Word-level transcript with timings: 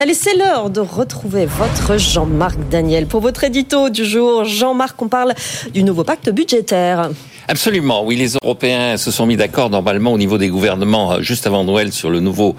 Allez, 0.00 0.14
c'est 0.14 0.36
l'heure 0.36 0.70
de 0.70 0.78
retrouver 0.78 1.44
votre 1.46 1.98
Jean-Marc 1.98 2.56
Daniel. 2.70 3.08
Pour 3.08 3.20
votre 3.20 3.42
édito 3.42 3.90
du 3.90 4.04
jour, 4.04 4.44
Jean-Marc, 4.44 5.02
on 5.02 5.08
parle 5.08 5.34
du 5.74 5.82
nouveau 5.82 6.04
pacte 6.04 6.30
budgétaire. 6.30 7.10
Absolument, 7.50 8.04
oui, 8.04 8.14
les 8.14 8.34
Européens 8.34 8.98
se 8.98 9.10
sont 9.10 9.24
mis 9.24 9.36
d'accord 9.36 9.70
normalement 9.70 10.12
au 10.12 10.18
niveau 10.18 10.36
des 10.36 10.48
gouvernements 10.48 11.14
euh, 11.14 11.22
juste 11.22 11.46
avant 11.46 11.64
Noël 11.64 11.92
sur 11.92 12.10
le 12.10 12.20
nouveau, 12.20 12.54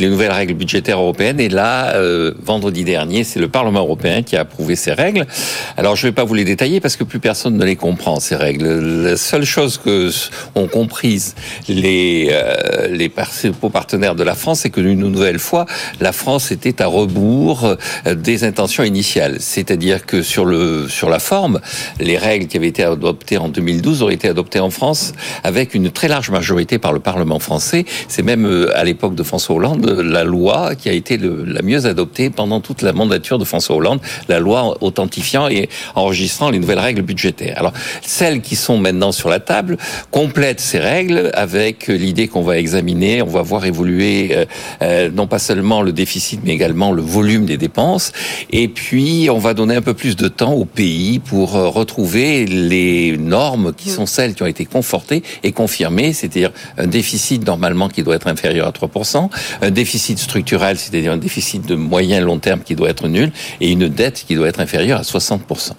les 0.00 0.08
nouvelles 0.08 0.32
règles 0.32 0.54
budgétaires 0.54 0.98
européennes. 0.98 1.38
Et 1.38 1.48
là, 1.48 1.94
euh, 1.94 2.34
vendredi 2.42 2.82
dernier, 2.82 3.22
c'est 3.22 3.38
le 3.38 3.48
Parlement 3.48 3.80
européen 3.80 4.22
qui 4.22 4.36
a 4.36 4.40
approuvé 4.40 4.74
ces 4.74 4.92
règles. 4.92 5.28
Alors, 5.76 5.94
je 5.94 6.04
ne 6.04 6.10
vais 6.10 6.14
pas 6.14 6.24
vous 6.24 6.34
les 6.34 6.44
détailler 6.44 6.80
parce 6.80 6.96
que 6.96 7.04
plus 7.04 7.20
personne 7.20 7.56
ne 7.56 7.64
les 7.64 7.76
comprend 7.76 8.18
ces 8.18 8.34
règles. 8.34 8.66
La 9.04 9.16
seule 9.16 9.44
chose 9.44 9.78
que 9.78 10.10
ont 10.56 10.66
comprise 10.66 11.36
les 11.68 12.30
euh, 12.32 12.88
les 12.88 13.08
partenaires 13.08 14.16
de 14.16 14.24
la 14.24 14.34
France, 14.34 14.60
c'est 14.60 14.70
que 14.70 14.80
une 14.80 15.08
nouvelle 15.08 15.38
fois, 15.38 15.66
la 16.00 16.12
France 16.12 16.50
était 16.50 16.81
à 16.82 16.86
rebours 16.86 17.76
euh, 18.06 18.14
des 18.14 18.44
intentions 18.44 18.82
initiales. 18.82 19.36
C'est-à-dire 19.38 20.04
que 20.04 20.22
sur 20.22 20.44
le 20.44 20.88
sur 20.88 21.08
la 21.08 21.18
forme, 21.18 21.60
les 22.00 22.18
règles 22.18 22.46
qui 22.46 22.56
avaient 22.56 22.68
été 22.68 22.82
adoptées 22.82 23.38
en 23.38 23.48
2012 23.48 24.02
auraient 24.02 24.14
été 24.14 24.28
adopté 24.28 24.60
en 24.60 24.70
France 24.70 25.12
avec 25.44 25.74
une 25.74 25.90
très 25.90 26.08
large 26.08 26.30
majorité 26.30 26.78
par 26.78 26.92
le 26.92 27.00
Parlement 27.00 27.38
français. 27.38 27.84
C'est 28.08 28.22
même 28.22 28.44
euh, 28.44 28.76
à 28.76 28.84
l'époque 28.84 29.14
de 29.14 29.22
François 29.22 29.56
Hollande 29.56 29.86
la 29.86 30.24
loi 30.24 30.74
qui 30.74 30.88
a 30.88 30.92
été 30.92 31.18
la 31.18 31.62
mieux 31.62 31.86
adoptée 31.86 32.30
pendant 32.30 32.60
toute 32.60 32.82
la 32.82 32.92
mandature 32.92 33.38
de 33.38 33.44
François 33.44 33.76
Hollande, 33.76 34.00
la 34.28 34.40
loi 34.40 34.76
authentifiant 34.80 35.48
et 35.48 35.68
enregistrant 35.94 36.50
les 36.50 36.58
nouvelles 36.58 36.78
règles 36.78 37.02
budgétaires. 37.02 37.56
Alors 37.58 37.72
celles 38.02 38.40
qui 38.40 38.56
sont 38.56 38.78
maintenant 38.78 39.12
sur 39.12 39.28
la 39.28 39.40
table 39.40 39.76
complètent 40.10 40.60
ces 40.60 40.78
règles 40.78 41.30
avec 41.34 41.86
l'idée 41.86 42.28
qu'on 42.28 42.42
va 42.42 42.58
examiner, 42.58 43.22
on 43.22 43.26
va 43.26 43.42
voir 43.42 43.64
évoluer 43.64 44.46
euh, 44.82 45.10
non 45.14 45.26
pas 45.26 45.38
seulement 45.38 45.82
le 45.82 45.92
déficit 45.92 46.40
mais 46.44 46.52
également 46.52 46.71
le 46.72 47.02
volume 47.02 47.44
des 47.44 47.56
dépenses 47.56 48.12
et 48.50 48.68
puis 48.68 49.28
on 49.30 49.38
va 49.38 49.54
donner 49.54 49.76
un 49.76 49.82
peu 49.82 49.94
plus 49.94 50.16
de 50.16 50.28
temps 50.28 50.52
au 50.52 50.64
pays 50.64 51.18
pour 51.18 51.52
retrouver 51.52 52.46
les 52.46 53.16
normes 53.18 53.72
qui 53.76 53.90
sont 53.90 54.06
celles 54.06 54.34
qui 54.34 54.42
ont 54.42 54.46
été 54.46 54.64
confortées 54.64 55.22
et 55.42 55.52
confirmées, 55.52 56.12
c'est-à-dire 56.12 56.50
un 56.78 56.86
déficit 56.86 57.46
normalement 57.46 57.88
qui 57.88 58.02
doit 58.02 58.16
être 58.16 58.26
inférieur 58.26 58.66
à 58.66 58.70
3%, 58.70 59.28
un 59.60 59.70
déficit 59.70 60.18
structurel, 60.18 60.78
c'est-à-dire 60.78 61.12
un 61.12 61.16
déficit 61.18 61.66
de 61.66 61.74
moyen 61.74 62.20
long 62.20 62.38
terme 62.38 62.60
qui 62.60 62.74
doit 62.74 62.88
être 62.88 63.08
nul, 63.08 63.32
et 63.60 63.70
une 63.70 63.88
dette 63.88 64.24
qui 64.26 64.34
doit 64.34 64.48
être 64.48 64.60
inférieure 64.60 64.98
à 64.98 65.02
60%. 65.02 65.72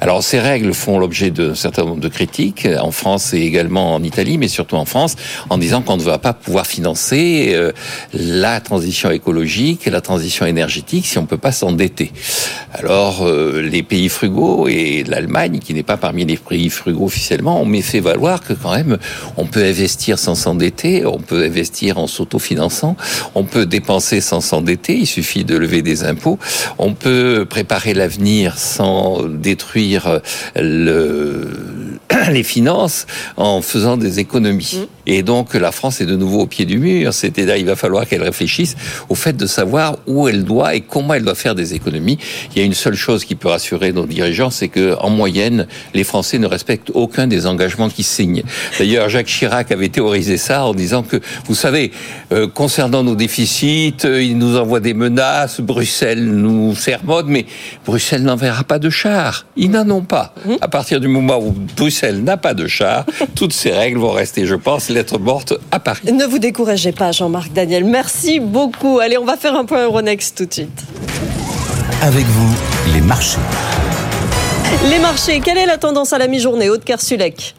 Alors 0.00 0.22
ces 0.22 0.40
règles 0.40 0.72
font 0.74 0.98
l'objet 0.98 1.30
d'un 1.30 1.54
certain 1.54 1.84
nombre 1.84 2.00
de 2.00 2.08
critiques 2.08 2.66
en 2.80 2.90
France 2.90 3.34
et 3.34 3.40
également 3.40 3.94
en 3.94 4.02
Italie, 4.02 4.38
mais 4.38 4.48
surtout 4.48 4.76
en 4.76 4.84
France, 4.84 5.16
en 5.50 5.58
disant 5.58 5.82
qu'on 5.82 5.96
ne 5.96 6.02
va 6.02 6.18
pas 6.18 6.32
pouvoir 6.32 6.66
financer 6.66 7.52
euh, 7.54 7.72
la 8.12 8.60
transition 8.60 9.10
écologique 9.10 9.86
la 9.90 10.00
transition 10.00 10.37
énergétique 10.46 11.06
si 11.06 11.18
on 11.18 11.22
ne 11.22 11.26
peut 11.26 11.38
pas 11.38 11.52
s'endetter. 11.52 12.12
Alors 12.72 13.26
euh, 13.26 13.62
les 13.62 13.82
pays 13.82 14.08
frugaux 14.08 14.68
et 14.68 15.04
l'Allemagne, 15.04 15.58
qui 15.58 15.74
n'est 15.74 15.82
pas 15.82 15.96
parmi 15.96 16.24
les 16.24 16.36
pays 16.36 16.70
frugaux 16.70 17.06
officiellement, 17.06 17.60
ont 17.60 17.82
fait 17.82 18.00
valoir 18.00 18.42
que 18.42 18.52
quand 18.52 18.74
même, 18.74 18.98
on 19.36 19.46
peut 19.46 19.64
investir 19.64 20.18
sans 20.18 20.34
s'endetter, 20.34 21.06
on 21.06 21.18
peut 21.18 21.44
investir 21.44 21.98
en 21.98 22.06
s'autofinançant, 22.06 22.96
on 23.34 23.44
peut 23.44 23.66
dépenser 23.66 24.20
sans 24.20 24.40
s'endetter, 24.40 24.96
il 24.96 25.06
suffit 25.06 25.44
de 25.44 25.56
lever 25.56 25.82
des 25.82 26.04
impôts, 26.04 26.38
on 26.78 26.94
peut 26.94 27.46
préparer 27.48 27.94
l'avenir 27.94 28.58
sans 28.58 29.22
détruire 29.22 30.20
le, 30.56 31.48
les 32.30 32.42
finances 32.42 33.06
en 33.36 33.62
faisant 33.62 33.96
des 33.96 34.18
économies. 34.18 34.80
Mm. 34.80 34.86
Et 35.10 35.22
donc 35.22 35.54
la 35.54 35.72
France 35.72 36.00
est 36.00 36.06
de 36.06 36.16
nouveau 36.16 36.40
au 36.40 36.46
pied 36.46 36.66
du 36.66 36.78
mur. 36.78 37.14
C'était 37.14 37.46
là, 37.46 37.56
il 37.56 37.64
va 37.64 37.76
falloir 37.76 38.06
qu'elle 38.06 38.22
réfléchisse 38.22 38.76
au 39.08 39.14
fait 39.14 39.36
de 39.36 39.46
savoir 39.46 39.96
où 40.06 40.28
elle 40.28 40.44
doit 40.44 40.74
et 40.74 40.82
comment 40.82 41.14
elle 41.14 41.24
doit 41.24 41.34
faire 41.34 41.54
des 41.54 41.74
économies. 41.74 42.18
Il 42.54 42.58
y 42.58 42.62
a 42.62 42.64
une 42.64 42.74
seule 42.74 42.94
chose 42.94 43.24
qui 43.24 43.34
peut 43.34 43.48
rassurer 43.48 43.92
nos 43.92 44.06
dirigeants, 44.06 44.50
c'est 44.50 44.68
que 44.68 44.96
en 45.00 45.10
moyenne, 45.10 45.66
les 45.94 46.04
Français 46.04 46.38
ne 46.38 46.46
respectent 46.46 46.90
aucun 46.94 47.26
des 47.26 47.46
engagements 47.46 47.88
qu'ils 47.88 48.04
signent. 48.04 48.42
D'ailleurs, 48.78 49.08
Jacques 49.08 49.26
Chirac 49.26 49.72
avait 49.72 49.88
théorisé 49.88 50.36
ça 50.36 50.64
en 50.64 50.74
disant 50.74 51.02
que, 51.02 51.20
vous 51.46 51.54
savez, 51.54 51.90
euh, 52.32 52.46
concernant 52.46 53.02
nos 53.02 53.14
déficits, 53.14 53.94
euh, 54.04 54.22
il 54.22 54.36
nous 54.36 54.56
envoie 54.56 54.80
des 54.80 54.94
menaces, 54.94 55.60
Bruxelles 55.60 56.24
nous 56.24 56.74
sermonne, 56.74 57.28
mais 57.28 57.46
Bruxelles 57.86 58.22
n'enverra 58.22 58.64
pas 58.64 58.78
de 58.78 58.90
chars. 58.90 59.46
Ils 59.56 59.70
n'en 59.70 59.88
ont 59.90 60.02
pas. 60.02 60.34
Mm. 60.44 60.54
À 60.60 60.68
partir 60.68 61.00
du 61.00 61.08
moment 61.08 61.38
où 61.38 61.52
Bruxelles 61.76 61.97
elle 62.02 62.22
n'a 62.22 62.36
pas 62.36 62.54
de 62.54 62.66
char. 62.66 63.04
Toutes 63.34 63.52
ces 63.52 63.70
règles 63.70 63.98
vont 63.98 64.12
rester, 64.12 64.46
je 64.46 64.54
pense, 64.54 64.88
lettre 64.88 65.18
morte 65.18 65.54
à 65.70 65.80
Paris. 65.80 66.12
Ne 66.12 66.24
vous 66.24 66.38
découragez 66.38 66.92
pas, 66.92 67.12
Jean-Marc 67.12 67.52
Daniel. 67.52 67.84
Merci 67.84 68.40
beaucoup. 68.40 68.98
Allez, 68.98 69.18
on 69.18 69.24
va 69.24 69.36
faire 69.36 69.54
un 69.54 69.64
point 69.64 69.84
Euronext 69.84 70.36
tout 70.36 70.46
de 70.46 70.52
suite. 70.52 70.82
Avec 72.02 72.24
vous, 72.24 72.54
les 72.94 73.00
marchés. 73.00 73.38
Les 74.90 74.98
marchés, 74.98 75.40
quelle 75.40 75.58
est 75.58 75.66
la 75.66 75.78
tendance 75.78 76.12
à 76.12 76.18
la 76.18 76.28
mi-journée 76.28 76.68
Haute 76.68 76.84
Kersulek 76.84 77.54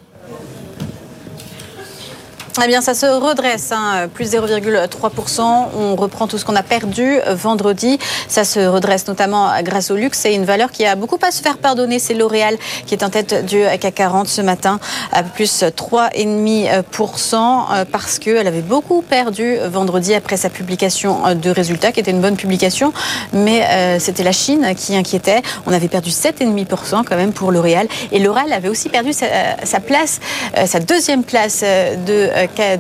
eh 2.64 2.68
bien, 2.68 2.81
ça 2.81 2.94
se 2.94 3.06
redresse, 3.06 3.72
hein, 3.72 4.08
plus 4.14 4.31
0,3%. 4.34 5.42
On 5.78 5.96
reprend 5.96 6.28
tout 6.28 6.38
ce 6.38 6.46
qu'on 6.46 6.56
a 6.56 6.64
perdu 6.64 7.20
vendredi. 7.28 8.00
Ça 8.28 8.44
se 8.44 8.59
redresse 8.59 9.08
notamment 9.08 9.50
grâce 9.62 9.92
au 9.92 9.96
luxe. 9.96 10.20
C'est 10.20 10.34
une 10.34 10.46
valeur 10.46 10.72
qui 10.72 10.86
a 10.86 10.96
beaucoup 10.96 11.20
à 11.22 11.31
se 11.31 11.42
faire 11.42 11.58
pardonner. 11.58 12.00
C'est 12.00 12.14
L'Oréal 12.14 12.58
qui 12.86 12.96
est 12.96 13.03
en 13.03 13.09
tête 13.09 13.46
du 13.46 13.64
CAC 13.80 14.00
40 14.00 14.28
ce 14.28 14.42
matin, 14.42 14.80
à 15.12 15.24
plus 15.24 15.64
3,5% 15.64 17.36
euh, 17.36 17.86
parce 17.92 18.18
qu'elle 18.18 18.47
avait 18.47 18.62
beaucoup 18.62 19.02
perdu 19.02 19.58
vendredi 19.66 20.14
après 20.14 20.38
sa 20.38 20.50
publication 20.50 21.36
de 21.36 21.50
résultats, 21.50 21.91
qui 21.91 22.00
était 22.00 22.12
une 22.12 22.22
bonne 22.22 22.38
publication. 22.38 22.94
Mais 23.34 23.64
euh, 23.64 24.00
c'était 24.00 24.24
la 24.24 24.31
Chine 24.31 24.74
qui 24.76 24.96
inquiétait. 24.96 25.41
On 25.66 25.74
avait 25.74 25.90
perdu 25.90 26.12
7,5% 26.12 27.03
quand 27.03 27.16
même 27.16 27.34
pour 27.34 27.52
L'Oréal. 27.52 27.88
Et 28.12 28.20
L'Oréal 28.20 28.53
avait 28.53 28.70
aussi 28.70 28.88
perdu 28.90 29.12
sa, 29.14 29.28
sa 29.64 29.80
place, 29.80 30.20
euh, 30.58 30.66
sa 30.66 30.80
deuxième 30.80 31.24
place 31.24 31.62
de 31.62 32.30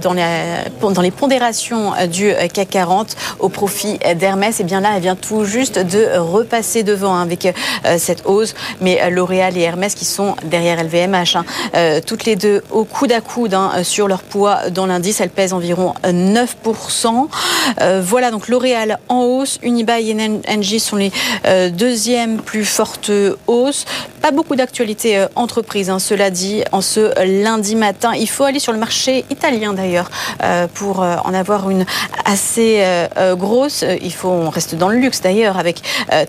dans, 0.01 1.01
les 1.01 1.11
pondérations 1.11 1.93
euh, 1.95 2.07
du 2.07 2.31
euh, 2.31 2.47
CAC 2.47 2.69
40 2.69 3.15
au 3.39 3.49
profit 3.49 3.97
d'Hermès. 4.15 4.59
Et 4.59 4.63
bien 4.63 4.81
là, 4.81 4.91
elle 4.95 5.01
vient 5.01 5.15
tout 5.15 5.45
juste 5.45 5.79
de 5.79 6.17
repasser 6.17 6.83
devant 6.83 7.15
hein, 7.15 7.21
avec 7.21 7.45
euh, 7.45 7.51
cette 7.97 8.25
hausse. 8.25 8.53
Mais 8.81 9.09
L'Oréal 9.09 9.57
et 9.57 9.61
Hermès 9.61 9.95
qui 9.95 10.05
sont 10.05 10.35
derrière 10.43 10.83
LVMH, 10.83 11.35
hein, 11.35 11.99
toutes 12.05 12.25
les 12.25 12.35
deux 12.35 12.63
au 12.71 12.83
coude 12.83 13.11
à 13.11 13.21
coude 13.21 13.53
hein, 13.53 13.83
sur 13.83 14.07
leur 14.07 14.23
poids 14.23 14.69
dans 14.69 14.85
l'indice. 14.85 15.21
Elles 15.21 15.29
pèsent 15.29 15.53
environ 15.53 15.93
9%. 16.03 17.27
voilà 18.01 18.31
donc 18.31 18.47
L'Oréal 18.47 18.99
en 19.09 19.21
hausse. 19.23 19.59
Unibail 19.63 20.11
et 20.11 20.41
Engie 20.47 20.79
sont 20.79 20.95
les 20.95 21.11
deuxièmes 21.71 22.37
plus 22.37 22.65
fortes 22.65 23.11
hausses. 23.47 23.85
Pas 24.21 24.31
beaucoup 24.31 24.55
d'actualités 24.55 25.25
entreprises, 25.35 25.91
cela 25.99 26.29
dit, 26.29 26.63
en 26.71 26.81
ce 26.81 27.13
lundi 27.43 27.75
matin. 27.75 28.13
Il 28.15 28.29
faut 28.29 28.43
aller 28.43 28.59
sur 28.59 28.73
le 28.73 28.79
marché 28.79 29.25
italien 29.29 29.48
d'ailleurs 29.57 30.09
euh, 30.43 30.67
pour 30.73 31.01
euh, 31.01 31.15
en 31.23 31.33
avoir 31.33 31.69
une 31.69 31.85
assez 32.25 32.81
euh, 32.81 33.35
grosse. 33.35 33.83
Il 34.01 34.13
faut, 34.13 34.29
on 34.29 34.49
reste 34.49 34.75
dans 34.75 34.89
le 34.89 34.97
luxe 34.97 35.21
d'ailleurs 35.21 35.57
avec 35.57 35.81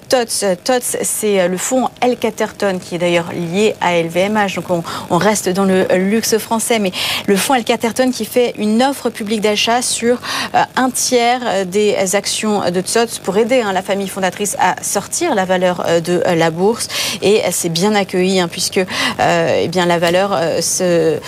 TOTS. 0.08 0.56
TOTS, 0.64 0.96
c'est 1.02 1.46
le 1.48 1.56
fonds 1.56 1.88
El 2.00 2.16
Caterton 2.16 2.78
qui 2.78 2.94
est 2.94 2.98
d'ailleurs 2.98 3.32
lié 3.32 3.74
à 3.80 4.00
LVMH. 4.00 4.54
Donc 4.56 4.84
on, 5.10 5.18
reste 5.18 5.48
dans 5.50 5.64
le 5.64 5.84
luxe 5.96 6.38
français, 6.38 6.78
mais 6.78 6.92
le 7.26 7.36
fonds 7.36 7.54
El 7.54 7.64
Caterton 7.64 8.10
qui 8.10 8.24
fait 8.24 8.54
une 8.56 8.82
offre 8.82 9.10
publique 9.10 9.42
d'achat 9.42 9.82
sur 9.82 10.18
un 10.76 10.90
tiers 10.90 11.66
des 11.66 11.96
actions 12.14 12.70
de 12.70 12.80
TOTS 12.80 13.18
pour 13.22 13.36
aider 13.36 13.60
hein, 13.60 13.72
la 13.72 13.82
famille 13.82 14.08
fondatrice 14.08 14.56
à 14.58 14.82
sortir 14.82 15.34
la 15.34 15.44
valeur 15.44 15.84
de 16.02 16.22
la 16.34 16.50
bourse. 16.50 16.88
Et 17.22 17.42
c'est 17.50 17.68
bien 17.68 17.94
accueilli 17.94 18.40
hein, 18.40 18.48
puisque 18.48 18.80
eh 19.18 19.68
bien 19.68 19.86
la 19.86 19.98
valeur 19.98 20.38
se 20.62 21.18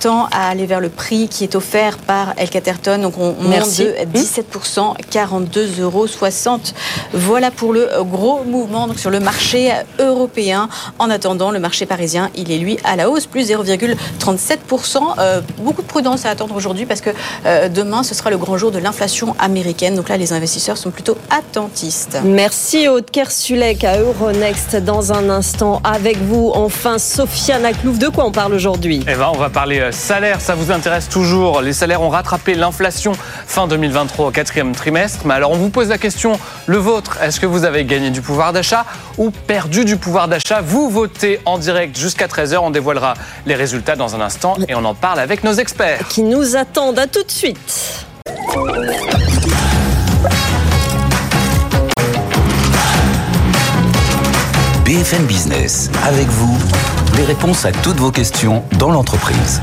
tend 0.00 0.26
à 0.26 0.48
aller 0.48 0.66
vers 0.66 0.80
le 0.80 0.88
prix 0.88 1.07
qui 1.08 1.44
est 1.44 1.54
offert 1.54 1.98
par 1.98 2.34
El 2.36 2.50
Caterton. 2.50 2.98
Donc 3.00 3.18
on 3.18 3.32
monte 3.32 3.78
de 3.78 3.94
17%, 4.14 4.96
42,60 5.10 5.80
euros. 5.80 6.06
Voilà 7.12 7.50
pour 7.50 7.72
le 7.72 7.88
gros 8.02 8.44
mouvement 8.44 8.86
donc 8.86 8.98
sur 8.98 9.10
le 9.10 9.20
marché 9.20 9.72
européen. 9.98 10.68
En 10.98 11.10
attendant, 11.10 11.50
le 11.50 11.58
marché 11.58 11.86
parisien, 11.86 12.30
il 12.34 12.52
est 12.52 12.58
lui 12.58 12.78
à 12.84 12.96
la 12.96 13.08
hausse, 13.10 13.26
plus 13.26 13.50
0,37%. 13.50 14.98
Euh, 15.18 15.40
beaucoup 15.58 15.82
de 15.82 15.86
prudence 15.86 16.26
à 16.26 16.30
attendre 16.30 16.54
aujourd'hui 16.54 16.86
parce 16.86 17.00
que 17.00 17.10
euh, 17.46 17.68
demain, 17.68 18.02
ce 18.02 18.14
sera 18.14 18.30
le 18.30 18.38
grand 18.38 18.58
jour 18.58 18.70
de 18.70 18.78
l'inflation 18.78 19.34
américaine. 19.38 19.94
Donc 19.94 20.08
là, 20.08 20.16
les 20.16 20.32
investisseurs 20.32 20.76
sont 20.76 20.90
plutôt 20.90 21.16
attentistes. 21.30 22.18
Merci 22.24 22.88
Aude 22.88 23.10
Kersulek 23.10 23.84
à 23.84 23.98
Euronext 23.98 24.76
dans 24.76 25.12
un 25.12 25.30
instant 25.30 25.80
avec 25.84 26.18
vous. 26.18 26.52
Enfin, 26.54 26.98
Sofiane 26.98 27.64
Aklouf, 27.64 27.98
de 27.98 28.08
quoi 28.08 28.26
on 28.26 28.32
parle 28.32 28.54
aujourd'hui? 28.54 29.00
Eh 29.08 29.14
ben, 29.14 29.30
on 29.32 29.38
va 29.38 29.50
parler 29.50 29.80
euh, 29.80 29.92
salaire. 29.92 30.40
Ça 30.40 30.54
vous 30.54 30.70
intéresse? 30.70 30.97
Toujours. 31.06 31.60
Les 31.60 31.72
salaires 31.72 32.02
ont 32.02 32.08
rattrapé 32.08 32.54
l'inflation 32.54 33.12
fin 33.46 33.68
2023 33.68 34.26
au 34.26 34.30
quatrième 34.30 34.74
trimestre. 34.74 35.20
Mais 35.26 35.34
alors 35.34 35.52
on 35.52 35.56
vous 35.56 35.68
pose 35.68 35.90
la 35.90 35.98
question, 35.98 36.40
le 36.66 36.78
vôtre, 36.78 37.18
est-ce 37.22 37.38
que 37.38 37.46
vous 37.46 37.64
avez 37.64 37.84
gagné 37.84 38.10
du 38.10 38.22
pouvoir 38.22 38.52
d'achat 38.52 38.84
ou 39.18 39.30
perdu 39.30 39.84
du 39.84 39.96
pouvoir 39.96 40.26
d'achat? 40.26 40.60
Vous 40.62 40.88
votez 40.90 41.40
en 41.44 41.58
direct 41.58 41.96
jusqu'à 41.96 42.26
13h. 42.26 42.56
On 42.58 42.70
dévoilera 42.70 43.14
les 43.46 43.54
résultats 43.54 43.96
dans 43.96 44.16
un 44.16 44.20
instant 44.20 44.56
et 44.66 44.74
on 44.74 44.84
en 44.84 44.94
parle 44.94 45.20
avec 45.20 45.44
nos 45.44 45.52
experts. 45.52 46.08
Qui 46.08 46.22
nous 46.22 46.56
attendent. 46.56 46.98
À 46.98 47.06
tout 47.06 47.22
de 47.22 47.30
suite. 47.30 48.06
BFM 54.84 55.26
Business. 55.26 55.90
Avec 56.06 56.26
vous, 56.28 56.58
les 57.16 57.24
réponses 57.24 57.66
à 57.66 57.72
toutes 57.72 57.98
vos 57.98 58.10
questions 58.10 58.64
dans 58.78 58.90
l'entreprise. 58.90 59.60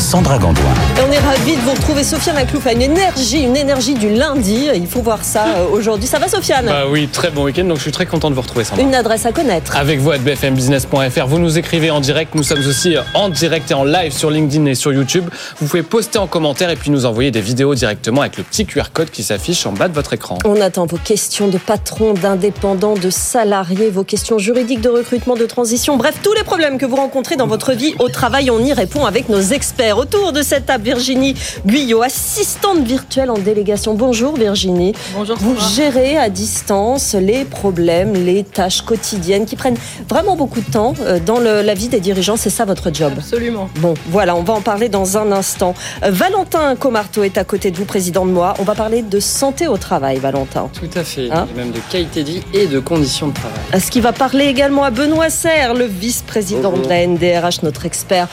Sandra 0.00 0.38
Gandoin. 0.38 0.64
Et 0.96 1.02
on 1.06 1.12
est 1.12 1.18
ravis 1.18 1.56
de 1.56 1.60
vous 1.60 1.72
retrouver. 1.72 2.02
Sofiane 2.02 2.38
Aklouf 2.38 2.66
a 2.66 2.72
une 2.72 2.80
énergie, 2.80 3.42
une 3.42 3.56
énergie 3.56 3.92
du 3.92 4.08
lundi. 4.08 4.68
Il 4.74 4.86
faut 4.86 5.02
voir 5.02 5.22
ça 5.22 5.44
euh, 5.58 5.66
aujourd'hui. 5.70 6.08
Ça 6.08 6.18
va, 6.18 6.26
Sofiane 6.26 6.66
Bah 6.66 6.84
oui, 6.90 7.06
très 7.06 7.30
bon 7.30 7.44
week-end, 7.44 7.64
donc 7.64 7.76
je 7.76 7.82
suis 7.82 7.92
très 7.92 8.06
content 8.06 8.30
de 8.30 8.34
vous 8.34 8.40
retrouver, 8.40 8.64
Sandra. 8.64 8.82
Une 8.82 8.94
adresse 8.94 9.26
à 9.26 9.32
connaître. 9.32 9.76
Avec 9.76 10.00
vous 10.00 10.10
à 10.10 10.18
bfmbusiness.fr, 10.18 11.26
vous 11.26 11.38
nous 11.38 11.58
écrivez 11.58 11.90
en 11.90 12.00
direct. 12.00 12.34
Nous 12.34 12.42
sommes 12.42 12.66
aussi 12.66 12.96
en 13.14 13.28
direct 13.28 13.70
et 13.70 13.74
en 13.74 13.84
live 13.84 14.12
sur 14.12 14.30
LinkedIn 14.30 14.64
et 14.66 14.74
sur 14.74 14.90
YouTube. 14.92 15.28
Vous 15.58 15.66
pouvez 15.66 15.82
poster 15.82 16.18
en 16.18 16.26
commentaire 16.26 16.70
et 16.70 16.76
puis 16.76 16.90
nous 16.90 17.04
envoyer 17.04 17.30
des 17.30 17.42
vidéos 17.42 17.74
directement 17.74 18.22
avec 18.22 18.38
le 18.38 18.42
petit 18.42 18.64
QR 18.64 18.84
code 18.92 19.10
qui 19.10 19.22
s'affiche 19.22 19.66
en 19.66 19.72
bas 19.72 19.88
de 19.88 19.94
votre 19.94 20.14
écran. 20.14 20.38
On 20.46 20.60
attend 20.62 20.86
vos 20.86 20.96
questions 20.96 21.48
de 21.48 21.58
patrons, 21.58 22.14
d'indépendants, 22.14 22.94
de 22.94 23.10
salariés, 23.10 23.90
vos 23.90 24.04
questions 24.04 24.38
juridiques, 24.38 24.80
de 24.80 24.88
recrutement, 24.88 25.36
de 25.36 25.44
transition. 25.44 25.98
Bref, 25.98 26.16
tous 26.22 26.32
les 26.32 26.44
problèmes 26.44 26.78
que 26.78 26.86
vous 26.86 26.96
rencontrez 26.96 27.36
dans 27.36 27.46
votre 27.46 27.72
vie 27.72 27.94
au 27.98 28.08
travail, 28.08 28.50
on 28.50 28.60
y 28.60 28.72
répond 28.72 29.04
avec 29.04 29.28
nos 29.28 29.40
experts. 29.40 29.89
Autour 29.96 30.32
de 30.32 30.42
cette 30.42 30.66
table, 30.66 30.84
Virginie 30.84 31.34
Guyot, 31.66 32.02
assistante 32.02 32.78
virtuelle 32.80 33.30
en 33.30 33.38
délégation. 33.38 33.94
Bonjour 33.94 34.36
Virginie. 34.36 34.94
Bonjour. 35.14 35.36
Vous 35.38 35.56
gérez 35.74 36.16
à 36.16 36.28
distance 36.28 37.14
les 37.14 37.44
problèmes, 37.44 38.12
les 38.14 38.44
tâches 38.44 38.82
quotidiennes 38.82 39.46
qui 39.46 39.56
prennent 39.56 39.76
vraiment 40.08 40.36
beaucoup 40.36 40.60
de 40.60 40.70
temps 40.70 40.94
euh, 41.00 41.18
dans 41.24 41.38
le- 41.38 41.62
la 41.62 41.74
vie 41.74 41.88
des 41.88 42.00
dirigeants. 42.00 42.36
C'est 42.36 42.50
ça 42.50 42.64
votre 42.64 42.92
job 42.94 43.12
Absolument. 43.16 43.68
Bon, 43.76 43.94
voilà, 44.08 44.36
on 44.36 44.42
va 44.42 44.54
en 44.54 44.60
parler 44.60 44.88
dans 44.88 45.18
un 45.18 45.32
instant. 45.32 45.74
Euh, 46.04 46.10
Valentin 46.10 46.76
Comarteau 46.76 47.22
est 47.24 47.36
à 47.38 47.44
côté 47.44 47.70
de 47.70 47.76
vous, 47.76 47.84
président 47.84 48.24
de 48.26 48.30
moi. 48.30 48.54
On 48.58 48.64
va 48.64 48.74
parler 48.74 49.02
de 49.02 49.20
santé 49.20 49.66
au 49.68 49.76
travail, 49.76 50.18
Valentin. 50.18 50.70
Tout 50.72 50.98
à 50.98 51.04
fait, 51.04 51.30
Hein 51.30 51.46
et 51.54 51.56
même 51.58 51.72
de 51.72 51.80
qualité 51.90 52.22
de 52.22 52.28
vie 52.30 52.42
et 52.54 52.66
de 52.66 52.78
conditions 52.80 53.28
de 53.28 53.34
travail. 53.34 53.80
Ce 53.82 53.90
qui 53.90 54.00
va 54.00 54.12
parler 54.12 54.46
également 54.46 54.84
à 54.84 54.90
Benoît 54.90 55.30
Serre, 55.30 55.74
le 55.74 55.84
vice-président 55.84 56.72
de 56.72 56.88
la 56.88 57.06
NDRH, 57.06 57.62
notre 57.62 57.86
expert 57.86 58.28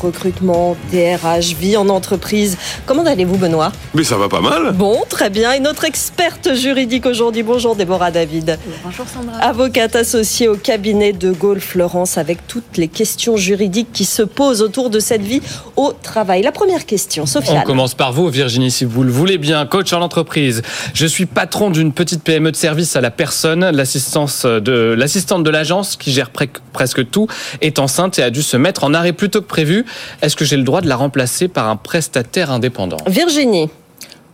recrutement, 0.00 0.76
DRH, 0.92 1.54
vie 1.58 1.76
en 1.76 1.88
entreprise. 1.88 2.56
Comment 2.86 3.04
allez-vous, 3.04 3.36
Benoît? 3.36 3.72
Mais 3.94 4.04
ça 4.04 4.16
va 4.16 4.28
pas 4.28 4.40
mal. 4.40 4.72
Bon, 4.72 4.98
très 5.08 5.30
bien. 5.30 5.52
Et 5.52 5.60
notre 5.60 5.84
experte 5.84 6.54
juridique 6.54 7.06
aujourd'hui, 7.06 7.42
bonjour 7.42 7.76
Déborah 7.76 8.10
David. 8.10 8.58
Bonjour 8.84 9.06
Sandra. 9.08 9.36
Avocate 9.38 9.96
associée 9.96 10.48
au 10.48 10.56
cabinet 10.56 11.12
de 11.12 11.32
Gaulle 11.32 11.60
Florence 11.60 12.18
avec 12.18 12.46
toutes 12.46 12.76
les 12.76 12.88
questions 12.88 13.36
juridiques 13.36 13.88
qui 13.92 14.04
se 14.04 14.22
posent 14.22 14.62
autour 14.62 14.90
de 14.90 15.00
cette 15.00 15.22
vie 15.22 15.40
au 15.76 15.92
travail. 16.02 16.42
La 16.42 16.52
première 16.52 16.86
question, 16.86 17.24
On 17.24 17.26
Sofiane. 17.26 17.64
commence 17.64 17.94
par 17.94 18.12
vous, 18.12 18.28
Virginie, 18.28 18.70
si 18.70 18.84
vous 18.84 19.02
le 19.02 19.10
voulez 19.10 19.38
bien, 19.38 19.64
coach 19.66 19.92
en 19.92 20.00
entreprise. 20.00 20.62
Je 20.94 21.06
suis 21.06 21.26
patron 21.26 21.70
d'une 21.70 21.92
petite 21.92 22.22
PME 22.22 22.50
de 22.52 22.56
service 22.56 22.96
à 22.96 23.00
la 23.00 23.10
personne. 23.10 23.70
L'assistance 23.70 24.44
de 24.46 24.94
l'assistante 24.96 25.42
de 25.44 25.50
l'agence 25.50 25.96
qui 25.96 26.12
gère 26.12 26.30
pre- 26.30 26.48
presque 26.72 27.08
tout 27.10 27.26
est 27.60 27.78
enceinte 27.78 28.18
et 28.18 28.22
a 28.22 28.30
dû 28.30 28.42
se 28.42 28.56
mettre 28.56 28.84
en 28.84 28.94
arrêt 28.94 29.12
plus 29.12 29.30
tôt 29.30 29.40
que 29.40 29.46
prévu. 29.46 29.84
Est-ce 30.22 30.36
que 30.36 30.44
j'ai 30.44 30.56
le 30.56 30.64
droit 30.64 30.80
de 30.80 30.88
la 30.88 30.96
remplacer 30.96 31.48
par 31.48 31.68
un 31.68 31.76
prestataire 31.76 32.50
indépendant? 32.50 32.98
Virginie. 33.06 33.70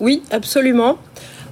Oui, 0.00 0.22
absolument. 0.30 0.98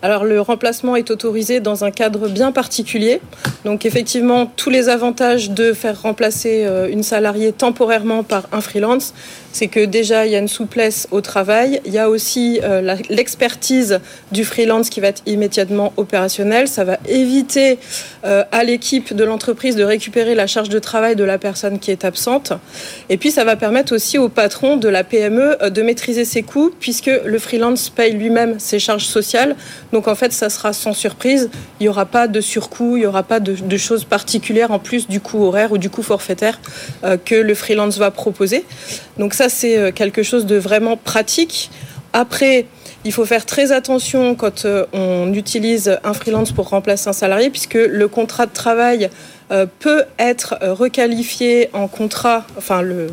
Alors 0.05 0.25
le 0.25 0.41
remplacement 0.41 0.97
est 0.97 1.13
autorisé 1.13 1.61
dans 1.61 1.85
un 1.85 1.93
cadre 1.93 2.29
bien 2.29 2.51
particulier. 2.51 3.21
Donc 3.65 3.87
effectivement, 3.87 4.47
tous 4.57 4.69
les 4.69 4.89
avantages 4.89 5.51
de 5.51 5.73
faire 5.73 6.03
remplacer 6.03 6.65
euh, 6.67 6.91
une 6.91 7.05
salariée 7.05 7.53
temporairement 7.53 8.25
par 8.25 8.49
un 8.51 8.61
freelance, 8.61 9.15
c'est 9.53 9.69
que 9.69 9.85
déjà 9.85 10.27
il 10.27 10.33
y 10.33 10.35
a 10.35 10.39
une 10.39 10.49
souplesse 10.49 11.07
au 11.11 11.21
travail, 11.21 11.81
il 11.85 11.93
y 11.93 11.99
a 11.99 12.09
aussi 12.09 12.61
euh, 12.63 12.97
l'expertise 13.09 14.01
du 14.33 14.45
freelance 14.45 14.91
qui 14.91 15.01
va 15.01 15.09
être 15.09 15.23
immédiatement 15.27 15.93
opérationnelle. 15.97 16.69
Ça 16.69 16.85
va 16.85 16.99
éviter 17.07 17.79
euh, 18.25 18.45
à 18.51 18.65
l'équipe 18.65 19.15
de 19.15 19.25
l'entreprise 19.25 19.77
de 19.77 19.85
récupérer 19.85 20.35
la 20.35 20.47
charge 20.47 20.69
de 20.69 20.79
travail 20.79 21.17
de 21.17 21.25
la 21.25 21.39
personne 21.39 21.79
qui 21.79 21.91
est 21.91 22.05
absente. 22.05 22.53
Et 23.09 23.19
puis 23.19 23.31
ça 23.31 23.45
va 23.45 23.57
permettre 23.57 23.95
aussi 23.95 24.19
au 24.19 24.29
patron 24.29 24.77
de 24.77 24.89
la 24.89 25.05
PME 25.05 25.63
euh, 25.63 25.71
de 25.71 25.83
maîtriser 25.83 26.25
ses 26.25 26.43
coûts 26.43 26.71
puisque 26.81 27.11
le 27.25 27.39
freelance 27.39 27.91
paye 27.91 28.13
lui-même 28.13 28.59
ses 28.59 28.79
charges 28.79 29.07
sociales. 29.07 29.55
Donc 29.93 30.09
en 30.09 30.15
fait, 30.15 30.33
ça 30.33 30.49
sera 30.49 30.73
sans 30.73 30.95
surprise. 30.95 31.51
Il 31.79 31.85
n'y 31.85 31.89
aura 31.89 32.07
pas 32.07 32.27
de 32.27 32.41
surcoût, 32.41 32.97
il 32.97 33.01
n'y 33.01 33.07
aura 33.07 33.23
pas 33.23 33.41
de, 33.41 33.55
de 33.55 33.77
choses 33.77 34.05
particulières 34.05 34.71
en 34.71 34.79
plus 34.79 35.09
du 35.09 35.21
coût 35.21 35.45
horaire 35.45 35.73
ou 35.73 35.79
du 35.79 35.91
coût 35.91 36.03
forfaitaire 36.03 36.61
que 37.25 37.35
le 37.35 37.55
freelance 37.55 37.99
va 37.99 38.11
proposer. 38.11 38.65
Donc 39.19 39.35
ça, 39.35 39.42
c'est 39.49 39.77
euh, 39.77 39.93
quelque 39.93 40.23
chose 40.23 40.47
de 40.47 40.57
vraiment 40.57 40.97
pratique. 40.97 41.71
Après, 42.13 42.67
il 43.05 43.13
faut 43.13 43.25
faire 43.25 43.47
très 43.47 43.73
attention 43.73 44.35
quand 44.35 44.65
euh, 44.65 44.87
on 44.93 45.33
utilise 45.35 45.99
un 46.05 46.13
freelance 46.13 46.53
pour 46.53 46.69
remplacer 46.69 47.09
un 47.09 47.13
salarié, 47.13 47.51
puisque 47.51 47.75
le 47.75 48.09
contrat 48.09 48.47
de 48.47 48.53
travail 48.53 49.11
peut 49.79 50.05
être 50.19 50.57
euh, 50.63 50.73
requalifié 50.73 51.69
en 51.75 51.87
contrat, 51.87 52.45
enfin 52.57 52.81
le, 52.83 53.09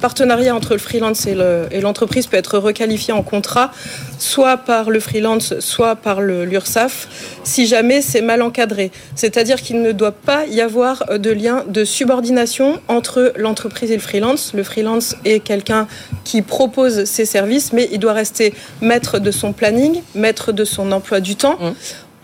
partenariat 0.00 0.54
entre 0.54 0.72
le 0.72 0.78
freelance 0.78 1.26
et 1.26 1.34
le- 1.34 1.66
et 1.70 1.80
l'entreprise 1.80 2.26
peut 2.26 2.36
être 2.36 2.58
requalifié 2.58 3.12
en 3.14 3.22
contrat, 3.22 3.70
soit 4.18 4.56
par 4.56 4.90
le 4.90 4.98
freelance, 5.00 5.58
soit 5.60 5.94
par 5.96 6.20
l'URSSAF, 6.20 7.08
si 7.44 7.66
jamais 7.66 8.00
c'est 8.02 8.22
mal 8.22 8.42
encadré. 8.42 8.90
C'est-à-dire 9.14 9.62
qu'il 9.62 9.82
ne 9.82 9.92
doit 9.92 10.12
pas 10.12 10.46
y 10.46 10.60
avoir 10.60 11.04
euh, 11.10 11.18
de 11.18 11.30
lien 11.30 11.64
de 11.68 11.84
subordination 11.84 12.80
entre 12.88 13.32
l'entreprise 13.36 13.90
et 13.90 13.96
le 13.96 14.02
freelance. 14.02 14.52
Le 14.54 14.64
freelance 14.64 15.14
est 15.24 15.40
quelqu'un 15.40 15.86
qui 16.24 16.42
propose 16.42 17.04
ses 17.04 17.24
services, 17.24 17.72
mais 17.72 17.88
il 17.92 17.98
doit 18.00 18.12
rester 18.14 18.52
maître 18.80 19.18
de 19.20 19.30
son 19.30 19.52
planning, 19.52 20.02
maître 20.14 20.50
de 20.52 20.64
son 20.64 20.90
emploi 20.92 21.20
du 21.20 21.36
temps. 21.36 21.58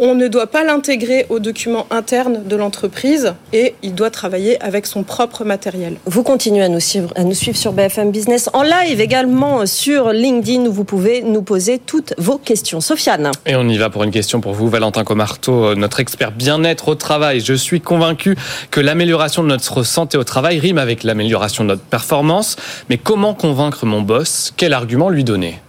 On 0.03 0.15
ne 0.15 0.29
doit 0.29 0.47
pas 0.47 0.65
l'intégrer 0.65 1.27
aux 1.29 1.41
documents 1.41 1.87
internes 1.91 2.41
de 2.47 2.57
l'entreprise 2.57 3.35
et 3.53 3.75
il 3.83 3.95
doit 3.95 4.09
travailler 4.09 4.59
avec 4.63 4.87
son 4.87 5.03
propre 5.03 5.45
matériel. 5.45 5.99
Vous 6.07 6.23
continuez 6.23 6.63
à 6.63 6.71
nous 6.71 6.81
suivre, 6.81 7.13
à 7.17 7.23
nous 7.23 7.35
suivre 7.35 7.59
sur 7.59 7.75
BFM 7.75 8.11
Business 8.11 8.49
en 8.55 8.63
live 8.63 8.99
également 8.99 9.67
sur 9.67 10.13
LinkedIn 10.13 10.63
où 10.63 10.73
vous 10.73 10.85
pouvez 10.85 11.21
nous 11.21 11.43
poser 11.43 11.79
toutes 11.79 12.15
vos 12.17 12.39
questions. 12.39 12.81
Sofiane. 12.81 13.31
Et 13.45 13.57
on 13.57 13.69
y 13.69 13.77
va 13.77 13.91
pour 13.91 14.03
une 14.03 14.11
question 14.11 14.41
pour 14.41 14.55
vous, 14.55 14.71
Valentin 14.71 15.05
Comarteau, 15.05 15.75
notre 15.75 16.01
expert 16.01 16.33
bien-être 16.33 16.89
au 16.89 16.95
travail. 16.95 17.41
Je 17.41 17.53
suis 17.53 17.83
convaincu 17.83 18.39
que 18.71 18.81
l'amélioration 18.81 19.43
de 19.43 19.49
notre 19.49 19.83
santé 19.83 20.17
au 20.17 20.25
travail 20.25 20.59
rime 20.61 20.79
avec 20.79 21.05
l'amélioration 21.05 21.63
de 21.63 21.69
notre 21.69 21.83
performance. 21.83 22.57
Mais 22.89 22.97
comment 22.97 23.35
convaincre 23.35 23.85
mon 23.85 24.01
boss? 24.01 24.55
Quel 24.57 24.73
argument 24.73 25.11
lui 25.11 25.25
donner? 25.25 25.61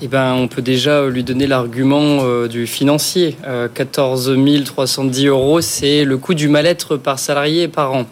Eh 0.00 0.06
ben, 0.06 0.32
on 0.34 0.46
peut 0.46 0.62
déjà 0.62 1.08
lui 1.08 1.24
donner 1.24 1.48
l'argument 1.48 2.20
euh, 2.22 2.46
du 2.46 2.68
financier. 2.68 3.36
Euh, 3.44 3.66
14 3.66 4.32
310 4.64 5.26
euros, 5.26 5.60
c'est 5.60 6.04
le 6.04 6.16
coût 6.18 6.34
du 6.34 6.46
mal-être 6.46 6.96
par 6.96 7.18
salarié 7.18 7.66
par 7.66 7.94
an. 7.94 8.06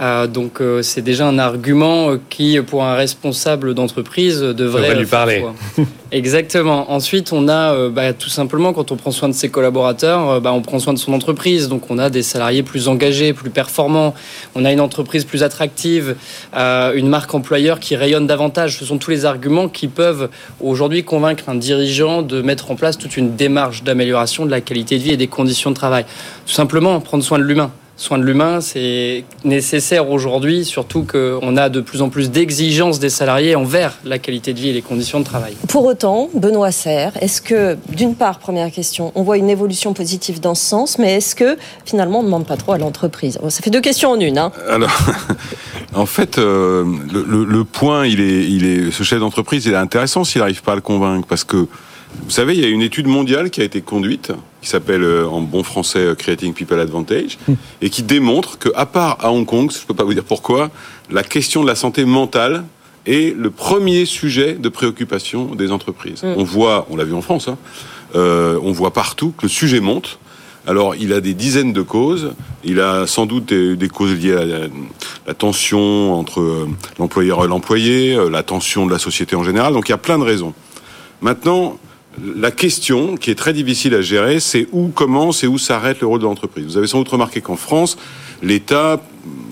Euh, 0.00 0.26
donc 0.28 0.60
euh, 0.60 0.82
c'est 0.82 1.02
déjà 1.02 1.26
un 1.26 1.38
argument 1.38 2.10
euh, 2.10 2.20
qui, 2.30 2.60
pour 2.60 2.84
un 2.84 2.94
responsable 2.94 3.74
d'entreprise, 3.74 4.40
devrait 4.40 4.94
lui 4.94 5.06
parler. 5.06 5.44
Exactement. 6.12 6.90
Ensuite, 6.90 7.32
on 7.32 7.48
a 7.48 7.88
bah, 7.90 8.14
tout 8.14 8.30
simplement 8.30 8.72
quand 8.72 8.92
on 8.92 8.96
prend 8.96 9.10
soin 9.10 9.28
de 9.28 9.34
ses 9.34 9.50
collaborateurs, 9.50 10.40
bah, 10.40 10.52
on 10.54 10.62
prend 10.62 10.78
soin 10.78 10.94
de 10.94 10.98
son 10.98 11.12
entreprise. 11.12 11.68
Donc 11.68 11.90
on 11.90 11.98
a 11.98 12.08
des 12.08 12.22
salariés 12.22 12.62
plus 12.62 12.88
engagés, 12.88 13.34
plus 13.34 13.50
performants. 13.50 14.14
On 14.54 14.64
a 14.64 14.72
une 14.72 14.80
entreprise 14.80 15.24
plus 15.24 15.42
attractive, 15.42 16.16
euh, 16.56 16.94
une 16.94 17.08
marque 17.08 17.34
employeur 17.34 17.78
qui 17.78 17.94
rayonne 17.94 18.26
davantage. 18.26 18.78
Ce 18.78 18.86
sont 18.86 18.96
tous 18.98 19.10
les 19.10 19.26
arguments 19.26 19.68
qui 19.68 19.88
peuvent 19.88 20.30
aujourd'hui 20.60 21.04
convaincre 21.04 21.48
un 21.48 21.56
dirigeant 21.56 22.22
de 22.22 22.40
mettre 22.40 22.70
en 22.70 22.76
place 22.76 22.96
toute 22.96 23.16
une 23.16 23.36
démarche 23.36 23.82
d'amélioration 23.82 24.46
de 24.46 24.50
la 24.50 24.62
qualité 24.62 24.96
de 24.96 25.02
vie 25.02 25.12
et 25.12 25.18
des 25.18 25.26
conditions 25.26 25.70
de 25.70 25.76
travail. 25.76 26.06
Tout 26.46 26.54
simplement 26.54 26.98
prendre 27.00 27.22
soin 27.22 27.38
de 27.38 27.44
l'humain. 27.44 27.70
Soin 28.00 28.16
de 28.18 28.22
l'humain, 28.22 28.60
c'est 28.60 29.24
nécessaire 29.42 30.08
aujourd'hui, 30.08 30.64
surtout 30.64 31.02
qu'on 31.04 31.56
a 31.56 31.68
de 31.68 31.80
plus 31.80 32.00
en 32.00 32.10
plus 32.10 32.30
d'exigences 32.30 33.00
des 33.00 33.08
salariés 33.10 33.56
envers 33.56 33.98
la 34.04 34.20
qualité 34.20 34.52
de 34.54 34.60
vie 34.60 34.68
et 34.68 34.72
les 34.72 34.82
conditions 34.82 35.18
de 35.18 35.24
travail. 35.24 35.54
Pour 35.66 35.84
autant, 35.84 36.30
Benoît 36.32 36.70
Serre, 36.70 37.10
est-ce 37.20 37.42
que, 37.42 37.76
d'une 37.88 38.14
part, 38.14 38.38
première 38.38 38.70
question, 38.70 39.10
on 39.16 39.24
voit 39.24 39.36
une 39.36 39.50
évolution 39.50 39.94
positive 39.94 40.38
dans 40.38 40.54
ce 40.54 40.64
sens, 40.64 40.98
mais 41.00 41.16
est-ce 41.16 41.34
que 41.34 41.56
finalement 41.84 42.20
on 42.20 42.22
ne 42.22 42.26
demande 42.28 42.46
pas 42.46 42.56
trop 42.56 42.70
à 42.70 42.78
l'entreprise? 42.78 43.36
Ça 43.48 43.62
fait 43.62 43.70
deux 43.70 43.80
questions 43.80 44.10
en 44.12 44.20
une. 44.20 44.38
Hein. 44.38 44.52
Alors, 44.70 44.96
en 45.96 46.06
fait, 46.06 46.38
euh, 46.38 46.84
le, 47.12 47.24
le- 47.26 47.44
le 47.44 47.64
point, 47.64 48.06
il 48.06 48.20
est, 48.20 48.44
il 48.48 48.64
est, 48.64 48.90
ce 48.92 49.02
chef 49.02 49.18
d'entreprise, 49.18 49.66
il 49.66 49.72
est 49.72 49.76
intéressant 49.76 50.22
s'il 50.22 50.40
n'arrive 50.40 50.62
pas 50.62 50.72
à 50.72 50.76
le 50.76 50.82
convaincre, 50.82 51.26
parce 51.26 51.42
que 51.42 51.66
vous 52.24 52.30
savez, 52.30 52.54
il 52.54 52.60
y 52.60 52.64
a 52.64 52.68
une 52.68 52.82
étude 52.82 53.06
mondiale 53.06 53.50
qui 53.50 53.60
a 53.60 53.64
été 53.64 53.80
conduite, 53.80 54.32
qui 54.60 54.68
s'appelle 54.68 55.02
euh, 55.02 55.26
en 55.26 55.40
bon 55.40 55.62
français 55.62 56.00
euh, 56.00 56.14
Creating 56.14 56.52
People 56.52 56.78
Advantage, 56.80 57.38
et 57.80 57.90
qui 57.90 58.02
démontre 58.02 58.58
que, 58.58 58.68
à 58.74 58.86
part 58.86 59.18
à 59.20 59.32
Hong 59.32 59.46
Kong, 59.46 59.70
je 59.72 59.86
peux 59.86 59.94
pas 59.94 60.04
vous 60.04 60.14
dire 60.14 60.24
pourquoi, 60.24 60.70
la 61.10 61.22
question 61.22 61.62
de 61.62 61.66
la 61.66 61.74
santé 61.74 62.04
mentale 62.04 62.64
est 63.06 63.34
le 63.34 63.50
premier 63.50 64.04
sujet 64.04 64.54
de 64.54 64.68
préoccupation 64.68 65.54
des 65.54 65.72
entreprises. 65.72 66.22
On 66.24 66.44
voit, 66.44 66.86
on 66.90 66.96
l'a 66.96 67.04
vu 67.04 67.14
en 67.14 67.22
France, 67.22 67.48
hein, 67.48 67.56
euh, 68.14 68.58
on 68.62 68.72
voit 68.72 68.92
partout 68.92 69.32
que 69.36 69.42
le 69.42 69.48
sujet 69.48 69.80
monte. 69.80 70.18
Alors, 70.66 70.94
il 70.96 71.14
a 71.14 71.22
des 71.22 71.32
dizaines 71.32 71.72
de 71.72 71.80
causes. 71.80 72.32
Il 72.62 72.80
a 72.80 73.06
sans 73.06 73.24
doute 73.24 73.46
des, 73.46 73.76
des 73.76 73.88
causes 73.88 74.12
liées 74.12 74.34
à 74.34 74.44
la, 74.44 74.58
la 75.26 75.32
tension 75.32 76.14
entre 76.14 76.42
euh, 76.42 76.68
l'employeur 76.98 77.42
et 77.42 77.48
l'employé, 77.48 78.14
euh, 78.14 78.28
la 78.28 78.42
tension 78.42 78.84
de 78.84 78.92
la 78.92 78.98
société 78.98 79.34
en 79.34 79.44
général. 79.44 79.72
Donc, 79.72 79.88
il 79.88 79.92
y 79.92 79.94
a 79.94 79.98
plein 79.98 80.18
de 80.18 80.24
raisons. 80.24 80.52
Maintenant, 81.22 81.78
la 82.36 82.50
question 82.50 83.16
qui 83.16 83.30
est 83.30 83.34
très 83.34 83.52
difficile 83.52 83.94
à 83.94 84.02
gérer, 84.02 84.40
c'est 84.40 84.66
où 84.72 84.88
commence 84.88 85.44
et 85.44 85.46
où 85.46 85.58
s'arrête 85.58 86.00
le 86.00 86.06
rôle 86.06 86.20
de 86.20 86.24
l'entreprise. 86.24 86.66
Vous 86.66 86.76
avez 86.76 86.86
sans 86.86 86.98
doute 86.98 87.08
remarqué 87.08 87.40
qu'en 87.40 87.56
France, 87.56 87.96
l'État, 88.42 89.00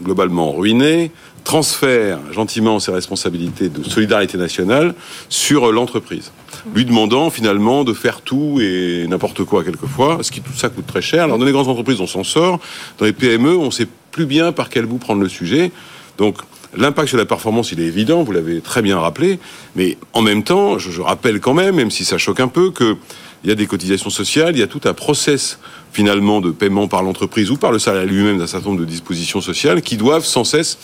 globalement 0.02 0.52
ruiné, 0.52 1.10
transfère 1.44 2.18
gentiment 2.32 2.80
ses 2.80 2.90
responsabilités 2.90 3.68
de 3.68 3.84
solidarité 3.84 4.36
nationale 4.36 4.94
sur 5.28 5.70
l'entreprise, 5.70 6.32
lui 6.74 6.84
demandant 6.84 7.30
finalement 7.30 7.84
de 7.84 7.92
faire 7.92 8.20
tout 8.20 8.58
et 8.60 9.06
n'importe 9.08 9.44
quoi 9.44 9.62
quelquefois, 9.62 10.18
ce 10.22 10.32
qui 10.32 10.40
tout 10.40 10.52
ça 10.56 10.70
coûte 10.70 10.88
très 10.88 11.02
cher. 11.02 11.22
Alors 11.22 11.38
dans 11.38 11.44
les 11.44 11.52
grandes 11.52 11.68
entreprises, 11.68 12.00
on 12.00 12.08
s'en 12.08 12.24
sort, 12.24 12.58
dans 12.98 13.06
les 13.06 13.12
PME, 13.12 13.56
on 13.56 13.70
sait 13.70 13.86
plus 14.10 14.26
bien 14.26 14.50
par 14.50 14.70
quel 14.70 14.86
bout 14.86 14.98
prendre 14.98 15.22
le 15.22 15.28
sujet. 15.28 15.70
Donc 16.18 16.38
L'impact 16.76 17.08
sur 17.08 17.18
la 17.18 17.26
performance, 17.26 17.72
il 17.72 17.80
est 17.80 17.86
évident, 17.86 18.22
vous 18.22 18.32
l'avez 18.32 18.60
très 18.60 18.82
bien 18.82 18.98
rappelé, 18.98 19.38
mais 19.76 19.96
en 20.12 20.22
même 20.22 20.42
temps, 20.42 20.78
je, 20.78 21.00
rappelle 21.00 21.40
quand 21.40 21.54
même, 21.54 21.76
même 21.76 21.90
si 21.90 22.04
ça 22.04 22.18
choque 22.18 22.40
un 22.40 22.48
peu, 22.48 22.70
que 22.70 22.96
il 23.44 23.50
y 23.50 23.52
a 23.52 23.54
des 23.54 23.66
cotisations 23.66 24.10
sociales, 24.10 24.56
il 24.56 24.58
y 24.58 24.62
a 24.62 24.66
tout 24.66 24.80
un 24.86 24.94
process 24.94 25.60
finalement 25.92 26.40
de 26.40 26.50
paiement 26.50 26.88
par 26.88 27.02
l'entreprise 27.02 27.50
ou 27.50 27.56
par 27.56 27.70
le 27.70 27.78
salarié 27.78 28.08
lui-même 28.08 28.38
d'un 28.38 28.46
certain 28.46 28.70
nombre 28.70 28.80
de 28.80 28.86
dispositions 28.86 29.40
sociales 29.40 29.82
qui 29.82 29.96
doivent 29.96 30.24
sans 30.24 30.42
cesse 30.42 30.78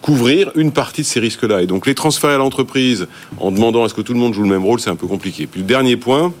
couvrir 0.00 0.52
une 0.54 0.70
partie 0.70 1.02
de 1.02 1.06
ces 1.06 1.18
risques-là. 1.18 1.62
Et 1.62 1.66
donc 1.66 1.86
les 1.86 1.94
transférer 1.94 2.34
à 2.34 2.38
l'entreprise 2.38 3.08
en 3.38 3.50
demandant 3.50 3.84
à 3.84 3.88
ce 3.88 3.94
que 3.94 4.00
tout 4.00 4.12
le 4.12 4.20
monde 4.20 4.32
joue 4.32 4.42
le 4.42 4.48
même 4.48 4.64
rôle, 4.64 4.78
c'est 4.78 4.90
un 4.90 4.96
peu 4.96 5.06
compliqué. 5.06 5.46
Puis 5.46 5.60
le 5.60 5.66
dernier 5.66 5.96
point, 5.96 6.32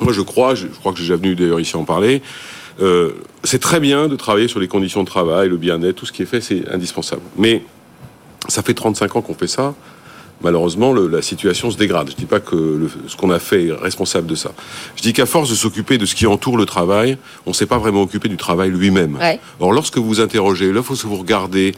moi 0.00 0.12
je 0.12 0.20
crois, 0.20 0.54
je 0.54 0.66
crois 0.66 0.92
que 0.92 0.98
j'ai 0.98 1.04
déjà 1.04 1.16
venu 1.16 1.34
d'ailleurs 1.34 1.60
ici 1.60 1.76
en 1.76 1.84
parler, 1.84 2.20
euh, 2.82 3.12
c'est 3.44 3.60
très 3.60 3.80
bien 3.80 4.08
de 4.08 4.16
travailler 4.16 4.48
sur 4.48 4.60
les 4.60 4.68
conditions 4.68 5.02
de 5.02 5.08
travail, 5.08 5.48
le 5.48 5.56
bien-être, 5.56 5.96
tout 5.96 6.06
ce 6.06 6.12
qui 6.12 6.22
est 6.22 6.26
fait, 6.26 6.40
c'est 6.40 6.68
indispensable. 6.68 7.22
Mais 7.36 7.62
ça 8.48 8.62
fait 8.62 8.74
35 8.74 9.16
ans 9.16 9.22
qu'on 9.22 9.34
fait 9.34 9.46
ça 9.46 9.74
malheureusement, 10.42 10.92
le, 10.92 11.08
la 11.08 11.22
situation 11.22 11.70
se 11.70 11.76
dégrade. 11.76 12.08
Je 12.08 12.14
ne 12.14 12.18
dis 12.18 12.26
pas 12.26 12.40
que 12.40 12.56
le, 12.56 12.90
ce 13.06 13.16
qu'on 13.16 13.30
a 13.30 13.38
fait 13.38 13.66
est 13.66 13.72
responsable 13.72 14.26
de 14.26 14.34
ça. 14.34 14.52
Je 14.96 15.02
dis 15.02 15.12
qu'à 15.12 15.26
force 15.26 15.50
de 15.50 15.54
s'occuper 15.54 15.98
de 15.98 16.06
ce 16.06 16.14
qui 16.14 16.26
entoure 16.26 16.56
le 16.56 16.66
travail, 16.66 17.18
on 17.46 17.50
ne 17.50 17.54
s'est 17.54 17.66
pas 17.66 17.78
vraiment 17.78 18.02
occupé 18.02 18.28
du 18.28 18.36
travail 18.36 18.70
lui-même. 18.70 19.16
Ouais. 19.16 19.40
Or, 19.60 19.72
lorsque 19.72 19.98
vous 19.98 20.06
vous 20.06 20.20
interrogez, 20.20 20.72
là, 20.72 20.82
faut 20.82 20.94
que 20.94 21.06
vous 21.06 21.16
regardez 21.16 21.74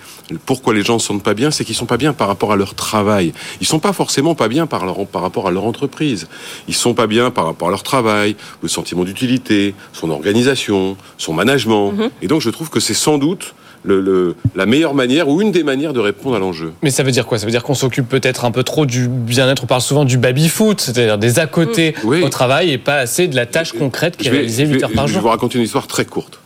pourquoi 0.47 0.75
les 0.75 0.83
gens 0.83 0.95
ne 0.95 0.99
se 0.99 1.07
sentent 1.07 1.23
pas 1.23 1.35
bien, 1.35 1.51
c'est 1.51 1.65
qu'ils 1.65 1.75
sont 1.75 1.87
pas 1.87 1.97
bien 1.97 2.13
par 2.13 2.29
rapport 2.29 2.53
à 2.53 2.57
leur 2.57 2.75
travail. 2.75 3.33
Ils 3.61 3.67
sont 3.67 3.81
pas 3.81 3.93
forcément 3.93 4.35
pas 4.35 4.49
bien 4.49 4.67
par, 4.67 4.87
leur, 4.87 5.07
par 5.07 5.23
rapport 5.23 5.49
à 5.49 5.51
leur 5.51 5.65
entreprise. 5.65 6.29
Ils 6.69 6.75
sont 6.75 6.95
pas 6.95 7.07
bien 7.07 7.31
par 7.31 7.47
rapport 7.47 7.69
à 7.69 7.71
leur 7.71 7.83
travail, 7.83 8.37
le 8.63 8.69
sentiment 8.69 9.05
d'utilité, 9.05 9.75
son 9.93 10.11
organisation, 10.11 10.97
son 11.19 11.33
management. 11.33 11.93
Mhm. 11.93 12.11
Et 12.23 12.27
donc, 12.29 12.41
je 12.41 12.51
trouve 12.51 12.71
que 12.71 12.81
c'est 12.81 12.95
sans 12.95 13.19
doute 13.19 13.55
le, 13.85 14.01
le, 14.01 14.35
la 14.55 14.67
meilleure 14.67 14.95
manière 14.95 15.29
ou 15.29 15.41
une 15.43 15.51
des 15.53 15.65
manières 15.65 15.93
de 15.93 16.01
répondre 16.01 16.37
à 16.37 16.39
l'enjeu. 16.39 16.73
Mais 16.83 16.91
ça 16.91 17.03
veut 17.03 17.11
dire 17.11 17.27
quoi? 17.27 17.39
Ça 17.39 17.47
veut 17.47 17.51
dire 17.53 17.63
qu'on 17.63 17.75
s'occupe 17.75 18.09
peut-être 18.09 18.45
un 18.45 18.51
peu 18.51 18.63
trop 18.63 18.87
du 18.87 19.09
bien-être. 19.09 19.65
On 19.65 19.67
parle 19.67 19.81
souvent 19.83 20.05
du 20.05 20.19
baby-foot, 20.19 20.81
c'est-à-dire 20.81 21.19
des 21.19 21.39
à 21.39 21.47
côté 21.47 21.95
Oui. 22.05 22.23
au 22.23 22.29
travail 22.29 22.71
et 22.71 22.79
pas 22.79 22.97
assez 22.97 23.27
de 23.29 23.35
la 23.37 23.47
tâche 23.47 23.73
concrète 23.73 24.17
qui 24.17 24.27
est 24.29 24.31
Je 24.31 24.35
réalisée 24.37 24.67
je 24.67 24.71
8 24.73 24.77
vais- 24.79 24.85
heures 24.85 24.91
par 24.93 25.07
Je 25.07 25.13
vais 25.15 25.19
vous 25.19 25.23
jour. 25.25 25.31
raconter 25.31 25.59
une 25.59 25.65
histoire 25.65 25.87
très 25.87 26.05
courte. 26.05 26.39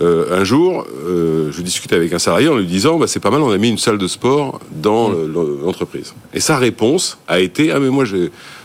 Euh, 0.00 0.40
un 0.40 0.42
jour, 0.42 0.86
euh, 1.06 1.50
je 1.52 1.60
discutais 1.62 1.94
avec 1.94 2.12
un 2.14 2.18
salarié 2.18 2.48
en 2.48 2.56
lui 2.56 2.66
disant 2.66 2.96
bah, 2.98 3.06
c'est 3.06 3.20
pas 3.20 3.30
mal, 3.30 3.42
on 3.42 3.50
a 3.52 3.58
mis 3.58 3.68
une 3.68 3.78
salle 3.78 3.98
de 3.98 4.06
sport 4.08 4.58
dans 4.72 5.10
Mm. 5.10 5.32
le- 5.34 5.58
l'entreprise. 5.64 6.14
Et 6.32 6.40
sa 6.40 6.56
réponse 6.56 7.18
a 7.28 7.40
été 7.40 7.70
ah 7.72 7.78
mais 7.78 7.90
moi 7.90 8.04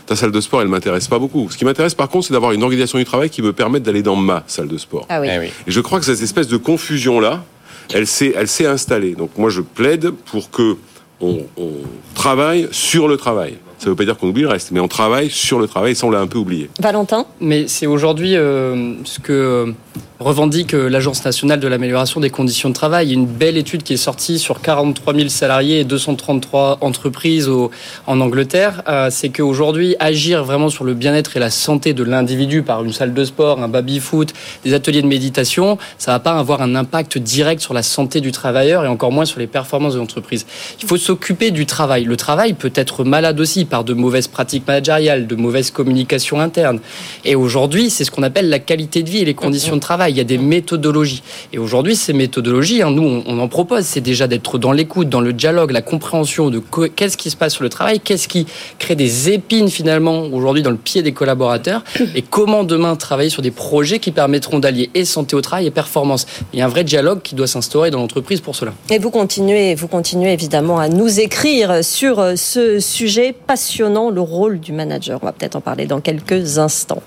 ta 0.06 0.16
salle 0.16 0.32
de 0.32 0.40
sport 0.40 0.62
elle 0.62 0.68
m'intéresse 0.68 1.06
pas 1.06 1.18
beaucoup. 1.18 1.48
Ce 1.50 1.58
qui 1.58 1.66
m'intéresse 1.66 1.94
par 1.94 2.08
contre 2.08 2.26
c'est 2.26 2.32
d'avoir 2.32 2.52
une 2.52 2.62
organisation 2.62 2.98
du 2.98 3.04
travail 3.04 3.28
qui 3.28 3.42
me 3.42 3.52
permette 3.52 3.82
d'aller 3.82 4.02
dans 4.02 4.16
ma 4.16 4.42
salle 4.46 4.68
de 4.68 4.78
sport. 4.78 5.04
Ah 5.10 5.20
oui. 5.20 5.28
Eh 5.30 5.38
oui. 5.38 5.46
Et 5.66 5.70
je 5.70 5.80
crois 5.80 6.00
que 6.00 6.06
cette 6.06 6.22
espèce 6.22 6.48
de 6.48 6.56
confusion 6.56 7.20
là, 7.20 7.44
elle 7.92 8.06
s'est 8.06 8.32
elle 8.36 8.48
s'est 8.48 8.66
installée. 8.66 9.14
Donc 9.14 9.36
moi 9.36 9.50
je 9.50 9.60
plaide 9.60 10.10
pour 10.10 10.50
que 10.50 10.76
on, 11.20 11.46
on 11.56 11.72
travaille 12.14 12.68
sur 12.70 13.08
le 13.08 13.16
travail. 13.16 13.58
Ça 13.78 13.88
veut 13.90 13.96
pas 13.96 14.04
dire 14.04 14.16
qu'on 14.16 14.28
oublie 14.28 14.42
le 14.42 14.48
reste, 14.48 14.70
mais 14.72 14.80
on 14.80 14.88
travaille 14.88 15.30
sur 15.30 15.58
le 15.58 15.66
travail. 15.68 15.92
Et 15.92 15.94
ça 15.94 16.06
on 16.06 16.10
l'a 16.10 16.20
un 16.20 16.26
peu 16.26 16.38
oublié. 16.38 16.68
Valentin 16.80 17.26
Mais 17.40 17.66
c'est 17.68 17.86
aujourd'hui 17.86 18.36
euh, 18.36 18.94
ce 19.04 19.20
que 19.20 19.72
revendique 20.20 20.74
euh, 20.74 20.88
l'Agence 20.90 21.24
nationale 21.24 21.60
de 21.60 21.68
l'amélioration 21.68 22.20
des 22.20 22.30
conditions 22.30 22.68
de 22.70 22.74
travail. 22.74 23.06
Il 23.06 23.10
y 23.10 23.12
a 23.12 23.18
une 23.20 23.26
belle 23.26 23.56
étude 23.56 23.84
qui 23.84 23.92
est 23.92 23.96
sortie 23.98 24.40
sur 24.40 24.60
43 24.60 25.14
000 25.14 25.28
salariés 25.28 25.78
et 25.80 25.84
233 25.84 26.78
entreprises 26.80 27.48
au- 27.48 27.70
en 28.08 28.20
Angleterre. 28.20 28.82
Euh, 28.88 29.10
c'est 29.12 29.28
qu'aujourd'hui, 29.28 29.94
agir 30.00 30.42
vraiment 30.42 30.70
sur 30.70 30.82
le 30.82 30.94
bien-être 30.94 31.36
et 31.36 31.40
la 31.40 31.50
santé 31.50 31.92
de 31.92 32.02
l'individu 32.02 32.62
par 32.62 32.82
une 32.82 32.92
salle 32.92 33.14
de 33.14 33.24
sport, 33.24 33.62
un 33.62 33.68
baby-foot, 33.68 34.32
des 34.64 34.74
ateliers 34.74 35.02
de 35.02 35.06
méditation, 35.06 35.78
ça 35.98 36.10
va 36.10 36.18
pas 36.18 36.32
avoir 36.36 36.62
un 36.62 36.74
impact 36.74 37.18
direct 37.18 37.60
sur 37.62 37.72
la 37.74 37.84
santé 37.84 38.20
du 38.20 38.32
travailleur 38.32 38.84
et 38.84 38.88
encore 38.88 39.12
moins 39.12 39.24
sur 39.24 39.38
les 39.38 39.46
performances 39.46 39.94
de 39.94 40.00
l'entreprise. 40.00 40.46
Il 40.82 40.88
faut 40.88 40.96
s'occuper 40.96 41.52
du 41.52 41.64
travail. 41.64 42.02
Le 42.04 42.16
travail 42.16 42.54
peut 42.54 42.72
être 42.74 43.04
malade 43.04 43.38
aussi 43.38 43.66
par 43.68 43.84
de 43.84 43.94
mauvaises 43.94 44.28
pratiques 44.28 44.66
managériales, 44.66 45.26
de 45.26 45.34
mauvaises 45.34 45.70
communications 45.70 46.40
internes. 46.40 46.80
Et 47.24 47.34
aujourd'hui, 47.34 47.90
c'est 47.90 48.04
ce 48.04 48.10
qu'on 48.10 48.22
appelle 48.22 48.48
la 48.48 48.58
qualité 48.58 49.02
de 49.02 49.10
vie 49.10 49.18
et 49.18 49.24
les 49.24 49.34
conditions 49.34 49.76
de 49.76 49.80
travail. 49.80 50.12
Il 50.12 50.18
y 50.18 50.20
a 50.20 50.24
des 50.24 50.38
méthodologies. 50.38 51.22
Et 51.52 51.58
aujourd'hui, 51.58 51.96
ces 51.96 52.12
méthodologies, 52.12 52.82
hein, 52.82 52.90
nous, 52.90 53.22
on, 53.26 53.38
en 53.38 53.48
propose, 53.48 53.84
c'est 53.84 54.00
déjà 54.00 54.26
d'être 54.26 54.58
dans 54.58 54.72
l'écoute, 54.72 55.08
dans 55.08 55.20
le 55.20 55.32
dialogue, 55.32 55.70
la 55.70 55.82
compréhension 55.82 56.50
de 56.50 56.62
qu'est-ce 56.94 57.16
qui 57.16 57.30
se 57.30 57.36
passe 57.36 57.54
sur 57.54 57.62
le 57.62 57.68
travail, 57.68 58.00
qu'est-ce 58.00 58.28
qui 58.28 58.46
crée 58.78 58.96
des 58.96 59.30
épines 59.30 59.68
finalement 59.68 60.24
aujourd'hui 60.32 60.62
dans 60.62 60.70
le 60.70 60.76
pied 60.76 61.02
des 61.02 61.12
collaborateurs 61.12 61.84
et 62.14 62.22
comment 62.22 62.64
demain 62.64 62.96
travailler 62.96 63.30
sur 63.30 63.42
des 63.42 63.50
projets 63.50 63.98
qui 63.98 64.10
permettront 64.10 64.58
d'allier 64.58 64.90
et 64.94 65.04
santé 65.04 65.36
au 65.36 65.40
travail 65.40 65.66
et 65.66 65.70
performance. 65.70 66.26
Il 66.52 66.58
y 66.58 66.62
a 66.62 66.66
un 66.66 66.68
vrai 66.68 66.84
dialogue 66.84 67.20
qui 67.22 67.34
doit 67.34 67.46
s'instaurer 67.46 67.90
dans 67.90 67.98
l'entreprise 67.98 68.40
pour 68.40 68.56
cela. 68.56 68.72
Et 68.90 68.98
vous 68.98 69.10
continuez, 69.10 69.74
vous 69.74 69.88
continuez 69.88 70.32
évidemment 70.32 70.78
à 70.78 70.88
nous 70.88 71.20
écrire 71.20 71.84
sur 71.84 72.18
euh, 72.18 72.34
ce 72.36 72.80
sujet 72.80 73.34
passionnant, 73.58 74.10
le 74.10 74.20
rôle 74.20 74.60
du 74.60 74.72
manager. 74.72 75.18
On 75.20 75.26
va 75.26 75.32
peut-être 75.32 75.56
en 75.56 75.60
parler 75.60 75.86
dans 75.86 76.00
quelques 76.00 76.58
instants. 76.58 77.02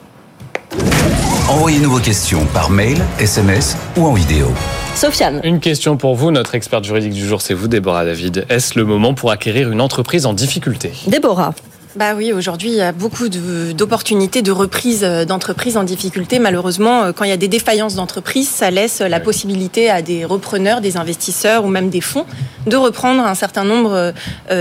Envoyez-nous 1.47 1.89
vos 1.89 1.99
questions 1.99 2.45
par 2.53 2.69
mail, 2.69 2.97
SMS 3.19 3.77
ou 3.95 4.05
en 4.05 4.11
vidéo. 4.11 4.47
Sofiane, 4.93 5.39
Une 5.45 5.61
question 5.61 5.95
pour 5.95 6.15
vous, 6.15 6.29
notre 6.29 6.53
experte 6.55 6.83
juridique 6.83 7.13
du 7.13 7.25
jour, 7.25 7.41
c'est 7.41 7.53
vous, 7.53 7.69
Déborah 7.69 8.03
David. 8.03 8.45
Est-ce 8.49 8.77
le 8.77 8.83
moment 8.83 9.13
pour 9.13 9.31
acquérir 9.31 9.71
une 9.71 9.79
entreprise 9.79 10.25
en 10.25 10.33
difficulté? 10.33 10.91
Déborah, 11.07 11.53
Bah 11.97 12.13
oui, 12.15 12.31
aujourd'hui, 12.31 12.69
il 12.69 12.75
y 12.75 12.81
a 12.81 12.93
beaucoup 12.93 13.27
de- 13.27 13.73
d'opportunités 13.73 14.41
de, 14.41 14.51
reprise 14.53 15.01
euh, 15.03 15.25
d'entreprises 15.25 15.75
en 15.75 15.83
difficulté. 15.83 16.39
Malheureusement, 16.39 17.03
euh, 17.03 17.11
quand 17.11 17.25
il 17.25 17.29
y 17.29 17.33
a 17.33 17.37
des 17.37 17.49
défaillances 17.49 17.95
d'entreprises, 17.95 18.47
ça 18.47 18.71
laisse 18.71 19.01
euh, 19.01 19.09
la 19.09 19.19
possibilité 19.19 19.89
à 19.89 20.01
des 20.01 20.23
repreneurs, 20.23 20.79
des 20.79 20.95
investisseurs 20.95 21.65
ou 21.65 21.67
même 21.67 21.89
des 21.89 21.99
fonds 21.99 22.25
de 22.65 22.77
reprendre 22.77 23.21
un 23.25 23.33
certain 23.35 23.63
nombre 23.63 24.13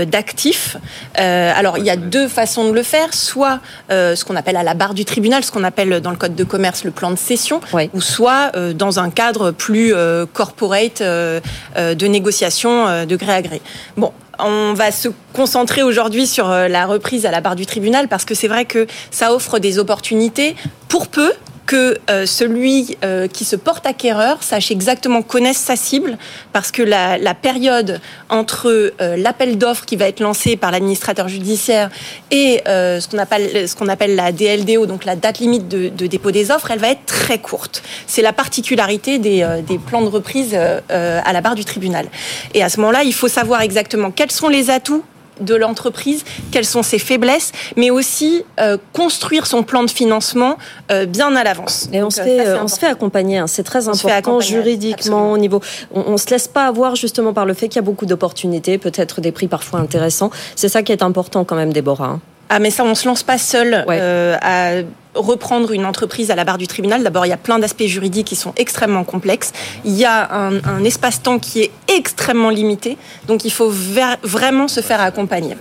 d'actifs. 0.07 0.75
Alors, 1.15 1.77
il 1.77 1.85
y 1.85 1.91
a 1.91 1.95
deux 1.95 2.27
façons 2.27 2.67
de 2.67 2.71
le 2.73 2.81
faire. 2.81 3.13
Soit 3.13 3.59
ce 3.91 4.25
qu'on 4.25 4.35
appelle 4.35 4.57
à 4.57 4.63
la 4.63 4.73
barre 4.73 4.95
du 4.95 5.05
tribunal, 5.05 5.43
ce 5.43 5.51
qu'on 5.51 5.63
appelle 5.63 6.01
dans 6.01 6.09
le 6.09 6.17
code 6.17 6.33
de 6.33 6.43
commerce 6.43 6.83
le 6.83 6.89
plan 6.89 7.11
de 7.11 7.15
cession, 7.15 7.61
Oui. 7.73 7.91
ou 7.93 8.01
soit 8.01 8.51
dans 8.73 8.99
un 8.99 9.11
cadre 9.11 9.51
plus 9.51 9.93
corporate 10.33 11.03
de 11.03 12.07
négociation 12.07 13.05
de 13.05 13.15
gré 13.15 13.33
à 13.33 13.41
gré. 13.43 13.61
Bon, 13.97 14.11
on 14.43 14.73
va 14.73 14.91
se 14.91 15.09
concentrer 15.33 15.83
aujourd'hui 15.83 16.27
sur 16.27 16.49
euh, 16.49 16.67
la 16.67 16.85
reprise 16.85 17.25
à 17.25 17.31
la 17.31 17.41
barre 17.41 17.55
du 17.55 17.65
tribunal 17.65 18.07
parce 18.07 18.25
que 18.25 18.35
c'est 18.35 18.47
vrai 18.47 18.65
que 18.65 18.87
ça 19.09 19.33
offre 19.33 19.59
des 19.59 19.79
opportunités 19.79 20.55
pour 20.87 21.07
peu 21.07 21.31
que 21.71 21.97
euh, 22.09 22.25
celui 22.25 22.97
euh, 23.05 23.29
qui 23.29 23.45
se 23.45 23.55
porte 23.55 23.85
acquéreur 23.85 24.43
sache 24.43 24.71
exactement 24.71 25.21
connaisse 25.21 25.55
sa 25.55 25.77
cible 25.77 26.17
parce 26.51 26.69
que 26.69 26.81
la, 26.81 27.33
période 27.33 28.01
entre 28.27 28.91
euh, 28.99 29.15
l'appel 29.15 29.57
d'offres 29.57 29.85
qui 29.85 29.95
va 29.95 30.09
être 30.09 30.19
lancé 30.19 30.57
par 30.57 30.71
l'administrateur 30.71 31.29
judiciaire 31.29 31.89
et 32.29 32.61
ce 32.65 33.75
qu'on 33.77 33.87
appelle 33.87 34.15
la 34.15 34.33
DLDO 34.33 34.85
donc 34.85 35.05
la 35.05 35.15
date 35.15 35.39
limite 35.39 35.69
de, 35.69 36.07
dépôt 36.07 36.31
des 36.31 36.51
offres 36.51 36.71
elle 36.71 36.79
va 36.79 36.89
être 36.89 37.05
très 37.05 37.37
courte. 37.37 37.83
C'est 38.05 38.21
la 38.21 38.33
particularité 38.33 39.17
des, 39.17 39.79
plans 39.87 40.01
de 40.01 40.09
reprise 40.09 40.53
à 40.53 41.31
la 41.31 41.39
barre 41.39 41.55
du 41.55 41.63
tribunal. 41.63 42.07
Et 42.53 42.63
à 42.63 42.67
ce 42.67 42.81
moment-là 42.81 43.03
il 43.03 43.13
faut 43.13 43.29
savoir 43.29 43.61
exactement 43.61 44.11
quels 44.11 44.31
sont 44.31 44.49
les 44.49 44.69
atouts 44.69 45.05
de 45.39 45.55
l'entreprise, 45.55 46.23
quelles 46.51 46.65
sont 46.65 46.83
ses 46.83 46.99
faiblesses, 46.99 47.51
mais 47.77 47.89
aussi 47.89 48.43
euh, 48.59 48.77
construire 48.93 49.45
son 49.47 49.63
plan 49.63 49.83
de 49.83 49.89
financement 49.89 50.57
euh, 50.91 51.05
bien 51.05 51.35
à 51.35 51.43
l'avance. 51.43 51.89
et 51.93 52.03
on 52.03 52.09
se 52.09 52.21
euh, 52.21 52.23
fait, 52.23 52.45
ça, 52.45 52.63
on 52.63 52.67
se 52.67 52.77
fait 52.79 52.87
accompagner. 52.87 53.37
hein. 53.39 53.47
C'est 53.47 53.63
très 53.63 53.87
On 53.87 53.91
important 53.93 54.39
juridiquement 54.39 54.93
absolument. 54.97 55.31
au 55.31 55.37
niveau. 55.37 55.61
On, 55.93 56.01
on 56.07 56.17
se 56.17 56.27
laisse 56.29 56.47
pas 56.47 56.65
avoir 56.67 56.95
justement 56.95 57.33
par 57.33 57.45
le 57.45 57.53
fait 57.53 57.67
qu'il 57.69 57.77
y 57.77 57.79
a 57.79 57.83
beaucoup 57.83 58.05
d'opportunités, 58.05 58.77
peut-être 58.77 59.21
des 59.21 59.31
prix 59.31 59.47
parfois 59.47 59.79
intéressants. 59.79 60.31
C'est 60.55 60.69
ça 60.69 60.83
qui 60.83 60.91
est 60.91 61.03
important 61.03 61.43
quand 61.45 61.55
même, 61.55 61.73
Déborah. 61.73 62.05
hein. 62.05 62.19
Ah, 62.53 62.59
mais 62.59 62.69
ça, 62.69 62.83
on 62.83 62.95
se 62.95 63.07
lance 63.07 63.23
pas 63.23 63.37
seul 63.37 63.85
Ouais. 63.87 63.97
euh, 64.01 64.35
à 64.41 64.81
reprendre 65.15 65.71
une 65.71 65.85
entreprise 65.85 66.31
à 66.31 66.35
la 66.35 66.43
barre 66.43 66.57
du 66.57 66.67
tribunal. 66.67 67.01
D'abord, 67.01 67.25
il 67.25 67.29
y 67.29 67.33
a 67.33 67.37
plein 67.37 67.59
d'aspects 67.59 67.85
juridiques 67.85 68.27
qui 68.27 68.35
sont 68.35 68.53
extrêmement 68.57 69.05
complexes. 69.05 69.53
Il 69.85 69.93
y 69.93 70.03
a 70.03 70.29
un, 70.33 70.55
un 70.65 70.83
espace-temps 70.83 71.39
qui 71.39 71.61
est 71.61 71.71
extrêmement 71.87 72.49
limité. 72.49 72.97
Donc, 73.25 73.45
il 73.45 73.51
faut 73.51 73.69
ver- 73.69 74.17
vraiment 74.23 74.67
se 74.67 74.81
faire 74.81 74.99
accompagner. 75.01 75.55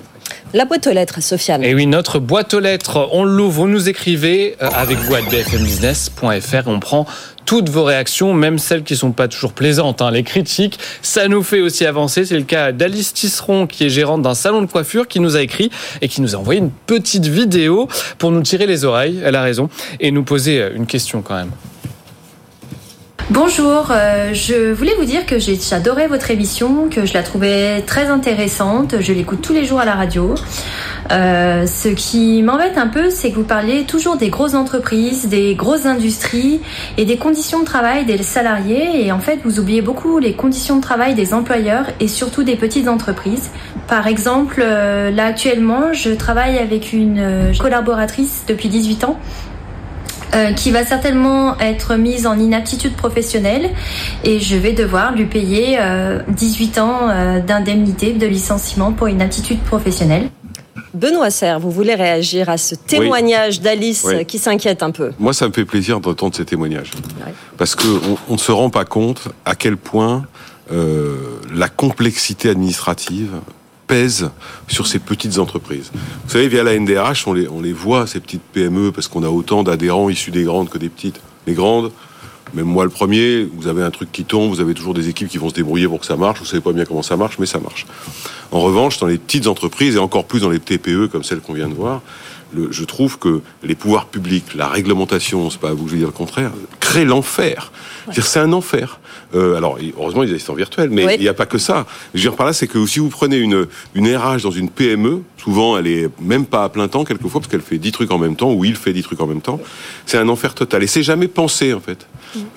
La 0.52 0.64
boîte 0.64 0.88
aux 0.88 0.92
lettres, 0.92 1.22
Sofiane. 1.22 1.62
Et 1.62 1.74
oui, 1.74 1.86
notre 1.86 2.18
boîte 2.18 2.54
aux 2.54 2.60
lettres, 2.60 3.08
on 3.12 3.22
l'ouvre, 3.22 3.62
vous 3.62 3.68
nous 3.68 3.88
écrivez 3.88 4.56
euh, 4.60 4.68
avec 4.74 4.98
vous 4.98 5.14
à 5.14 5.20
bfmbusiness.fr 5.20 6.66
on 6.66 6.80
prend 6.80 7.06
toutes 7.46 7.68
vos 7.68 7.84
réactions, 7.84 8.34
même 8.34 8.58
celles 8.58 8.82
qui 8.82 8.96
sont 8.96 9.12
pas 9.12 9.28
toujours 9.28 9.52
plaisantes. 9.52 10.02
hein. 10.02 10.10
Les 10.10 10.24
critiques, 10.24 10.78
ça 11.02 11.28
nous 11.28 11.44
fait 11.44 11.60
aussi 11.60 11.86
avancer. 11.86 12.24
C'est 12.24 12.36
le 12.36 12.42
cas 12.42 12.72
d'Alice 12.72 13.12
Tisseron, 13.12 13.68
qui 13.68 13.84
est 13.84 13.88
gérante 13.90 14.22
d'un 14.22 14.34
salon 14.34 14.60
de 14.62 14.66
coiffure, 14.66 15.06
qui 15.06 15.20
nous 15.20 15.36
a 15.36 15.42
écrit 15.42 15.70
et 16.00 16.08
qui 16.08 16.20
nous 16.20 16.34
a 16.34 16.38
envoyé 16.38 16.58
une 16.58 16.70
petite 16.70 17.26
vidéo 17.26 17.88
pour 18.18 18.32
nous 18.32 18.42
tirer 18.42 18.66
les 18.66 18.84
oreilles, 18.84 19.20
elle 19.24 19.36
a 19.36 19.42
raison, 19.42 19.68
et 20.00 20.10
nous 20.10 20.24
poser 20.24 20.60
euh, 20.60 20.70
une 20.74 20.86
question 20.86 21.22
quand 21.22 21.36
même. 21.36 21.50
Bonjour, 23.30 23.92
euh, 23.92 24.34
je 24.34 24.72
voulais 24.72 24.94
vous 24.98 25.04
dire 25.04 25.24
que 25.24 25.38
j'ai- 25.38 25.56
j'adorais 25.56 26.08
votre 26.08 26.32
émission, 26.32 26.88
que 26.90 27.06
je 27.06 27.14
la 27.14 27.22
trouvais 27.22 27.80
très 27.82 28.06
intéressante, 28.06 28.96
je 29.00 29.12
l'écoute 29.12 29.40
tous 29.40 29.52
les 29.52 29.64
jours 29.64 29.78
à 29.78 29.84
la 29.84 29.94
radio. 29.94 30.34
Euh, 31.12 31.64
ce 31.64 31.88
qui 31.90 32.42
m'embête 32.42 32.76
un 32.76 32.88
peu, 32.88 33.08
c'est 33.10 33.30
que 33.30 33.36
vous 33.36 33.44
parliez 33.44 33.84
toujours 33.84 34.16
des 34.16 34.30
grosses 34.30 34.54
entreprises, 34.54 35.28
des 35.28 35.54
grosses 35.54 35.86
industries 35.86 36.60
et 36.98 37.04
des 37.04 37.18
conditions 37.18 37.60
de 37.60 37.64
travail 37.64 38.04
des 38.04 38.20
salariés 38.20 39.06
et 39.06 39.12
en 39.12 39.20
fait 39.20 39.38
vous 39.44 39.60
oubliez 39.60 39.80
beaucoup 39.80 40.18
les 40.18 40.32
conditions 40.32 40.76
de 40.76 40.82
travail 40.82 41.14
des 41.14 41.32
employeurs 41.32 41.86
et 42.00 42.08
surtout 42.08 42.42
des 42.42 42.56
petites 42.56 42.88
entreprises. 42.88 43.50
Par 43.86 44.08
exemple, 44.08 44.60
euh, 44.60 45.12
là 45.12 45.26
actuellement, 45.26 45.92
je 45.92 46.10
travaille 46.10 46.58
avec 46.58 46.92
une 46.92 47.18
euh, 47.20 47.52
collaboratrice 47.56 48.42
depuis 48.48 48.68
18 48.68 49.04
ans 49.04 49.18
euh, 50.34 50.52
qui 50.52 50.70
va 50.70 50.84
certainement 50.84 51.58
être 51.58 51.96
mise 51.96 52.26
en 52.26 52.38
inaptitude 52.38 52.94
professionnelle 52.94 53.70
et 54.24 54.40
je 54.40 54.56
vais 54.56 54.72
devoir 54.72 55.12
lui 55.14 55.26
payer 55.26 55.76
euh, 55.78 56.20
18 56.28 56.78
ans 56.78 56.98
euh, 57.08 57.40
d'indemnité 57.40 58.12
de 58.12 58.26
licenciement 58.26 58.92
pour 58.92 59.08
inaptitude 59.08 59.60
professionnelle. 59.60 60.28
Benoît 60.94 61.30
Serre, 61.30 61.60
vous 61.60 61.70
voulez 61.70 61.94
réagir 61.94 62.48
à 62.48 62.58
ce 62.58 62.74
témoignage 62.74 63.60
d'Alice 63.60 64.04
Oui. 64.06 64.26
qui 64.26 64.38
s'inquiète 64.38 64.82
un 64.82 64.90
peu 64.90 65.12
Moi, 65.18 65.32
ça 65.32 65.46
me 65.46 65.52
fait 65.52 65.64
plaisir 65.64 66.00
d'entendre 66.00 66.34
ces 66.34 66.44
témoignages. 66.44 66.90
Ouais. 67.24 67.32
Parce 67.56 67.76
qu'on 67.76 68.18
on 68.28 68.32
ne 68.32 68.38
se 68.38 68.50
rend 68.50 68.70
pas 68.70 68.84
compte 68.84 69.28
à 69.44 69.54
quel 69.54 69.76
point 69.76 70.24
euh, 70.72 71.16
la 71.52 71.68
complexité 71.68 72.48
administrative 72.50 73.30
pèse 73.94 74.30
sur 74.68 74.86
ces 74.86 75.00
petites 75.00 75.38
entreprises. 75.38 75.90
Vous 76.24 76.30
savez, 76.30 76.46
via 76.46 76.62
la 76.62 76.78
NDRH, 76.78 77.26
on 77.26 77.32
les, 77.32 77.48
on 77.48 77.60
les 77.60 77.72
voit, 77.72 78.06
ces 78.06 78.20
petites 78.20 78.40
PME, 78.52 78.92
parce 78.92 79.08
qu'on 79.08 79.24
a 79.24 79.28
autant 79.28 79.64
d'adhérents 79.64 80.08
issus 80.08 80.30
des 80.30 80.44
grandes 80.44 80.68
que 80.68 80.78
des 80.78 80.88
petites. 80.88 81.20
Les 81.48 81.54
grandes, 81.54 81.90
même 82.54 82.66
moi 82.66 82.84
le 82.84 82.90
premier, 82.90 83.48
vous 83.52 83.66
avez 83.66 83.82
un 83.82 83.90
truc 83.90 84.12
qui 84.12 84.24
tombe, 84.24 84.48
vous 84.48 84.60
avez 84.60 84.74
toujours 84.74 84.94
des 84.94 85.08
équipes 85.08 85.28
qui 85.28 85.38
vont 85.38 85.48
se 85.48 85.54
débrouiller 85.54 85.88
pour 85.88 85.98
que 85.98 86.06
ça 86.06 86.16
marche, 86.16 86.38
vous 86.38 86.44
savez 86.46 86.62
pas 86.62 86.72
bien 86.72 86.84
comment 86.84 87.02
ça 87.02 87.16
marche, 87.16 87.38
mais 87.40 87.46
ça 87.46 87.58
marche. 87.58 87.84
En 88.52 88.60
revanche, 88.60 88.98
dans 89.00 89.08
les 89.08 89.18
petites 89.18 89.48
entreprises, 89.48 89.96
et 89.96 89.98
encore 89.98 90.24
plus 90.24 90.40
dans 90.42 90.50
les 90.50 90.60
TPE 90.60 91.08
comme 91.10 91.24
celle 91.24 91.40
qu'on 91.40 91.54
vient 91.54 91.68
de 91.68 91.74
voir, 91.74 92.00
le- 92.52 92.70
je 92.70 92.84
trouve 92.84 93.18
que 93.18 93.40
les 93.64 93.74
pouvoirs 93.74 94.06
publics, 94.06 94.54
la 94.54 94.68
réglementation, 94.68 95.50
c'est 95.50 95.60
pas 95.60 95.70
à 95.70 95.72
vous 95.72 95.82
que 95.84 95.90
je 95.90 95.94
vais 95.94 95.98
dire 95.98 96.08
le 96.08 96.12
contraire, 96.12 96.52
créent 96.78 97.04
l'enfer. 97.04 97.72
C'est 98.12 98.38
un 98.40 98.52
enfer. 98.52 99.00
Euh, 99.34 99.56
alors, 99.56 99.78
heureusement, 99.98 100.22
il 100.22 100.26
y 100.26 100.30
a 100.30 100.32
des 100.32 100.36
assistants 100.36 100.54
virtuels, 100.54 100.90
mais 100.90 101.06
Oui. 101.06 101.12
il 101.16 101.20
n'y 101.22 101.28
a 101.28 101.34
pas 101.34 101.46
que 101.46 101.58
ça. 101.58 101.86
Je 102.14 102.18
veux 102.18 102.22
dire 102.30 102.36
par 102.36 102.46
là, 102.46 102.52
c'est 102.52 102.66
que 102.66 102.84
si 102.86 102.98
vous 102.98 103.08
prenez 103.10 103.36
une, 103.38 103.66
une 103.94 104.08
RH 104.16 104.42
dans 104.42 104.50
une 104.50 104.68
PME, 104.68 105.22
souvent, 105.36 105.78
elle 105.78 105.86
est 105.86 106.08
même 106.20 106.46
pas 106.46 106.64
à 106.64 106.68
plein 106.68 106.88
temps, 106.88 107.04
quelquefois, 107.04 107.40
parce 107.40 107.50
qu'elle 107.50 107.60
fait 107.60 107.78
10 107.78 107.92
trucs 107.92 108.10
en 108.10 108.18
même 108.18 108.34
temps, 108.36 108.52
ou 108.52 108.64
il 108.64 108.74
fait 108.76 108.92
10 108.92 109.02
trucs 109.02 109.20
en 109.20 109.26
même 109.26 109.40
temps. 109.40 109.60
C'est 110.06 110.18
un 110.18 110.28
enfer 110.28 110.54
total. 110.54 110.82
Et 110.82 110.86
c'est 110.88 111.02
jamais 111.04 111.28
pensé, 111.28 111.72
en 111.72 111.80
fait. 111.80 112.06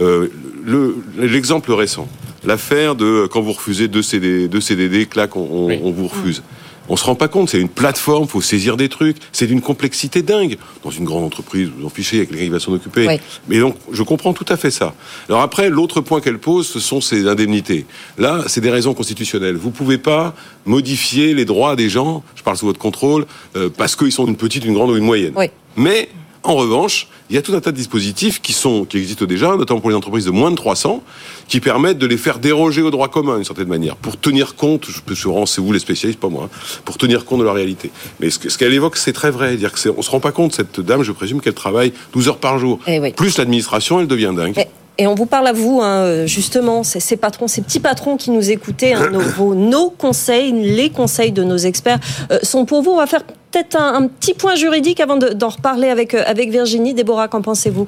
Euh, 0.02 0.30
le- 0.64 0.96
L'exemple 1.20 1.72
récent, 1.74 2.08
l'affaire 2.44 2.96
de 2.96 3.28
quand 3.32 3.42
vous 3.42 3.54
refusez 3.54 3.88
deux, 3.88 4.02
CD, 4.02 4.48
deux 4.48 4.62
CDD, 4.62 5.06
clac, 5.06 5.36
on, 5.36 5.48
on- 5.52 5.68
Oui. 5.68 5.80
on 5.84 5.92
vous 5.92 6.08
refuse. 6.08 6.42
On 6.90 6.98
se 6.98 7.06
rend 7.06 7.16
pas 7.16 7.28
compte, 7.28 7.50
c'est 7.50 7.60
une 7.60 7.70
plateforme, 7.70 8.28
faut 8.28 8.42
saisir 8.42 8.76
des 8.76 8.90
trucs, 8.90 9.18
c'est 9.32 9.48
d'une 9.48 9.62
complexité 9.62 10.22
dingue. 10.22 10.58
Dans 10.84 10.92
une 10.92 11.06
grande 11.06 11.24
entreprise, 11.24 11.70
vous 11.78 11.86
en 11.86 11.90
fichez, 11.90 12.18
il 12.18 12.20
y 12.20 12.24
a 12.24 12.26
quelqu'un 12.26 12.44
qui 12.44 12.50
va 12.50 12.60
s'en 12.60 12.74
occuper. 12.74 13.08
Oui. 13.08 13.20
Mais 13.48 13.60
donc, 13.60 13.76
je 13.92 14.04
comprends 14.04 14.34
tout 14.34 14.46
à 14.50 14.58
fait 14.58 14.72
ça. 14.72 14.94
Alors 15.30 15.42
après, 15.42 15.70
l'autre 15.70 16.02
point 16.02 16.20
qu'elle 16.20 16.40
pose, 16.40 16.68
ce 16.68 16.80
sont 16.80 17.00
ces 17.00 17.28
indemnités. 17.28 17.86
Là, 18.18 18.44
c'est 18.48 18.62
des 18.62 18.70
raisons 18.70 18.94
constitutionnelles. 18.94 19.56
Vous 19.56 19.72
pouvez 19.72 19.98
pas 19.98 20.36
modifier 20.66 21.34
les 21.34 21.46
droits 21.46 21.76
des 21.76 21.90
gens, 21.90 22.24
je 22.36 22.44
parle 22.44 22.58
sous 22.58 22.66
votre 22.66 22.80
contrôle, 22.80 23.26
euh, 23.56 23.70
parce 23.76 23.96
qu'ils 23.96 24.12
sont 24.12 24.28
une 24.28 24.38
petite, 24.38 24.66
une 24.66 24.74
grande 24.74 24.92
ou 24.92 24.98
une 24.98 25.06
moyenne. 25.06 25.34
Oui. 25.36 25.46
Mais, 25.76 26.10
en 26.44 26.56
revanche, 26.56 27.08
il 27.30 27.36
y 27.36 27.40
a 27.40 27.42
tout 27.42 27.54
un 27.56 27.62
tas 27.62 27.72
de 27.72 27.78
dispositifs 27.78 28.42
qui 28.42 28.54
sont, 28.54 28.86
qui 28.86 28.98
existent 28.98 29.26
déjà, 29.26 29.56
notamment 29.56 29.80
pour 29.80 29.90
les 29.90 29.96
entreprises 29.96 30.26
de 30.26 30.32
moins 30.32 30.52
de 30.52 30.56
300, 30.56 31.02
qui 31.48 31.60
permettent 31.60 31.98
de 31.98 32.06
les 32.06 32.18
faire 32.18 32.40
déroger 32.40 32.82
au 32.82 32.92
droit 32.92 33.08
commun 33.08 33.36
d'une 33.36 33.46
certaine 33.46 33.68
manière, 33.70 33.96
pour 33.96 34.20
tenir 34.20 34.56
compte, 34.56 34.86
je 34.90 35.00
peux 35.02 35.16
sûrement, 35.16 35.46
c'est 35.46 35.62
vous 35.62 35.72
les 35.72 35.80
spécialistes, 35.80 36.20
pas 36.20 36.30
moi, 36.30 36.50
hein, 36.54 36.58
pour 36.86 36.98
tenir 36.98 37.26
compte 37.26 37.40
de 37.40 37.46
la 37.46 37.54
réalité. 37.54 37.92
Mais 38.20 38.30
ce 38.30 38.40
que- 38.40 38.50
ce 38.50 38.58
qu'elle 38.58 38.74
évoque, 38.74 38.98
c'est 38.98 39.14
très 39.14 39.32
vrai. 39.32 39.56
Dire 39.56 39.72
que 39.72 39.90
on 39.98 40.02
se 40.02 40.10
rend 40.12 40.20
pas 40.20 40.32
compte, 40.32 40.54
cette 40.54 40.80
dame, 40.80 41.04
je 41.04 41.12
présume 41.12 41.42
qu'elle 41.42 41.54
travaille 41.54 41.94
12 42.14 42.28
heures 42.28 42.38
par 42.38 42.60
jour. 42.60 42.80
Eh 42.88 43.00
oui. 43.00 43.12
Plus 43.14 43.38
l'administration, 43.38 44.00
elle 44.00 44.08
devient 44.08 44.34
dingue. 44.36 44.58
Et- 44.58 44.68
Et 45.00 45.08
on 45.08 45.16
vous 45.16 45.26
parle 45.26 45.48
à 45.48 45.54
vous, 45.54 45.80
hein, 45.82 46.28
justement, 46.28 46.84
ces, 46.84 47.00
ces 47.00 47.18
patrons, 47.18 47.48
ces 47.48 47.64
petits 47.64 47.80
patrons 47.80 48.16
qui 48.16 48.30
nous 48.30 48.52
écoutaient, 48.52 48.94
hein, 48.94 49.10
nos, 49.12 49.22
vos- 49.22 49.56
nos 49.56 49.90
conseils, 49.90 50.52
les 50.52 50.92
conseils 50.92 51.32
de 51.32 51.44
nos 51.44 51.58
experts 51.58 51.98
euh, 52.32 52.38
sont 52.44 52.66
pour 52.66 52.84
vous. 52.84 52.92
On 52.92 52.98
va 52.98 53.08
faire 53.08 53.24
peut-être 53.54 53.80
un, 53.80 54.08
petit 54.08 54.34
point 54.34 54.56
juridique 54.56 55.00
avant 55.00 55.18
de- 55.18 55.30
d'en 55.30 55.50
reparler 55.50 55.90
avec, 55.90 56.14
euh, 56.14 56.24
avec 56.26 56.50
Virginie. 56.50 56.94
Déborah, 56.94 57.28
qu'en 57.28 57.42
pensez-vous? 57.42 57.88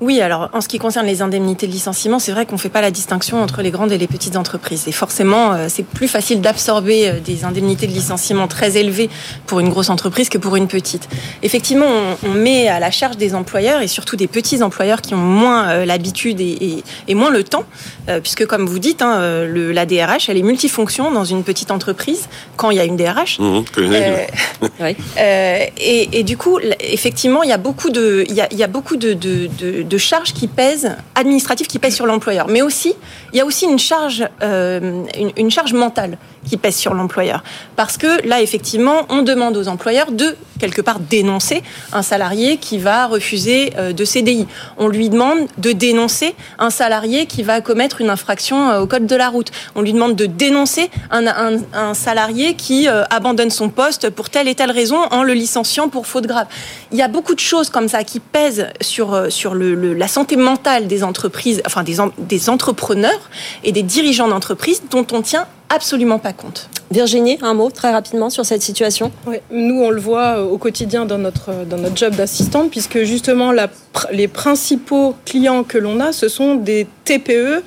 Oui, 0.00 0.20
alors 0.20 0.48
en 0.52 0.60
ce 0.60 0.68
qui 0.68 0.78
concerne 0.78 1.06
les 1.06 1.22
indemnités 1.22 1.66
de 1.66 1.72
licenciement, 1.72 2.20
c'est 2.20 2.30
vrai 2.30 2.46
qu'on 2.46 2.54
ne 2.54 2.60
fait 2.60 2.68
pas 2.68 2.80
la 2.80 2.92
distinction 2.92 3.42
entre 3.42 3.62
les 3.62 3.72
grandes 3.72 3.90
et 3.90 3.98
les 3.98 4.06
petites 4.06 4.36
entreprises. 4.36 4.84
Et 4.86 4.92
forcément, 4.92 5.52
euh, 5.54 5.66
c'est 5.68 5.84
plus 5.84 6.06
facile 6.06 6.40
d'absorber 6.40 7.08
euh, 7.08 7.12
des 7.18 7.44
indemnités 7.44 7.88
de 7.88 7.92
licenciement 7.92 8.46
très 8.46 8.76
élevées 8.76 9.10
pour 9.46 9.58
une 9.58 9.68
grosse 9.70 9.90
entreprise 9.90 10.28
que 10.28 10.38
pour 10.38 10.54
une 10.54 10.68
petite. 10.68 11.08
Effectivement, 11.42 11.86
on, 12.22 12.28
on 12.28 12.32
met 12.32 12.68
à 12.68 12.78
la 12.78 12.92
charge 12.92 13.16
des 13.16 13.34
employeurs 13.34 13.82
et 13.82 13.88
surtout 13.88 14.14
des 14.14 14.28
petits 14.28 14.62
employeurs 14.62 15.02
qui 15.02 15.14
ont 15.14 15.18
moins 15.18 15.68
euh, 15.68 15.84
l'habitude 15.84 16.40
et, 16.40 16.44
et- 16.44 16.84
et 17.08 17.14
moins 17.16 17.30
le 17.30 17.42
temps, 17.42 17.64
euh, 18.08 18.20
puisque 18.20 18.46
comme 18.46 18.66
vous 18.66 18.78
dites, 18.78 19.02
hein, 19.02 19.18
euh, 19.18 19.46
le, 19.48 19.72
la 19.72 19.84
DRH, 19.84 20.28
elle 20.28 20.36
est 20.36 20.42
multifonction 20.42 21.10
dans 21.10 21.24
une 21.24 21.42
petite 21.42 21.72
entreprise 21.72 22.28
quand 22.56 22.70
il 22.70 22.76
y 22.76 22.80
a 22.80 22.84
une 22.84 22.96
DRH. 22.96 23.40
Mmh, 23.40 23.62
nègres. 23.78 24.16
Euh, 24.62 24.68
Oui. 24.80 24.96
euh, 25.18 25.58
et, 25.76 26.20
et 26.20 26.22
du 26.22 26.36
coup, 26.36 26.58
effectivement, 26.80 27.42
il 27.42 27.48
y 27.50 27.52
a 27.52 27.58
beaucoup 27.58 27.90
de, 27.90 28.24
il 28.28 28.34
y 28.34 28.40
a, 28.40 28.46
il 28.52 28.58
y 28.58 28.62
a 28.62 28.68
beaucoup 28.68 28.96
de, 28.96 29.12
de, 29.12 29.48
de- 29.58 29.82
de 29.88 29.98
charges 29.98 30.32
qui 30.32 30.46
pèsent, 30.46 30.96
administratives 31.14 31.66
qui 31.66 31.78
pèsent 31.78 31.94
sur 31.96 32.06
l'employeur. 32.06 32.46
Mais 32.48 32.62
aussi, 32.62 32.94
il 33.32 33.38
y 33.38 33.40
a 33.40 33.44
aussi 33.44 33.64
une 33.66 33.78
charge, 33.78 34.26
euh, 34.42 35.02
une, 35.36 35.50
charge 35.50 35.72
mentale 35.72 36.18
qui 36.48 36.56
pèse 36.56 36.76
sur 36.76 36.94
l'employeur. 36.94 37.42
Parce 37.76 37.96
que 37.96 38.26
là, 38.26 38.40
effectivement, 38.40 39.06
on 39.08 39.22
demande 39.22 39.56
aux 39.56 39.68
employeurs 39.68 40.12
de, 40.12 40.36
quelque 40.58 40.80
part, 40.80 41.00
dénoncer 41.00 41.62
un 41.92 42.02
salarié 42.02 42.56
qui 42.58 42.78
va 42.78 43.06
refuser 43.06 43.72
euh, 43.76 43.92
de 43.92 44.04
CDI. 44.04 44.46
On 44.76 44.88
lui 44.88 45.08
demande 45.08 45.40
de 45.58 45.72
dénoncer 45.72 46.34
un 46.58 46.70
salarié 46.70 47.26
qui 47.26 47.42
va 47.42 47.60
commettre 47.60 48.00
une 48.00 48.10
infraction 48.10 48.70
euh, 48.70 48.80
au 48.80 48.86
code 48.86 49.06
de 49.06 49.16
la 49.16 49.28
route. 49.28 49.50
On 49.74 49.82
lui 49.82 49.92
demande 49.92 50.14
de 50.16 50.26
dénoncer 50.26 50.90
un, 51.10 51.26
un- 51.26 51.58
un 51.74 51.94
salarié 51.94 52.54
qui 52.54 52.86
abandonne 52.88 53.50
son 53.50 53.68
poste 53.68 54.10
pour 54.10 54.30
telle 54.30 54.48
et 54.48 54.54
telle 54.54 54.70
raison 54.70 54.98
en 55.10 55.22
le 55.22 55.32
licenciant 55.34 55.88
pour 55.88 56.06
faute 56.06 56.26
grave. 56.26 56.46
Il 56.92 56.98
y 56.98 57.02
a 57.02 57.08
beaucoup 57.08 57.34
de 57.34 57.40
choses 57.40 57.70
comme 57.70 57.88
ça 57.88 58.04
qui 58.04 58.20
pèsent 58.20 58.68
sur, 58.80 59.30
sur 59.30 59.54
le, 59.54 59.74
le- 59.78 59.94
la 59.94 60.08
santé 60.08 60.36
mentale 60.36 60.86
des 60.86 61.02
entreprises, 61.04 61.62
enfin 61.66 61.82
des, 61.84 61.96
des 62.18 62.50
entrepreneurs 62.50 63.30
et 63.64 63.72
des 63.72 63.82
dirigeants 63.82 64.28
d'entreprises 64.28 64.82
dont 64.90 65.06
on 65.12 65.22
tient 65.22 65.46
absolument 65.70 66.18
pas 66.18 66.32
compte. 66.32 66.68
Virginie, 66.90 67.38
un 67.42 67.52
mot 67.52 67.70
très 67.70 67.92
rapidement 67.92 68.30
sur 68.30 68.46
cette 68.46 68.62
situation 68.62 69.12
Ouais, 69.26 69.42
nous, 69.50 69.82
on 69.82 69.90
le 69.90 70.00
voit 70.00 70.38
euh, 70.38 70.44
au 70.44 70.56
quotidien 70.56 71.04
dans 71.04 71.18
notre, 71.18 71.50
euh, 71.50 71.64
dans 71.66 71.76
notre 71.76 71.96
job 71.96 72.14
d'assistante, 72.14 72.70
puisque 72.70 73.02
justement, 73.04 73.52
la 73.52 73.68
les 74.12 74.28
principaux 74.28 75.14
clients 75.24 75.64
que 75.64 75.76
l'on 75.76 75.98
a, 76.00 76.12
ce 76.12 76.28
sont 76.28 76.54
des 76.54 76.86
TPE 77.04 77.62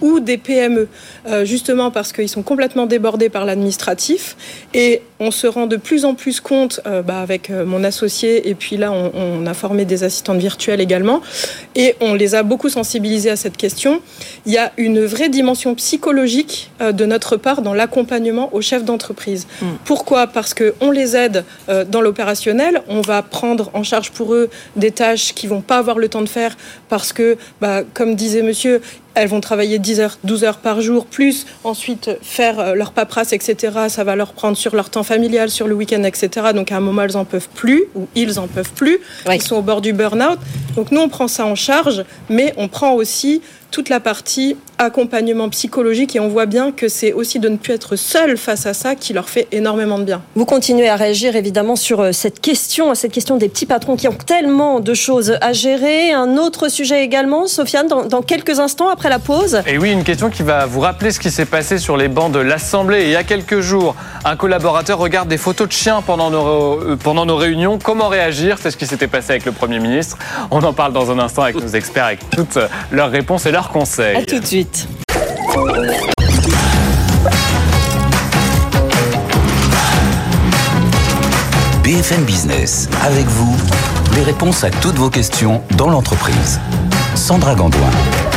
ou 0.00 0.20
des 0.20 0.36
PME, 0.36 0.88
euh, 1.26 1.44
justement 1.44 1.90
parce 1.90 2.12
qu'ils 2.12 2.28
sont 2.28 2.42
complètement 2.42 2.86
débordés 2.86 3.28
par 3.28 3.44
l'administratif. 3.44 4.36
Et 4.74 5.02
on 5.18 5.30
se 5.30 5.46
rend 5.46 5.66
de 5.66 5.76
plus 5.76 6.04
en 6.04 6.14
plus 6.14 6.40
compte, 6.40 6.80
euh, 6.86 7.02
bah, 7.02 7.20
avec 7.20 7.50
euh, 7.50 7.64
mon 7.64 7.84
associé, 7.84 8.48
et 8.48 8.54
puis 8.54 8.76
là, 8.76 8.92
on, 8.92 9.12
on 9.14 9.46
a 9.46 9.54
formé 9.54 9.84
des 9.84 10.04
assistantes 10.04 10.38
virtuelles 10.38 10.80
également, 10.80 11.22
et 11.74 11.94
on 12.00 12.14
les 12.14 12.34
a 12.34 12.42
beaucoup 12.42 12.68
sensibilisés 12.68 13.30
à 13.30 13.36
cette 13.36 13.56
question. 13.56 14.00
Il 14.44 14.52
y 14.52 14.58
a 14.58 14.72
une 14.76 15.04
vraie 15.04 15.28
dimension 15.28 15.74
psychologique 15.74 16.70
euh, 16.80 16.92
de 16.92 17.06
notre 17.06 17.36
part 17.36 17.62
dans 17.62 17.74
l'accompagnement 17.74 18.54
aux 18.54 18.60
chefs 18.60 18.84
d'entreprise. 18.84 19.46
Pourquoi? 19.84 20.26
Parce 20.26 20.54
qu'on 20.54 20.90
les 20.90 21.16
aide 21.16 21.44
dans 21.88 22.00
l'opérationnel, 22.00 22.82
on 22.88 23.00
va 23.00 23.22
prendre 23.22 23.70
en 23.74 23.82
charge 23.82 24.10
pour 24.10 24.34
eux 24.34 24.50
des 24.76 24.90
tâches 24.90 25.34
qu'ils 25.34 25.48
vont 25.48 25.60
pas 25.60 25.78
avoir 25.78 25.98
le 25.98 26.08
temps 26.08 26.22
de 26.22 26.28
faire 26.28 26.56
parce 26.88 27.12
que, 27.12 27.36
bah, 27.60 27.82
comme 27.94 28.14
disait 28.14 28.42
monsieur, 28.42 28.80
elles 29.16 29.28
vont 29.28 29.40
travailler 29.40 29.78
10 29.78 30.00
heures, 30.00 30.18
12 30.24 30.44
heures 30.44 30.58
par 30.58 30.80
jour, 30.82 31.06
plus 31.06 31.46
ensuite 31.64 32.10
faire 32.22 32.60
euh, 32.60 32.74
leur 32.74 32.92
paperasse, 32.92 33.32
etc. 33.32 33.72
Ça 33.88 34.04
va 34.04 34.14
leur 34.14 34.32
prendre 34.32 34.56
sur 34.56 34.76
leur 34.76 34.90
temps 34.90 35.02
familial, 35.02 35.50
sur 35.50 35.66
le 35.66 35.74
week-end, 35.74 36.02
etc. 36.04 36.48
Donc 36.54 36.70
à 36.70 36.76
un 36.76 36.80
moment, 36.80 37.02
elles 37.02 37.16
en 37.16 37.24
peuvent 37.24 37.48
plus, 37.54 37.84
ou 37.94 38.06
ils 38.14 38.38
en 38.38 38.46
peuvent 38.46 38.72
plus. 38.72 38.98
Oui. 39.26 39.36
Ils 39.36 39.42
sont 39.42 39.56
au 39.56 39.62
bord 39.62 39.80
du 39.80 39.92
burn-out. 39.94 40.38
Donc 40.76 40.92
nous, 40.92 41.00
on 41.00 41.08
prend 41.08 41.28
ça 41.28 41.46
en 41.46 41.54
charge, 41.54 42.04
mais 42.28 42.52
on 42.58 42.68
prend 42.68 42.92
aussi 42.92 43.40
toute 43.70 43.88
la 43.88 44.00
partie 44.00 44.56
accompagnement 44.78 45.48
psychologique 45.48 46.16
et 46.16 46.20
on 46.20 46.28
voit 46.28 46.46
bien 46.46 46.70
que 46.70 46.88
c'est 46.88 47.12
aussi 47.12 47.38
de 47.38 47.48
ne 47.48 47.56
plus 47.56 47.72
être 47.72 47.96
seul 47.96 48.36
face 48.36 48.66
à 48.66 48.74
ça 48.74 48.94
qui 48.94 49.12
leur 49.12 49.28
fait 49.28 49.48
énormément 49.52 49.98
de 49.98 50.04
bien. 50.04 50.22
Vous 50.34 50.44
continuez 50.44 50.88
à 50.88 50.96
réagir 50.96 51.34
évidemment 51.34 51.76
sur 51.76 52.00
euh, 52.00 52.12
cette 52.12 52.40
question, 52.40 52.94
cette 52.94 53.12
question 53.12 53.36
des 53.36 53.48
petits 53.48 53.66
patrons 53.66 53.96
qui 53.96 54.06
ont 54.08 54.12
tellement 54.12 54.80
de 54.80 54.94
choses 54.94 55.38
à 55.40 55.52
gérer. 55.52 56.12
Un 56.12 56.36
autre 56.36 56.68
sujet 56.68 57.02
également, 57.02 57.46
Sofiane, 57.46 57.88
dans, 57.88 58.04
dans 58.04 58.22
quelques 58.22 58.60
instants 58.60 58.88
après 58.88 59.08
la 59.08 59.18
pause. 59.18 59.62
Et 59.66 59.78
oui, 59.78 59.92
une 59.92 60.04
question 60.04 60.28
qui 60.28 60.42
va 60.42 60.66
vous 60.66 60.80
rappeler 60.80 61.10
ce 61.10 61.20
qui 61.20 61.30
s'est 61.30 61.46
passé 61.46 61.78
sur 61.78 61.96
les 61.96 62.08
bancs 62.08 62.32
de 62.32 62.38
l'Assemblée. 62.38 63.04
Il 63.04 63.10
y 63.10 63.16
a 63.16 63.24
quelques 63.24 63.60
jours, 63.60 63.94
un 64.24 64.36
collaborateur 64.36 64.98
regarde 64.98 65.28
des 65.28 65.38
photos 65.38 65.68
de 65.68 65.72
chiens 65.72 66.02
pendant 66.02 66.30
nos, 66.30 66.80
euh, 66.82 66.96
pendant 67.02 67.24
nos 67.24 67.36
réunions. 67.36 67.78
Comment 67.82 68.08
réagir? 68.08 68.58
C'est 68.60 68.70
ce 68.70 68.76
qui 68.76 68.86
s'était 68.86 69.08
passé 69.08 69.30
avec 69.30 69.46
le 69.46 69.52
Premier 69.52 69.78
ministre. 69.78 70.18
On 70.50 70.62
en 70.62 70.74
parle 70.74 70.92
dans 70.92 71.10
un 71.10 71.18
instant 71.18 71.42
avec 71.42 71.56
nos 71.56 71.68
experts, 71.68 72.04
avec 72.04 72.30
toutes 72.30 72.58
leurs 72.90 73.10
réponses 73.10 73.46
et 73.46 73.52
À 74.16 74.22
tout 74.22 74.38
de 74.38 74.44
suite. 74.44 74.86
BFM 81.82 82.24
Business, 82.24 82.90
avec 83.02 83.24
vous, 83.24 83.56
les 84.14 84.22
réponses 84.24 84.62
à 84.62 84.70
toutes 84.70 84.96
vos 84.96 85.08
questions 85.08 85.62
dans 85.78 85.88
l'entreprise. 85.88 86.60
Sandra 87.14 87.54
Gandoin. 87.54 87.80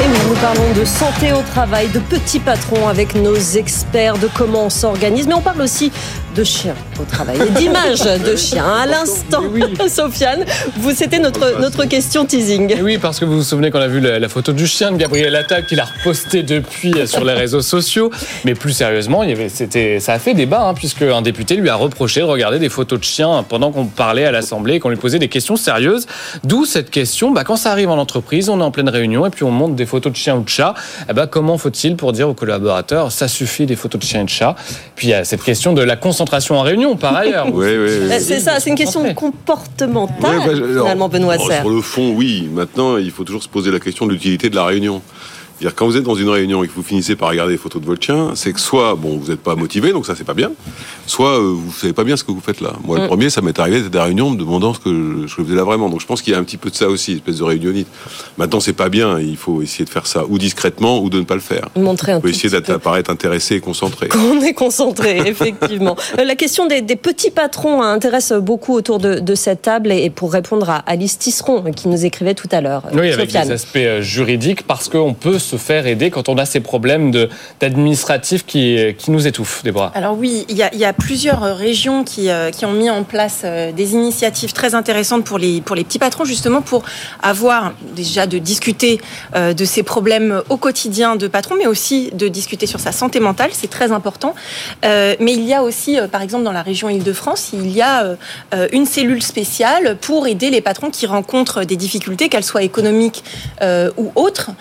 Et 0.01 0.07
oui, 0.07 0.17
nous 0.29 0.35
parlons 0.35 0.73
de 0.73 0.85
santé 0.85 1.33
au 1.33 1.41
travail, 1.41 1.89
de 1.89 1.99
petits 1.99 2.39
patrons 2.39 2.87
avec 2.87 3.13
nos 3.13 3.35
experts, 3.35 4.19
de 4.19 4.29
comment 4.33 4.67
on 4.67 4.69
s'organise, 4.69 5.27
mais 5.27 5.33
on 5.33 5.41
parle 5.41 5.61
aussi 5.61 5.91
de 6.39 6.43
chiens 6.45 6.75
au 7.01 7.03
travail 7.03 7.37
et 7.37 7.49
d'images 7.59 7.99
de 8.25 8.35
chiens. 8.37 8.65
À 8.65 8.85
l'instant, 8.85 9.43
Sofiane, 9.89 10.45
vous 10.77 10.91
c'était 10.91 11.19
notre, 11.19 11.59
notre 11.59 11.83
question 11.83 12.25
teasing. 12.25 12.77
Et 12.77 12.81
oui, 12.81 12.97
parce 12.97 13.19
que 13.19 13.25
vous 13.25 13.37
vous 13.37 13.43
souvenez 13.43 13.71
qu'on 13.71 13.81
a 13.81 13.89
vu 13.89 13.99
la, 13.99 14.19
la 14.19 14.29
photo 14.29 14.53
du 14.53 14.65
chien 14.65 14.93
de 14.93 14.97
Gabriel 14.97 15.35
Attal 15.35 15.65
qu'il 15.65 15.81
a 15.81 15.85
reposté 15.85 16.43
depuis 16.43 16.93
sur 17.07 17.25
les 17.25 17.33
réseaux 17.33 17.61
sociaux. 17.61 18.09
Mais 18.45 18.53
plus 18.53 18.71
sérieusement, 18.71 19.23
il 19.23 19.31
y 19.31 19.33
avait, 19.33 19.49
c'était, 19.49 19.99
ça 19.99 20.13
a 20.13 20.19
fait 20.19 20.33
débat, 20.33 20.61
hein, 20.61 20.73
puisque 20.73 21.01
un 21.01 21.21
député 21.21 21.57
lui 21.57 21.67
a 21.67 21.75
reproché 21.75 22.21
de 22.21 22.25
regarder 22.25 22.57
des 22.57 22.69
photos 22.69 22.99
de 22.99 23.03
chiens 23.03 23.43
pendant 23.47 23.73
qu'on 23.73 23.87
parlait 23.87 24.23
à 24.23 24.31
l'Assemblée 24.31 24.75
et 24.75 24.79
qu'on 24.79 24.89
lui 24.89 24.95
posait 24.95 25.19
des 25.19 25.27
questions 25.27 25.57
sérieuses. 25.57 26.07
D'où 26.45 26.63
cette 26.63 26.89
question, 26.89 27.31
bah, 27.31 27.43
quand 27.43 27.57
ça 27.57 27.73
arrive 27.73 27.89
en 27.89 27.97
entreprise, 27.97 28.47
on 28.47 28.61
est 28.61 28.63
en 28.63 28.71
pleine 28.71 28.87
réunion 28.87 29.25
et 29.25 29.29
puis 29.29 29.43
on 29.43 29.51
montre 29.51 29.75
des 29.75 29.85
photos 29.85 30.13
de 30.13 30.17
chiens 30.17 30.37
ou 30.37 30.43
de 30.43 30.49
chats. 30.49 30.73
Eh 31.09 31.13
ben, 31.13 31.27
comment 31.27 31.57
faut-il 31.57 31.97
pour 31.97 32.13
dire 32.13 32.29
aux 32.29 32.33
collaborateurs, 32.33 33.11
ça 33.11 33.27
suffit 33.27 33.65
des 33.65 33.75
photos 33.75 33.99
de 33.99 34.05
chiens 34.05 34.21
et 34.21 34.25
de 34.25 34.29
chats? 34.29 34.55
Puis 34.95 35.07
il 35.07 35.09
y 35.09 35.13
a 35.13 35.25
cette 35.25 35.43
question 35.43 35.73
de 35.73 35.81
la 35.81 35.97
concentration 35.97 36.28
en 36.49 36.61
réunion, 36.61 36.95
par 36.95 37.15
ailleurs. 37.15 37.47
Oui, 37.47 37.65
oui, 37.67 37.75
oui. 37.77 37.89
Euh, 38.11 38.17
C'est 38.19 38.39
ça, 38.39 38.59
c'est 38.59 38.69
une 38.69 38.75
question 38.75 39.13
comportementale, 39.13 40.39
Ouais, 40.39 40.45
bah, 40.45 40.51
alors, 40.51 40.83
finalement, 40.85 41.09
Benoît 41.09 41.37
Serre. 41.37 41.61
Sur 41.61 41.69
le 41.69 41.81
fond, 41.81 42.13
oui. 42.15 42.47
Maintenant, 42.51 42.97
il 42.97 43.11
faut 43.11 43.23
toujours 43.23 43.43
se 43.43 43.49
poser 43.49 43.71
la 43.71 43.79
question 43.79 44.05
de 44.05 44.11
l'utilité 44.11 44.49
de 44.49 44.55
la 44.55 44.65
réunion. 44.65 45.01
C'est-à-dire, 45.59 45.75
quand 45.75 45.85
vous 45.87 45.97
êtes 45.97 46.03
dans 46.03 46.15
une 46.15 46.29
réunion 46.29 46.63
et 46.63 46.67
que 46.67 46.73
vous 46.73 46.83
finissez 46.83 47.15
par 47.17 47.29
regarder 47.29 47.51
les 47.53 47.57
photos 47.57 47.81
de 47.81 47.85
votre 47.87 48.01
chien, 48.01 48.31
c'est 48.35 48.53
que 48.53 48.59
soit, 48.61 48.95
bon, 48.95 49.17
vous 49.17 49.29
n'êtes 49.29 49.41
pas 49.41 49.55
motivé, 49.55 49.91
donc 49.91 50.05
ça, 50.05 50.15
c'est 50.15 50.23
pas 50.23 50.33
bien, 50.33 50.51
soit 51.05 51.37
euh, 51.37 51.53
vous 51.53 51.73
savez 51.73 51.91
pas 51.91 52.05
bien 52.05 52.15
ce 52.15 52.23
que 52.23 52.31
vous 52.31 52.39
faites 52.39 52.61
là. 52.61 52.73
Moi, 52.85 52.97
le 52.97 53.03
Mm. 53.03 53.07
premier, 53.07 53.29
ça 53.29 53.41
m'est 53.41 53.57
arrivé 53.59 53.77
d'être 53.81 53.87
à 53.87 53.89
des 53.89 53.99
réunions 53.99 54.29
me 54.29 54.37
demandant 54.37 54.73
ce 54.73 54.79
que 54.79 55.25
je, 55.27 55.33
faisais 55.33 55.55
là 55.55 55.63
vraiment. 55.63 55.89
Donc, 55.89 55.99
je 55.99 56.05
pense 56.05 56.21
qu'il 56.21 56.31
y 56.33 56.35
a 56.35 56.39
un 56.39 56.43
petit 56.43 56.57
peu 56.57 56.69
de 56.69 56.75
ça 56.75 56.87
aussi, 56.87 57.13
espèce 57.13 57.37
de 57.39 57.43
réunionnite. 57.43 57.87
Maintenant, 58.37 58.59
c'est 58.61 58.73
pas 58.73 58.87
bien. 58.89 59.19
Il 59.19 59.35
faut 59.37 59.61
essayer 59.61 59.83
de 59.83 59.89
faire 59.89 60.07
ça 60.07 60.23
ou 60.29 60.37
discrètement 60.37 61.01
ou 61.01 61.09
de 61.09 61.19
ne 61.19 61.25
pas 61.25 61.35
le 61.35 61.41
faire. 61.41 61.67
Montrer 61.75 62.13
un 62.13 62.17
Il 62.17 62.21
faut 62.21 62.27
tout 62.29 62.33
essayer 62.33 62.61
d'apparaître 62.61 63.09
intéressé 63.11 63.55
et 63.55 63.59
concentré. 63.59 64.07
qu'on 64.09 64.39
est 64.41 64.53
concentré, 64.53 65.17
effectivement. 65.25 65.95
Euh, 66.19 66.23
La 66.23 66.35
question 66.35 66.67
des, 66.67 66.81
des 66.81 66.95
petits 66.95 67.31
patrons 67.31 67.81
hein, 67.81 67.91
intéresse 67.93 68.31
beaucoup 68.33 68.73
autour 68.75 68.99
de, 68.99 69.19
de 69.19 69.35
cette 69.35 69.63
table 69.63 69.91
et 69.91 70.09
pour 70.09 70.31
répondre 70.31 70.69
à 70.69 70.77
Alice 70.85 71.17
Tisseron 71.17 71.63
euh, 71.65 71.71
qui 71.71 71.87
nous 71.89 72.05
écrivait 72.05 72.33
tout 72.35 72.49
à 72.51 72.61
l'heure. 72.61 72.83
Oui, 72.93 73.11
avec 73.11 73.31
Sofiane. 73.31 73.47
les 73.47 73.53
aspects 73.53 73.75
euh, 73.77 74.01
juridiques, 74.01 74.63
parce 74.63 74.87
qu'on 74.89 75.13
peut 75.13 75.39
se 75.39 75.48
faire 75.57 75.87
aider 75.87 76.09
quand 76.09 76.29
on 76.29 76.37
a 76.37 76.45
ces 76.45 76.59
problèmes 76.59 77.11
de- 77.11 77.29
d'administratif 77.59 78.45
qui, 78.45 78.77
qui 78.97 79.11
nous 79.11 79.27
étouffent, 79.27 79.63
Déborah. 79.63 79.91
Alors 79.95 80.17
oui, 80.17 80.45
il 80.49 80.57
y 80.57 80.85
a, 80.85 80.93
plusieurs 80.93 81.41
régions 81.57 82.03
qui, 82.03 82.29
euh, 82.29 82.51
qui 82.51 82.65
ont 82.65 82.71
mis 82.71 82.89
en 82.89 83.03
place 83.03 83.41
euh, 83.43 83.71
des 83.71 83.93
initiatives 83.93 84.53
très 84.53 84.75
intéressantes 84.75 85.23
pour 85.23 85.37
les, 85.37 85.61
pour 85.61 85.75
les 85.75 85.83
petits 85.83 85.99
patrons, 85.99 86.25
justement 86.25 86.61
pour 86.61 86.83
avoir 87.21 87.73
déjà 87.95 88.27
de 88.27 88.37
discuter 88.37 88.99
euh, 89.35 89.53
de 89.53 89.65
ces 89.65 89.83
problèmes 89.83 90.41
au 90.49 90.57
quotidien 90.57 91.15
de 91.15 91.27
patron, 91.27 91.55
mais 91.57 91.67
aussi 91.67 92.09
de 92.13 92.27
discuter 92.27 92.65
sur 92.65 92.79
sa 92.79 92.91
santé 92.91 93.19
mentale, 93.19 93.51
c'est 93.53 93.69
très 93.69 93.91
important. 93.91 94.35
Mais 94.83 95.33
il 95.33 95.45
y 95.45 95.53
a 95.53 95.63
aussi, 95.63 95.97
par 96.11 96.21
exemple, 96.21 96.43
dans 96.43 96.51
la 96.51 96.61
région 96.61 96.89
Île-de-France, 96.89 97.51
il 97.53 97.69
y 97.71 97.81
a 97.81 98.15
une 98.71 98.85
cellule 98.85 99.21
spéciale 99.21 99.97
pour 99.99 100.27
aider 100.27 100.49
les 100.49 100.61
patrons 100.61 100.89
qui 100.89 101.05
rencontrent 101.05 101.63
des 101.63 101.75
difficultés, 101.75 102.29
qu'elles 102.29 102.43
soient 102.43 102.63
économiques 102.63 103.23
ou 103.97 104.11
autres, 104.15 104.51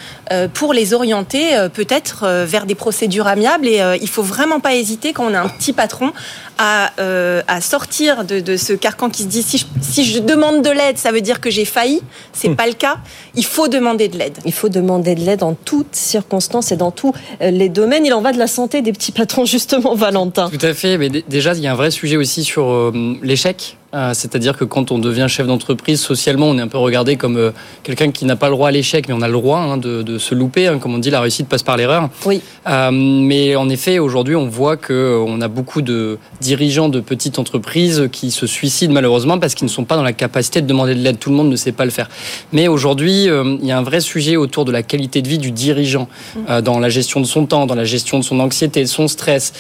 pour 0.55 0.73
les 0.73 0.78
orienter 0.93 1.57
euh, 1.57 1.69
peut-être 1.69 2.25
euh, 2.25 2.45
vers 2.47 2.67
des 2.67 2.75
procédures 2.75 3.27
amiables. 3.27 3.67
Et 3.67 3.81
euh, 3.81 3.97
il 4.01 4.09
faut 4.09 4.23
vraiment 4.23 4.61
pas 4.61 4.75
hésiter 4.75 5.13
quand 5.13 5.27
on 5.31 5.35
a 5.35 5.41
un 5.41 5.49
petit 5.49 5.73
patron 5.73 6.13
à, 6.59 6.93
euh, 7.01 7.43
à 7.47 7.61
sortir 7.61 8.25
de, 8.25 8.41
de 8.41 8.57
ce 8.57 8.73
carcan 8.73 9.11
qui 9.11 9.23
se 9.23 9.29
dit 9.29 9.43
si 9.43 9.59
je, 9.59 9.67
si 9.81 10.05
je 10.05 10.19
demande 10.19 10.63
de 10.63 10.71
l'aide, 10.71 10.99
ça 10.99 11.13
veut 11.13 11.21
dire 11.21 11.41
que 11.41 11.51
j'ai 11.51 11.65
failli. 11.65 12.01
C'est 12.33 12.55
pas 12.55 12.67
le 12.67 12.73
cas. 12.73 12.99
Il 13.35 13.45
faut 13.45 13.69
demander 13.69 14.09
de 14.09 14.19
l'aide. 14.19 14.39
Il 14.45 14.53
faut 14.53 14.69
demander 14.69 15.15
de 15.15 15.21
l'aide 15.21 15.43
en 15.43 15.55
toutes 15.55 15.95
circonstances 15.95 16.73
et 16.73 16.77
dans 16.77 16.91
tous 16.91 17.13
les 17.41 17.69
domaines. 17.69 18.07
Il 18.07 18.15
en 18.15 18.21
va 18.21 18.33
de 18.33 18.39
la 18.39 18.47
santé 18.47 18.83
des 18.83 18.93
petits 18.93 19.13
patrons, 19.13 19.45
justement, 19.45 19.95
Valentin. 19.95 20.51
Tout 20.51 20.67
à 20.67 20.75
fait, 20.75 20.99
mais 20.99 21.09
déjà 21.11 21.55
il 21.55 21.61
y 21.61 21.67
a 21.67 21.73
un 21.73 21.77
vrai 21.77 21.91
sujet 21.91 22.17
aussi 22.17 22.45
sur 22.45 22.71
euh, 22.71 22.93
l'échec. 23.23 23.77
Euh, 23.95 24.13
C'est-à-dire 24.15 24.57
que 24.57 24.65
quand 24.65 24.93
on 24.93 24.99
devient 24.99 25.27
chef 25.29 25.47
d'entreprise, 25.47 26.01
socialement, 26.01 26.47
on 26.47 26.59
est 26.59 26.61
un 26.61 26.69
peu 26.69 26.79
regardé 26.79 27.17
comme 27.17 27.37
euh, 27.37 27.51
quelqu'un 27.83 28.11
qui 28.11 28.25
n'a 28.27 28.37
pas 28.37 28.49
le 28.49 28.55
droit 28.55 28.69
à 28.69 28.71
l'échec, 28.71 29.09
mais 29.09 29.15
on 29.15 29.23
a 29.23 29.27
le 29.29 29.33
droit 29.33 29.59
hein, 29.61 29.77
de, 29.79 30.03
de 30.03 30.19
se 30.19 30.35
louper. 30.35 30.67
hein. 30.67 30.79
comme 30.79 30.95
on 30.95 30.99
dit, 30.99 31.11
la 31.11 31.21
réussite 31.21 31.49
passe 31.49 31.63
par 31.63 31.77
l'erreur. 31.77 32.11
Oui. 32.27 32.43
Euh, 32.69 32.91
mais 32.93 33.57
en 33.57 33.69
effet, 33.71 33.99
aujourd'hui, 33.99 34.37
on 34.37 34.47
voit 34.47 34.77
que 34.77 34.93
euh, 34.93 35.19
on 35.27 35.41
a 35.41 35.49
beaucoup 35.49 35.81
de 35.81 36.19
dirigeants 36.41 36.89
de 36.91 37.01
petites 37.01 37.39
entreprises 37.39 38.09
qui 38.13 38.31
se 38.31 38.47
suicident 38.47 38.93
malheureusement 38.93 39.39
parce 39.39 39.55
qu'ils 39.55 39.65
ne 39.67 39.71
sont 39.71 39.85
pas 39.85 39.97
dans 39.97 40.03
la 40.03 40.13
capacité 40.13 40.61
de 40.61 40.67
demander 40.67 40.95
de 40.95 41.01
l'aide. 41.01 41.19
Tout 41.19 41.31
le 41.31 41.37
monde 41.37 41.49
ne 41.49 41.57
sait 41.57 41.73
pas 41.73 41.85
le 41.87 41.91
faire. 41.91 42.09
Mais 42.53 42.69
aujourd'hui, 42.69 43.25
il 43.25 43.65
y 43.67 43.73
a 43.73 43.79
un 43.79 43.83
vrai 43.83 44.01
sujet 44.01 44.37
autour 44.37 44.65
de 44.67 44.73
la 44.73 44.83
qualité 44.83 45.23
de 45.23 45.29
vie 45.29 45.39
du 45.39 45.51
dirigeant, 45.51 46.09
euh, 46.51 46.61
dans 46.61 46.79
la 46.79 46.91
gestion 46.91 47.21
de 47.21 47.27
son 47.27 47.47
temps, 47.47 47.65
dans 47.67 47.75
la 47.75 47.85
gestion 47.85 48.19
de 48.19 48.25
son 48.25 48.39
anxiété, 48.41 48.83
de 48.83 48.87
son 48.89 49.09
stress. 49.09 49.53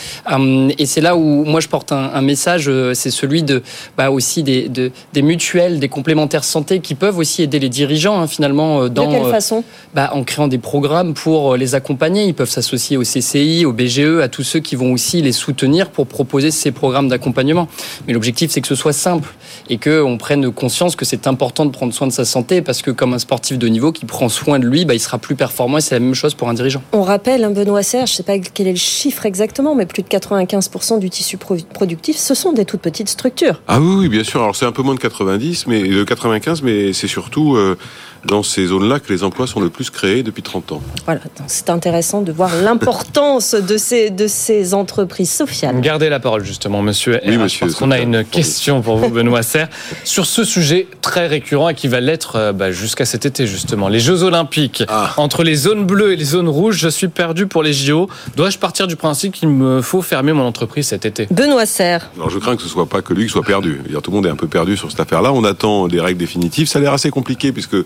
Et 0.78 0.86
c'est 0.86 1.00
là 1.00 1.16
où 1.16 1.44
moi 1.44 1.60
je 1.60 1.68
porte 1.68 1.92
un, 1.92 2.10
un 2.12 2.20
message, 2.20 2.70
c'est 2.92 3.10
celui 3.10 3.42
de 3.42 3.62
bah, 3.96 4.10
aussi 4.18 4.42
des, 4.42 4.68
de- 4.68 4.90
des 5.14 5.22
mutuelles, 5.22 5.78
des 5.80 5.88
complémentaires 5.88 6.44
santé 6.44 6.80
qui 6.80 6.94
peuvent 6.94 7.16
aussi 7.18 7.42
aider 7.42 7.58
les 7.58 7.68
dirigeants 7.70 8.20
hein, 8.20 8.26
finalement 8.26 8.82
euh, 8.82 8.88
dans 8.88 9.06
de 9.06 9.12
quelle 9.12 9.22
euh, 9.26 9.30
façon? 9.30 9.64
bah, 9.94 10.10
en 10.12 10.22
créant 10.24 10.48
des 10.48 10.58
programmes 10.58 11.14
pour 11.14 11.54
euh, 11.54 11.56
les 11.56 11.74
accompagner. 11.74 12.24
Ils 12.24 12.34
peuvent 12.34 12.50
s'associer 12.50 12.96
au 12.96 13.02
CCI, 13.02 13.64
au 13.64 13.72
BGE, 13.72 14.20
à 14.22 14.28
tous 14.28 14.42
ceux 14.42 14.60
qui 14.60 14.76
vont 14.76 14.92
aussi 14.92 15.22
les 15.22 15.32
soutenir 15.32 15.88
pour 15.90 16.06
proposer 16.06 16.50
ces 16.50 16.70
programmes 16.72 17.08
d'accompagnement. 17.08 17.68
Mais 18.06 18.12
l'objectif, 18.12 18.50
c'est 18.50 18.60
que 18.60 18.68
ce 18.68 18.74
soit 18.74 18.92
simple 18.92 19.28
et 19.70 19.78
qu'on 19.78 20.18
prenne 20.18 20.50
conscience 20.52 20.96
que 20.96 21.04
c'est 21.04 21.26
important 21.26 21.64
de 21.64 21.70
prendre 21.70 21.94
soin 21.94 22.06
de 22.06 22.12
sa 22.12 22.24
santé 22.24 22.60
parce 22.60 22.82
que 22.82 22.90
comme 22.90 23.14
un 23.14 23.18
sportif 23.18 23.56
de 23.58 23.68
niveau 23.68 23.92
qui 23.92 24.04
prend 24.04 24.28
soin 24.28 24.58
de 24.58 24.66
lui, 24.66 24.84
bah, 24.84 24.94
il 24.94 25.00
sera 25.00 25.18
plus 25.18 25.36
performant 25.36 25.78
et 25.78 25.80
c'est 25.80 25.94
la 25.94 26.00
même 26.00 26.14
chose 26.14 26.34
pour 26.34 26.48
un 26.48 26.54
dirigeant. 26.54 26.82
On 26.92 27.02
rappelle, 27.02 27.44
hein, 27.44 27.50
Benoît 27.50 27.82
Serre, 27.82 28.06
je 28.06 28.12
ne 28.12 28.16
sais 28.16 28.22
pas 28.24 28.38
quel 28.38 28.66
est 28.66 28.72
le 28.72 28.76
chiffre 28.76 29.24
exactement, 29.26 29.74
mais 29.74 29.86
plus 29.86 30.02
de 30.02 30.08
95% 30.08 30.98
du 30.98 31.10
tissu 31.10 31.36
pro- 31.36 31.56
productif, 31.72 32.16
ce 32.16 32.34
sont 32.34 32.52
des 32.52 32.64
toutes 32.64 32.80
petites 32.80 33.08
structures. 33.08 33.60
Ah 33.68 33.80
oui, 33.80 33.94
oui, 34.00 34.07
bien 34.08 34.24
sûr. 34.24 34.42
Alors 34.42 34.56
c'est 34.56 34.66
un 34.66 34.72
peu 34.72 34.82
moins 34.82 34.94
de 34.94 35.00
90, 35.00 35.66
mais 35.66 35.82
de 35.82 36.04
95, 36.04 36.62
mais 36.62 36.92
c'est 36.92 37.08
surtout 37.08 37.56
euh, 37.56 37.76
dans 38.24 38.42
ces 38.42 38.66
zones-là 38.66 39.00
que 39.00 39.12
les 39.12 39.24
emplois 39.24 39.46
sont 39.46 39.60
le 39.60 39.70
plus 39.70 39.90
créés 39.90 40.22
depuis 40.22 40.42
30 40.42 40.72
ans. 40.72 40.82
Voilà, 41.04 41.20
c'est 41.46 41.70
intéressant 41.70 42.20
de 42.22 42.32
voir 42.32 42.50
l'importance 42.62 43.54
de 43.54 43.76
ces, 43.76 44.10
de 44.10 44.26
ces 44.26 44.74
entreprises. 44.74 45.30
Sofiane. 45.30 45.80
Gardez 45.80 46.08
la 46.08 46.20
parole 46.20 46.44
justement, 46.44 46.82
monsieur. 46.82 47.20
Oui, 47.26 47.36
monsieur, 47.36 47.66
Parce 47.66 47.78
qu'on 47.78 47.90
a 47.90 47.98
une 47.98 48.24
question 48.24 48.82
pour 48.82 48.96
vous, 48.96 49.08
Benoît 49.08 49.42
Serre, 49.42 49.68
sur 50.04 50.26
ce 50.26 50.44
sujet 50.44 50.88
très 51.02 51.26
récurrent 51.26 51.68
et 51.68 51.74
qui 51.74 51.88
va 51.88 52.00
l'être 52.00 52.36
euh, 52.36 52.52
bah, 52.52 52.72
jusqu'à 52.72 53.04
cet 53.04 53.26
été 53.26 53.46
justement. 53.46 53.88
Les 53.88 54.00
Jeux 54.00 54.22
Olympiques. 54.22 54.84
Ah. 54.88 55.12
Entre 55.16 55.44
les 55.44 55.54
zones 55.54 55.84
bleues 55.84 56.12
et 56.12 56.16
les 56.16 56.24
zones 56.24 56.48
rouges, 56.48 56.76
je 56.76 56.88
suis 56.88 57.08
perdu 57.08 57.46
pour 57.46 57.62
les 57.62 57.72
JO. 57.72 58.08
Dois-je 58.36 58.58
partir 58.58 58.86
du 58.86 58.96
principe 58.96 59.32
qu'il 59.32 59.48
me 59.48 59.82
faut 59.82 60.02
fermer 60.02 60.32
mon 60.32 60.44
entreprise 60.44 60.88
cet 60.88 61.06
été? 61.06 61.26
Benoît 61.30 61.66
Serre. 61.66 62.10
Alors 62.16 62.30
je 62.30 62.38
crains 62.38 62.56
que 62.56 62.62
ce 62.62 62.68
soit 62.68 62.86
pas 62.86 63.02
que 63.02 63.14
lui 63.14 63.26
qui 63.26 63.32
soit 63.32 63.42
perdu. 63.42 63.80
Tout 64.02 64.10
le 64.10 64.16
monde 64.16 64.26
est 64.26 64.30
un 64.30 64.36
peu 64.36 64.48
perdu 64.48 64.76
sur 64.76 64.90
cette 64.90 65.00
affaire-là. 65.00 65.32
On 65.32 65.44
attend 65.44 65.88
des 65.88 66.00
règles 66.00 66.18
définitives. 66.18 66.68
Ça 66.68 66.78
a 66.78 66.82
l'air 66.82 66.92
assez 66.92 67.10
compliqué 67.10 67.52
puisque 67.52 67.76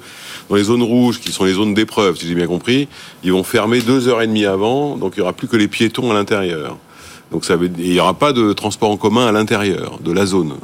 dans 0.49 0.57
les 0.57 0.65
zones 0.65 0.83
rouges, 0.83 1.21
qui 1.21 1.33
sont 1.33 1.45
les 1.45 1.55
zones 1.55 1.75
d'épreuve, 1.75 2.17
si 2.17 2.29
j'ai 2.29 2.35
bien 2.35 2.47
compris, 2.47 2.89
ils 3.25 3.33
vont 3.33 3.45
fermer 3.45 3.81
deux 3.81 4.09
heures 4.09 4.23
et 4.23 4.27
demie 4.27 4.45
avant, 4.45 4.97
donc 4.97 5.15
il 5.17 5.21
y 5.21 5.23
aura 5.23 5.33
plus 5.33 5.49
que 5.49 5.57
les 5.57 5.69
piétons 5.69 6.11
à 6.11 6.15
l'intérieur. 6.15 6.77
Donc 7.31 7.47
il 7.79 7.93
y 7.93 8.01
aura 8.01 8.15
pas 8.15 8.33
de 8.33 8.53
transport 8.53 8.91
en 8.91 8.97
commun 8.97 9.27
à 9.27 9.33
l'intérieur 9.33 9.99
de 10.01 10.13
la 10.13 10.27
zone. 10.27 10.55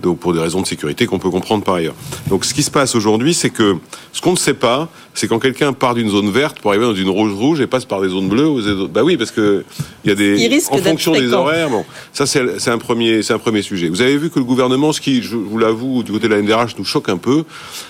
Donc 0.00 0.18
pour 0.18 0.32
des 0.32 0.40
raisons 0.40 0.60
de 0.60 0.66
sécurité 0.66 1.06
qu'on 1.06 1.18
peut 1.18 1.30
comprendre 1.30 1.64
par 1.64 1.76
ailleurs. 1.76 1.94
Donc 2.28 2.44
ce 2.44 2.52
qui 2.52 2.62
se 2.62 2.70
passe 2.70 2.94
aujourd'hui, 2.94 3.34
c'est 3.34 3.50
que 3.50 3.76
ce 4.12 4.20
qu'on 4.20 4.32
ne 4.32 4.36
sait 4.36 4.54
pas, 4.54 4.88
c'est 5.14 5.28
quand 5.28 5.38
quelqu'un 5.38 5.72
part 5.72 5.94
d'une 5.94 6.10
zone 6.10 6.30
verte 6.30 6.60
pour 6.60 6.70
arriver 6.70 6.84
dans 6.84 6.94
une 6.94 7.08
rouge 7.08 7.32
rouge 7.32 7.60
et 7.60 7.66
passe 7.66 7.86
par 7.86 8.00
des 8.02 8.08
zones 8.08 8.28
bleues. 8.28 8.48
Ou 8.48 8.88
bah 8.88 9.02
oui, 9.02 9.16
parce 9.16 9.30
que 9.30 9.64
il 10.04 10.08
y 10.08 10.12
a 10.12 10.14
des 10.14 10.42
Il 10.42 10.60
en 10.70 10.78
fonction 10.78 11.12
des 11.12 11.32
horaires. 11.32 11.70
Bon, 11.70 11.84
ça 12.12 12.26
c'est 12.26 12.68
un 12.68 12.78
premier 12.78 13.22
c'est 13.22 13.32
un 13.32 13.38
premier 13.38 13.62
sujet. 13.62 13.88
Vous 13.88 14.02
avez 14.02 14.16
vu 14.16 14.30
que 14.30 14.38
le 14.38 14.44
gouvernement, 14.44 14.92
ce 14.92 15.00
qui, 15.00 15.22
je 15.22 15.36
vous 15.36 15.58
l'avoue, 15.58 16.02
du 16.02 16.12
côté 16.12 16.28
de 16.28 16.34
la 16.34 16.42
NDRH 16.42 16.76
nous 16.78 16.84
choque 16.84 17.08
un 17.08 17.16
peu, 17.16 17.44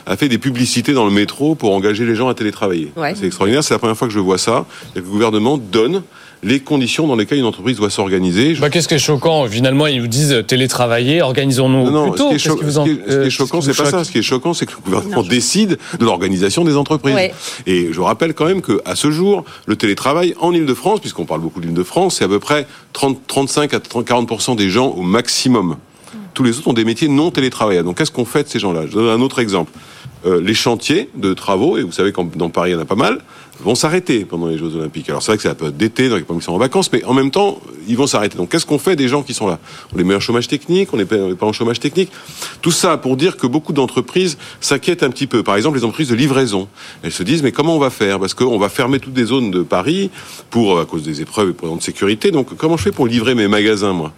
a 0.06 0.16
fait 0.16 0.28
des 0.28 0.38
publicités 0.38 0.92
dans 0.92 1.04
le 1.04 1.10
métro 1.10 1.54
pour 1.54 1.74
engager 1.74 2.04
les 2.04 2.14
gens 2.14 2.28
à 2.28 2.34
télétravailler. 2.34 2.92
Ouais. 2.96 3.14
C'est 3.14 3.26
extraordinaire. 3.26 3.64
C'est 3.64 3.74
la 3.74 3.78
première 3.78 3.96
fois 3.96 4.08
que 4.08 4.14
je 4.14 4.20
vois 4.20 4.38
ça. 4.38 4.66
Le 4.94 5.02
gouvernement 5.02 5.58
donne 5.58 6.02
les 6.42 6.60
conditions 6.60 7.06
dans 7.06 7.16
lesquelles 7.16 7.38
une 7.38 7.44
entreprise 7.44 7.76
doit 7.78 7.90
s'organiser. 7.90 8.54
Bah, 8.54 8.70
Qu'est-ce 8.70 8.88
qui 8.88 8.94
est 8.94 8.98
choquant 8.98 9.46
Finalement, 9.48 9.86
ils 9.86 10.00
nous 10.00 10.06
disent 10.06 10.32
euh, 10.32 10.42
télétravailler, 10.42 11.22
organisons-nous 11.22 11.84
Non, 11.84 11.90
non, 11.90 12.10
plus 12.10 12.18
tôt. 12.18 12.28
ce 12.30 12.36
qui 12.36 12.64
est, 12.64 12.70
ce 12.70 12.78
en- 12.78 12.84
qui 12.84 12.90
est- 12.90 12.94
ce 12.94 12.98
qui 13.08 13.10
euh, 13.14 13.24
est 13.26 13.30
choquant, 13.30 13.60
ce 13.60 13.72
c'est 13.72 13.76
vous 13.82 13.82
pas 13.90 13.90
ça. 13.98 14.04
Ce 14.04 14.10
qui 14.12 14.18
est 14.18 14.22
choquant, 14.22 14.54
c'est 14.54 14.66
que 14.66 14.72
le 14.72 14.82
gouvernement 14.84 15.22
décide 15.22 15.78
de 15.98 16.04
l'organisation 16.04 16.64
des 16.64 16.76
entreprises. 16.76 17.14
Ouais. 17.14 17.34
Et 17.66 17.88
je 17.92 18.00
rappelle 18.00 18.34
quand 18.34 18.44
même 18.46 18.62
qu'à 18.62 18.94
ce 18.94 19.10
jour, 19.10 19.44
le 19.66 19.76
télétravail 19.76 20.34
en 20.40 20.52
Ile-de-France, 20.52 21.00
puisqu'on 21.00 21.24
parle 21.24 21.40
beaucoup 21.40 21.60
de 21.60 21.66
l'Île-de-France, 21.66 22.16
c'est 22.18 22.24
à 22.24 22.28
peu 22.28 22.38
près 22.38 22.66
30, 22.92 23.18
35 23.26 23.74
à 23.74 23.80
30, 23.80 24.06
40% 24.06 24.54
des 24.56 24.68
gens 24.70 24.88
au 24.88 25.02
maximum. 25.02 25.76
Tous 26.34 26.42
les 26.42 26.58
autres 26.58 26.68
ont 26.68 26.74
des 26.74 26.84
métiers 26.84 27.08
non 27.08 27.30
télétravaillables. 27.30 27.86
Donc 27.86 27.96
qu'est-ce 27.98 28.10
qu'on 28.12 28.26
fait 28.26 28.42
de 28.44 28.48
ces 28.48 28.58
gens-là? 28.58 28.82
Je 28.86 28.92
donne 28.92 29.08
un 29.08 29.22
autre 29.22 29.38
exemple. 29.38 29.72
Euh, 30.26 30.40
les 30.40 30.54
chantiers 30.54 31.08
de 31.16 31.32
travaux, 31.34 31.78
et 31.78 31.82
vous 31.82 31.92
savez 31.92 32.12
qu'en 32.12 32.24
dans 32.24 32.48
Paris 32.50 32.70
il 32.70 32.74
y 32.74 32.76
en 32.76 32.80
a 32.80 32.84
pas 32.84 32.94
mal, 32.94 33.20
vont 33.60 33.74
s'arrêter 33.74 34.24
pendant 34.24 34.46
les 34.46 34.58
Jeux 34.58 34.74
Olympiques. 34.76 35.08
Alors 35.08 35.22
c'est 35.22 35.32
vrai 35.32 35.36
que 35.36 35.42
c'est 35.42 35.48
la 35.48 35.54
période 35.54 35.76
d'été, 35.76 36.08
donc 36.08 36.18
il 36.18 36.20
y 36.20 36.24
a 36.24 36.26
pas 36.26 36.34
qui 36.34 36.42
sont 36.42 36.52
en 36.52 36.58
vacances, 36.58 36.92
mais 36.92 37.04
en 37.04 37.14
même 37.14 37.30
temps, 37.30 37.60
ils 37.88 37.96
vont 37.96 38.06
s'arrêter. 38.06 38.36
Donc 38.36 38.50
qu'est-ce 38.50 38.66
qu'on 38.66 38.78
fait 38.78 38.96
des 38.96 39.08
gens 39.08 39.22
qui 39.22 39.34
sont 39.34 39.46
là? 39.46 39.58
On 39.94 39.98
les 39.98 40.04
met 40.04 40.14
en 40.14 40.20
chômage 40.20 40.48
technique, 40.48 40.92
on 40.92 40.96
les 40.96 41.04
met 41.04 41.34
pas 41.34 41.46
en 41.46 41.52
chômage 41.52 41.80
technique. 41.80 42.10
Tout 42.62 42.70
ça 42.70 42.96
pour 42.96 43.16
dire 43.16 43.36
que 43.36 43.46
beaucoup 43.46 43.72
d'entreprises 43.72 44.38
s'inquiètent 44.60 45.02
un 45.02 45.10
petit 45.10 45.26
peu. 45.26 45.42
Par 45.42 45.56
exemple, 45.56 45.78
les 45.78 45.84
entreprises 45.84 46.08
de 46.08 46.14
livraison. 46.14 46.68
Elles 47.02 47.12
se 47.12 47.22
disent, 47.22 47.42
mais 47.42 47.52
comment 47.52 47.76
on 47.76 47.80
va 47.80 47.90
faire? 47.90 48.20
Parce 48.20 48.34
qu'on 48.34 48.58
va 48.58 48.68
fermer 48.68 49.00
toutes 49.00 49.16
les 49.16 49.24
zones 49.24 49.50
de 49.50 49.62
Paris 49.62 50.10
à 50.52 50.84
cause 50.86 51.02
des 51.02 51.20
épreuves 51.20 51.50
et 51.50 51.52
pour 51.52 51.76
de 51.76 51.82
sécurité. 51.82 52.30
Donc 52.30 52.56
comment 52.56 52.76
je 52.76 52.84
fais 52.84 52.92
pour 52.92 53.06
livrer 53.06 53.34
mes 53.34 53.48
magasins, 53.48 53.92
moi? 53.92 54.12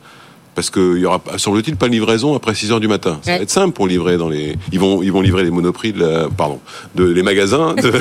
Parce 0.58 0.70
qu'il 0.70 0.98
y 0.98 1.04
aura, 1.04 1.22
semble-t-il, 1.36 1.76
pas 1.76 1.86
de 1.86 1.92
livraison 1.92 2.34
après 2.34 2.52
6 2.52 2.72
heures 2.72 2.80
du 2.80 2.88
matin. 2.88 3.20
Ça 3.22 3.36
va 3.36 3.42
être 3.44 3.48
simple 3.48 3.72
pour 3.72 3.86
livrer 3.86 4.16
dans 4.16 4.28
les. 4.28 4.56
Ils 4.72 4.80
vont, 4.80 5.04
ils 5.04 5.12
vont 5.12 5.20
livrer 5.20 5.44
les 5.44 5.52
monoprix, 5.52 5.92
de 5.92 6.00
la, 6.00 6.28
pardon, 6.28 6.58
de 6.96 7.04
les 7.04 7.22
magasins 7.22 7.76
de, 7.76 7.92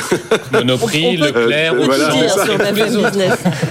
Monoprix, 0.52 1.18
Leclerc, 1.18 1.74
Euh, 1.76 1.86
voilà, 1.86 2.10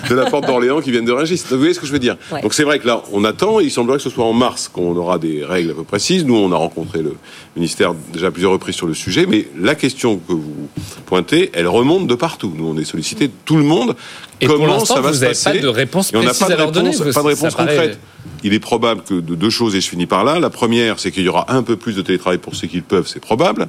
de 0.08 0.14
la 0.14 0.26
porte 0.30 0.46
d'Orléans 0.46 0.80
qui 0.80 0.92
viennent 0.92 1.04
de 1.04 1.10
Rungis. 1.10 1.42
Vous 1.50 1.58
voyez 1.58 1.74
ce 1.74 1.80
que 1.80 1.86
je 1.86 1.90
veux 1.90 1.98
dire 1.98 2.16
Ouais. 2.30 2.40
Donc 2.42 2.54
c'est 2.54 2.62
vrai 2.62 2.78
que 2.78 2.86
là, 2.86 3.02
on 3.12 3.24
attend. 3.24 3.58
Il 3.58 3.72
semblerait 3.72 3.96
que 3.98 4.04
ce 4.04 4.10
soit 4.10 4.24
en 4.24 4.32
mars 4.32 4.68
qu'on 4.72 4.94
aura 4.96 5.18
des 5.18 5.44
règles 5.44 5.72
un 5.72 5.74
peu 5.74 5.82
précises. 5.82 6.24
Nous, 6.24 6.36
on 6.36 6.52
a 6.52 6.56
rencontré 6.56 7.02
le 7.02 7.16
ministère 7.56 7.92
déjà 8.12 8.28
à 8.28 8.30
plusieurs 8.30 8.52
reprises 8.52 8.76
sur 8.76 8.86
le 8.86 8.94
sujet, 8.94 9.26
mais 9.28 9.48
la 9.60 9.74
question 9.74 10.18
que 10.18 10.32
vous 10.32 10.68
pointez, 11.06 11.50
elle 11.54 11.66
remonte 11.66 12.06
de 12.06 12.14
partout. 12.14 12.52
Nous, 12.56 12.68
on 12.68 12.78
est 12.78 12.84
sollicité 12.84 13.26
de 13.26 13.32
tout 13.44 13.56
le 13.56 13.64
monde. 13.64 13.96
Et 14.40 14.46
pour 14.46 14.56
Comment 14.58 14.74
l'instant, 14.74 14.94
ça 14.94 15.00
va 15.00 15.08
vous 15.08 15.14
se 15.16 15.20
n'avez 15.22 15.32
passer 15.32 15.52
pas 15.54 15.58
de 15.58 15.66
réponse 15.68 16.12
on 16.14 16.22
n'a 16.22 16.34
pas 16.34 16.48
de 16.48 16.54
réponse, 16.54 16.98
pas 17.14 17.22
de 17.22 17.26
réponse 17.26 17.54
paraît- 17.54 17.74
concrète. 17.74 17.98
Il 18.46 18.54
est 18.54 18.60
probable 18.60 19.02
que 19.02 19.14
de 19.14 19.34
deux 19.34 19.50
choses, 19.50 19.74
et 19.74 19.80
je 19.80 19.88
finis 19.88 20.06
par 20.06 20.22
là. 20.22 20.38
La 20.38 20.50
première, 20.50 21.00
c'est 21.00 21.10
qu'il 21.10 21.24
y 21.24 21.28
aura 21.28 21.52
un 21.52 21.64
peu 21.64 21.76
plus 21.76 21.96
de 21.96 22.02
télétravail 22.02 22.38
pour 22.38 22.54
ceux 22.54 22.68
qui 22.68 22.76
le 22.76 22.82
peuvent, 22.82 23.08
c'est 23.08 23.18
probable. 23.18 23.66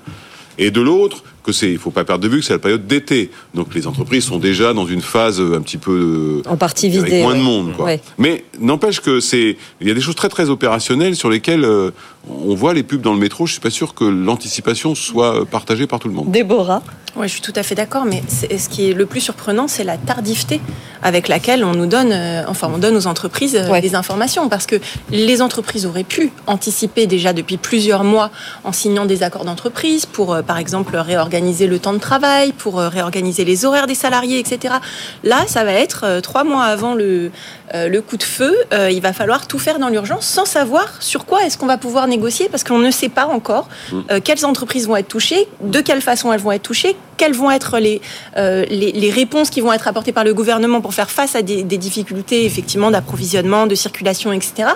Et 0.60 0.70
de 0.70 0.82
l'autre, 0.82 1.24
que 1.48 1.54
c'est, 1.54 1.72
il 1.72 1.78
faut 1.78 1.92
pas 1.92 2.04
perdre 2.04 2.24
de 2.24 2.28
vue 2.30 2.40
que 2.42 2.46
c'est 2.46 2.54
la 2.54 2.60
période 2.60 2.86
d'été. 2.86 3.32
Donc 3.56 3.74
les 3.74 3.88
entreprises 3.88 4.26
sont 4.26 4.38
déjà 4.38 4.74
dans 4.74 4.86
une 4.86 5.02
phase 5.02 5.40
euh, 5.40 5.56
un 5.58 5.62
petit 5.62 5.78
peu 5.78 6.42
En 6.46 6.58
partie 6.58 6.88
avec 6.88 7.06
vidée. 7.06 7.22
moins 7.24 7.32
ouais. 7.32 7.38
de 7.40 7.44
monde. 7.44 7.74
Quoi. 7.76 7.86
Ouais. 7.86 8.02
Mais 8.18 8.44
n'empêche 8.60 9.00
que 9.00 9.20
c'est, 9.22 9.58
il 9.82 9.88
y 9.88 9.92
a 9.92 9.94
des 9.94 10.02
choses 10.02 10.16
très 10.16 10.30
très 10.30 10.50
opérationnelles 10.50 11.16
sur 11.16 11.30
lesquelles 11.30 11.64
euh, 11.64 11.92
on 12.30 12.54
voit 12.56 12.74
les 12.74 12.84
pubs 12.84 13.02
dans 13.02 13.14
le 13.14 13.20
métro. 13.20 13.46
Je 13.46 13.54
suis 13.54 13.62
pas 13.62 13.70
sûr 13.70 13.94
que 13.94 14.04
l'anticipation 14.04 14.94
soit 14.94 15.42
euh, 15.42 15.46
partagée 15.46 15.88
par 15.88 16.00
tout 16.00 16.10
le 16.10 16.14
monde. 16.14 16.30
Déborah. 16.30 16.84
Oui, 17.16 17.28
je 17.28 17.32
suis 17.34 17.42
tout 17.42 17.54
à 17.56 17.64
fait 17.64 17.74
d'accord, 17.74 18.06
mais 18.06 18.22
ce 18.30 18.70
qui 18.70 18.92
est 18.92 18.94
le 18.94 19.08
plus 19.08 19.22
surprenant, 19.22 19.68
c'est 19.68 19.84
la 19.84 19.98
tardiveté 19.98 20.62
avec 21.02 21.28
laquelle 21.28 21.64
on 21.64 21.72
nous 21.74 21.88
donne, 21.88 22.12
euh, 22.12 22.44
enfin, 22.48 22.70
on 22.72 22.78
donne 22.78 22.96
aux 22.96 23.08
entreprises 23.08 23.56
euh, 23.56 23.72
Ouais. 23.72 23.82
des 23.82 23.96
informations, 23.96 24.50
parce 24.50 24.68
que 24.68 24.76
les 25.10 25.42
entreprises 25.42 25.86
auraient 25.88 26.04
pu 26.04 26.32
anticiper 26.46 27.08
déjà 27.08 27.34
depuis 27.34 27.58
plusieurs 27.58 28.04
mois 28.04 28.30
en 28.64 28.72
signant 28.72 29.06
des 29.06 29.24
accords 29.24 29.46
d'entreprise 29.46 30.06
pour, 30.06 30.34
euh, 30.34 30.42
par 30.44 30.58
exemple, 30.60 30.96
réorganiser 30.96 31.37
le 31.39 31.78
temps 31.80 31.93
de 31.93 32.00
travail, 32.00 32.52
pour 32.52 32.80
euh, 32.80 32.89
réorganiser 32.89 33.45
les 33.45 33.65
horaires 33.65 33.88
des 33.88 33.95
salariés, 33.95 34.39
etc. 34.39 34.76
Là, 35.23 35.45
ça 35.47 35.63
va 35.63 35.73
être 35.73 36.04
euh, 36.04 36.21
trois 36.21 36.43
mois 36.43 36.63
avant 36.63 36.93
le, 36.93 37.32
euh, 37.73 37.88
le 37.89 38.01
coup 38.01 38.17
de 38.17 38.23
feu. 38.23 38.56
euh, 38.73 38.89
il 38.91 39.01
va 39.01 39.13
falloir 39.13 39.47
tout 39.47 39.60
faire 39.60 39.80
dans 39.80 39.89
l'urgence 39.89 40.25
sans 40.25 40.45
savoir 40.45 41.01
sur 41.01 41.25
quoi 41.25 41.43
est-ce 41.45 41.58
qu'on 41.58 41.65
va 41.65 41.77
pouvoir 41.77 42.08
négocier, 42.08 42.47
parce 42.49 42.63
qu'on 42.63 42.77
ne 42.80 42.91
sait 42.91 43.10
pas 43.10 43.25
encore 43.27 43.67
euh, 44.12 44.19
quelles 44.23 44.45
entreprises 44.45 44.88
vont 44.88 44.95
être 44.95 45.08
touchées, 45.08 45.47
de 45.62 45.82
quelle 45.82 46.01
façon 46.01 46.32
elles 46.34 46.39
vont 46.39 46.51
être 46.51 46.63
touchées, 46.63 46.95
quelles 47.17 47.34
vont 47.34 47.49
être 47.51 47.80
les, 47.80 47.99
euh, 48.38 48.63
les, 48.69 48.91
les 48.91 49.10
réponses 49.12 49.49
qui 49.49 49.60
vont 49.62 49.73
être 49.73 49.88
apportées 49.88 50.12
par 50.12 50.23
le 50.23 50.34
gouvernement 50.34 50.82
pour 50.82 50.93
faire 50.93 51.10
face 51.10 51.36
à 51.36 51.41
des, 51.41 51.63
des 51.63 51.77
difficultés 51.77 52.45
effectivement 52.45 52.91
d'approvisionnement, 52.91 53.67
de 53.67 53.75
circulation, 53.75 54.32
etc. 54.32 54.69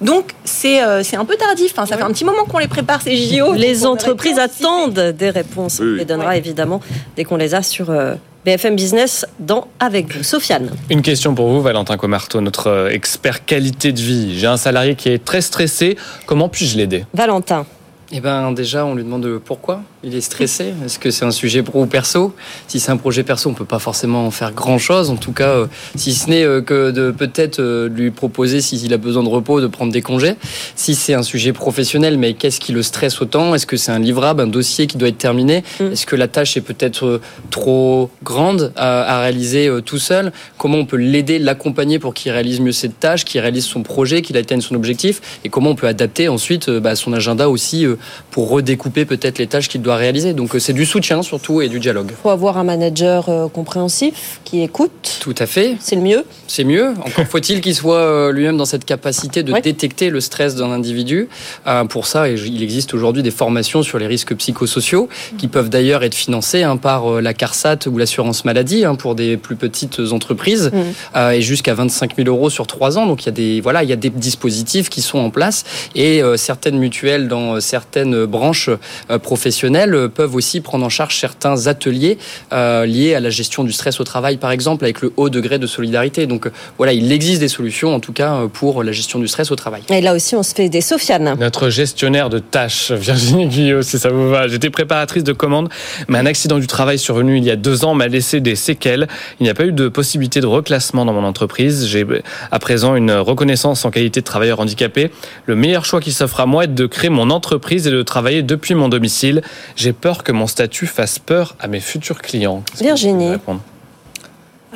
Donc 0.00 0.32
c'est 0.44 0.82
euh, 0.82 1.02
c'est 1.02 1.16
un 1.16 1.24
peu 1.24 1.36
tardif. 1.36 1.72
Enfin, 1.72 1.86
ça 1.86 1.96
fait 1.96 2.02
un 2.02 2.10
petit 2.12 2.24
moment 2.24 2.44
qu'on 2.44 2.58
les 2.58 2.68
prépare 2.68 3.00
ces 3.02 3.16
JO. 3.16 3.54
Les 3.54 3.86
entreprises 3.86 4.38
attendent 4.38 5.14
des 5.16 5.30
réponses. 5.30 5.80
On 5.80 5.84
oui. 5.84 5.98
les 5.98 6.04
donnera 6.04 6.28
Ouais. 6.30 6.38
évidemment 6.38 6.80
dès 7.16 7.24
qu'on 7.24 7.36
les 7.36 7.54
a 7.54 7.62
sur 7.62 7.90
euh, 7.90 8.14
BFM 8.46 8.76
Business 8.76 9.26
dans 9.40 9.66
Avec 9.80 10.14
vous. 10.14 10.22
Sofiane. 10.22 10.70
Une 10.88 11.02
question 11.02 11.34
pour 11.34 11.48
vous, 11.48 11.60
Valentin 11.60 11.96
Comarteau, 11.96 12.40
notre 12.40 12.68
euh, 12.68 12.90
expert 12.90 13.44
qualité 13.44 13.92
de 13.92 13.98
vie. 13.98 14.38
J'ai 14.38 14.46
un 14.46 14.56
salarié 14.56 14.94
qui 14.94 15.08
est 15.08 15.24
très 15.24 15.40
stressé. 15.40 15.96
Comment 16.26 16.48
puis-je 16.48 16.76
l'aider? 16.76 17.04
Valentin. 17.12 17.66
Eh 18.12 18.20
ben 18.20 18.52
déjà, 18.52 18.86
on 18.86 18.94
lui 18.94 19.02
demande 19.02 19.40
pourquoi 19.44 19.82
il 20.04 20.14
est 20.14 20.20
stressé? 20.20 20.72
Est-ce 20.84 21.00
que 21.00 21.10
c'est 21.10 21.24
un 21.24 21.32
sujet 21.32 21.64
pro 21.64 21.82
ou 21.82 21.86
perso? 21.86 22.36
Si 22.68 22.78
c'est 22.78 22.92
un 22.92 22.96
projet 22.96 23.24
perso, 23.24 23.50
on 23.50 23.54
peut 23.54 23.64
pas 23.64 23.80
forcément 23.80 24.26
en 24.26 24.30
faire 24.30 24.52
grand-chose. 24.52 25.10
En 25.10 25.16
tout 25.16 25.32
cas, 25.32 25.48
euh, 25.48 25.66
si 25.96 26.14
ce 26.14 26.30
n'est 26.30 26.44
euh, 26.44 26.60
que 26.62 26.92
de 26.92 27.10
peut-être 27.10 27.58
euh, 27.58 27.88
lui 27.88 28.12
proposer, 28.12 28.60
s'il 28.60 28.94
a 28.94 28.96
besoin 28.96 29.24
de 29.24 29.28
repos, 29.28 29.60
de 29.60 29.66
prendre 29.66 29.92
des 29.92 30.02
congés. 30.02 30.36
Si 30.76 30.94
c'est 30.94 31.14
un 31.14 31.24
sujet 31.24 31.52
professionnel, 31.52 32.16
mais 32.16 32.34
qu'est-ce 32.34 32.60
qui 32.60 32.70
le 32.70 32.84
stresse 32.84 33.20
autant? 33.20 33.56
Est-ce 33.56 33.66
que 33.66 33.76
c'est 33.76 33.90
un 33.90 33.98
livrable, 33.98 34.40
un 34.40 34.46
dossier 34.46 34.86
qui 34.86 34.98
doit 34.98 35.08
être 35.08 35.18
terminé? 35.18 35.64
Mm. 35.80 35.86
Est-ce 35.86 36.06
que 36.06 36.14
la 36.14 36.28
tâche 36.28 36.56
est 36.56 36.60
peut-être 36.60 37.06
euh, 37.06 37.20
trop 37.50 38.10
grande 38.22 38.72
à, 38.76 39.16
à 39.16 39.20
réaliser 39.22 39.66
euh, 39.66 39.80
tout 39.80 39.98
seul? 39.98 40.30
Comment 40.58 40.78
on 40.78 40.86
peut 40.86 40.96
l'aider, 40.96 41.40
l'accompagner 41.40 41.98
pour 41.98 42.14
qu'il 42.14 42.30
réalise 42.30 42.60
mieux 42.60 42.70
cette 42.70 43.00
tâche, 43.00 43.24
qu'il 43.24 43.40
réalise 43.40 43.64
son 43.64 43.82
projet, 43.82 44.22
qu'il 44.22 44.36
atteigne 44.36 44.60
son 44.60 44.76
objectif? 44.76 45.40
Et 45.44 45.48
comment 45.48 45.70
on 45.70 45.74
peut 45.74 45.88
adapter 45.88 46.28
ensuite 46.28 46.68
euh, 46.68 46.78
bah, 46.78 46.94
son 46.94 47.12
agenda 47.12 47.48
aussi 47.48 47.84
euh, 47.84 47.95
pour 48.30 48.48
redécouper 48.50 49.04
peut-être 49.04 49.38
les 49.38 49.46
tâches 49.46 49.68
qu'il 49.68 49.82
doit 49.82 49.96
réaliser. 49.96 50.32
Donc 50.34 50.54
euh, 50.54 50.58
c'est 50.58 50.72
du 50.72 50.84
soutien 50.86 51.22
surtout 51.22 51.60
et 51.62 51.68
du 51.68 51.80
dialogue. 51.80 52.08
Il 52.10 52.16
faut 52.22 52.30
avoir 52.30 52.58
un 52.58 52.64
manager 52.64 53.28
euh, 53.28 53.48
compréhensif 53.48 54.40
qui 54.44 54.62
écoute. 54.62 55.18
Tout 55.20 55.34
à 55.38 55.46
fait, 55.46 55.76
C'est 55.80 55.96
le 55.96 56.02
mieux. 56.02 56.24
c'est 56.46 56.64
mieux. 56.64 56.90
Encore 57.04 57.26
faut-il 57.26 57.60
qu'il 57.60 57.74
soit 57.74 57.96
euh, 57.98 58.32
lui-même 58.32 58.56
dans 58.56 58.64
cette 58.64 58.84
capacité 58.84 59.42
de 59.42 59.52
Ouais. 59.52 59.60
détecter 59.60 60.10
le 60.10 60.20
stress 60.20 60.54
d'un 60.54 60.70
individu. 60.70 61.28
Euh, 61.66 61.84
pour 61.84 62.06
ça, 62.06 62.28
il 62.28 62.62
existe 62.62 62.94
aujourd'hui 62.94 63.22
des 63.22 63.30
formations 63.30 63.82
sur 63.82 63.98
les 63.98 64.06
risques 64.06 64.34
psychosociaux 64.34 65.08
qui 65.38 65.48
peuvent 65.48 65.68
d'ailleurs 65.70 66.02
être 66.04 66.14
financées 66.14 66.62
hein, 66.62 66.76
par 66.76 67.20
la 67.22 67.34
CARSAT 67.34 67.86
ou 67.86 67.96
l'assurance 67.98 68.44
maladie 68.44 68.84
hein, 68.84 68.94
pour 68.94 69.14
des 69.14 69.36
plus 69.36 69.56
petites 69.56 70.00
entreprises 70.12 70.70
euh, 71.16 71.30
et 71.30 71.40
jusqu'à 71.42 71.74
25 71.74 72.16
000 72.16 72.28
euros 72.28 72.50
sur 72.50 72.66
trois 72.66 72.98
ans. 72.98 73.06
Donc 73.06 73.22
il 73.22 73.26
y 73.26 73.28
a 73.28 73.32
des 73.32 73.60
voilà, 73.60 73.82
il 73.82 73.88
y 73.88 73.92
a 73.92 73.96
des 73.96 74.10
dispositifs 74.10 74.88
qui 74.90 75.00
sont 75.02 75.18
en 75.18 75.30
place 75.30 75.64
et 75.94 76.22
certaines 76.36 76.78
mutuelles 76.78 77.28
dans 77.28 77.54
euh, 77.56 77.60
certaines 77.86 78.26
branches 78.26 78.68
euh, 79.10 79.18
professionnelles 79.18 79.94
euh, 79.94 80.08
peuvent 80.08 80.34
aussi 80.34 80.60
prendre 80.60 80.84
en 80.84 80.88
charge 80.88 81.18
certains 81.18 81.68
ateliers 81.68 82.18
euh, 82.52 82.84
liés 82.84 83.14
à 83.14 83.20
la 83.20 83.30
gestion 83.30 83.62
du 83.62 83.72
stress 83.72 84.00
au 84.00 84.04
travail, 84.04 84.38
par 84.38 84.50
exemple, 84.50 84.84
avec 84.84 85.02
le 85.02 85.12
haut 85.16 85.30
degré 85.30 85.58
de 85.58 85.68
solidarité. 85.68 86.26
Donc 86.26 86.50
voilà, 86.78 86.92
il 86.92 87.12
existe 87.12 87.40
des 87.40 87.48
solutions 87.48 87.94
en 87.94 88.00
tout 88.00 88.12
cas 88.12 88.42
pour 88.52 88.82
la 88.82 88.90
gestion 88.90 89.20
du 89.20 89.28
stress 89.28 89.52
au 89.52 89.56
travail. 89.56 89.82
Et 89.90 90.00
là 90.00 90.14
aussi, 90.14 90.34
on 90.34 90.42
se 90.42 90.52
fait 90.52 90.68
des 90.68 90.80
Sofiane. 90.80 91.36
Notre 91.38 91.70
gestionnaire 91.70 92.28
de 92.28 92.40
tâches, 92.40 92.90
Virginie 92.90 93.46
Guyot, 93.46 93.82
si 93.82 93.98
ça 93.98 94.08
vous 94.08 94.28
va. 94.28 94.48
J'étais 94.48 94.70
préparatrice 94.70 95.24
de 95.24 95.32
commande, 95.32 95.68
mais 96.08 96.18
un 96.18 96.26
accident 96.26 96.58
du 96.58 96.66
travail 96.66 96.98
survenu 96.98 97.38
il 97.38 97.44
y 97.44 97.50
a 97.50 97.56
deux 97.56 97.84
ans 97.84 97.94
m'a 97.94 98.08
laissé 98.08 98.40
des 98.40 98.56
séquelles. 98.56 99.06
Il 99.38 99.44
n'y 99.44 99.50
a 99.50 99.54
pas 99.54 99.64
eu 99.64 99.72
de 99.72 99.88
possibilité 99.88 100.40
de 100.40 100.46
reclassement 100.46 101.04
dans 101.04 101.12
mon 101.12 101.24
entreprise. 101.24 101.86
J'ai 101.86 102.04
à 102.50 102.58
présent 102.58 102.96
une 102.96 103.12
reconnaissance 103.12 103.84
en 103.84 103.90
qualité 103.90 104.20
de 104.20 104.24
travailleur 104.24 104.60
handicapé. 104.60 105.10
Le 105.46 105.54
meilleur 105.54 105.84
choix 105.84 106.00
qui 106.00 106.12
s'offre 106.12 106.40
à 106.40 106.46
moi 106.46 106.64
est 106.64 106.74
de 106.74 106.86
créer 106.86 107.10
mon 107.10 107.30
entreprise 107.30 107.75
et 107.76 107.90
de 107.90 108.02
travailler 108.02 108.42
depuis 108.42 108.74
mon 108.74 108.88
domicile. 108.88 109.42
J'ai 109.76 109.92
peur 109.92 110.24
que 110.24 110.32
mon 110.32 110.46
statut 110.46 110.86
fasse 110.86 111.18
peur 111.18 111.56
à 111.60 111.68
mes 111.68 111.80
futurs 111.80 112.22
clients. 112.22 112.62
Virginie. 112.80 113.32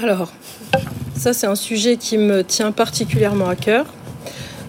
Alors, 0.03 0.33
ça 1.17 1.33
c'est 1.33 1.47
un 1.47 1.55
sujet 1.55 1.97
qui 1.97 2.19
me 2.19 2.43
tient 2.43 2.73
particulièrement 2.73 3.49
à 3.49 3.57
cœur 3.57 3.87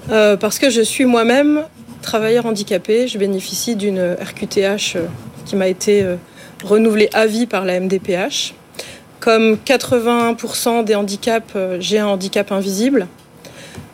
euh, 0.10 0.38
parce 0.38 0.60
que 0.60 0.70
je 0.70 0.82
suis 0.82 1.06
moi-même 1.06 1.64
travailleur 2.02 2.46
handicapé. 2.46 3.08
Je 3.08 3.18
bénéficie 3.18 3.76
d'une 3.76 4.16
RQTH 4.20 4.96
euh, 4.96 5.08
qui 5.46 5.56
m'a 5.56 5.68
été 5.68 6.04
euh, 6.04 6.16
renouvelée 6.64 7.10
à 7.14 7.26
vie 7.26 7.46
par 7.46 7.66
la 7.66 7.80
MDPH. 7.80 8.54
Comme 9.20 9.56
80% 9.56 10.84
des 10.84 10.96
handicaps, 10.96 11.56
j'ai 11.80 12.00
un 12.00 12.08
handicap 12.08 12.52
invisible. 12.52 13.08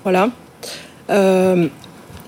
Voilà. 0.03 0.29
Euh, 1.09 1.67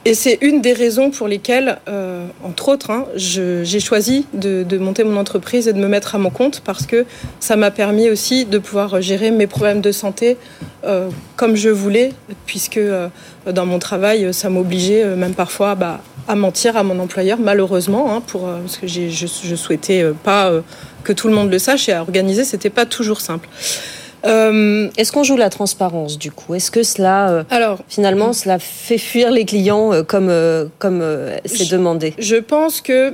Et 0.09 0.15
c'est 0.15 0.39
une 0.41 0.59
des 0.59 0.73
raisons 0.73 1.11
pour 1.11 1.27
lesquelles, 1.27 1.77
euh, 1.87 2.25
entre 2.43 2.69
autres, 2.69 2.89
hein, 2.89 3.05
j'ai 3.13 3.79
choisi 3.79 4.25
de, 4.33 4.65
monter 4.79 5.03
mon 5.03 5.17
entreprise 5.17 5.67
et 5.67 5.73
de 5.73 5.77
me 5.77 5.87
mettre 5.87 6.15
à 6.15 6.17
mon 6.17 6.31
compte 6.31 6.61
parce 6.61 6.87
que 6.87 7.05
ça 7.39 7.55
m'a 7.55 7.69
permis 7.69 8.09
aussi 8.09 8.45
de 8.45 8.57
pouvoir 8.57 9.03
gérer 9.03 9.29
mes 9.29 9.45
problèmes 9.45 9.81
de 9.81 9.91
santé 9.91 10.37
euh, 10.83 11.09
comme 11.35 11.55
je 11.55 11.69
voulais, 11.69 12.11
puisque 12.47 12.77
euh, 12.77 13.07
dans 13.45 13.67
mon 13.67 13.77
travail, 13.77 14.33
ça 14.33 14.49
m'obligeait 14.49 15.05
même 15.15 15.35
parfois 15.35 15.75
bah, 15.75 16.01
à 16.27 16.35
mentir 16.35 16.75
à 16.75 16.81
mon 16.81 16.97
employeur, 16.97 17.37
malheureusement, 17.39 18.11
hein, 18.15 18.23
parce 18.25 18.77
que 18.77 18.87
je, 18.87 19.09
je 19.11 19.55
souhaitais 19.55 20.03
pas 20.23 20.51
que 21.03 21.13
tout 21.13 21.27
le 21.27 21.35
monde 21.35 21.51
le 21.51 21.59
sache 21.59 21.87
et 21.87 21.93
à 21.93 22.01
organiser, 22.01 22.45
c'était 22.45 22.71
pas 22.71 22.87
toujours 22.87 23.21
simple. 23.21 23.47
Euh, 24.25 24.89
Est-ce 24.97 25.11
qu'on 25.11 25.23
joue 25.23 25.37
la 25.37 25.49
transparence 25.49 26.17
du 26.17 26.31
coup? 26.31 26.55
Est-ce 26.55 26.71
que 26.71 26.83
cela, 26.83 27.29
euh, 27.29 27.43
alors, 27.49 27.79
finalement, 27.87 28.33
cela 28.33 28.59
fait 28.59 28.97
fuir 28.97 29.31
les 29.31 29.45
clients 29.45 29.93
euh, 29.93 30.03
comme 30.03 30.31
comme 30.79 31.03
c'est 31.45 31.69
demandé? 31.71 32.13
Je 32.17 32.35
pense 32.35 32.81
que 32.81 33.13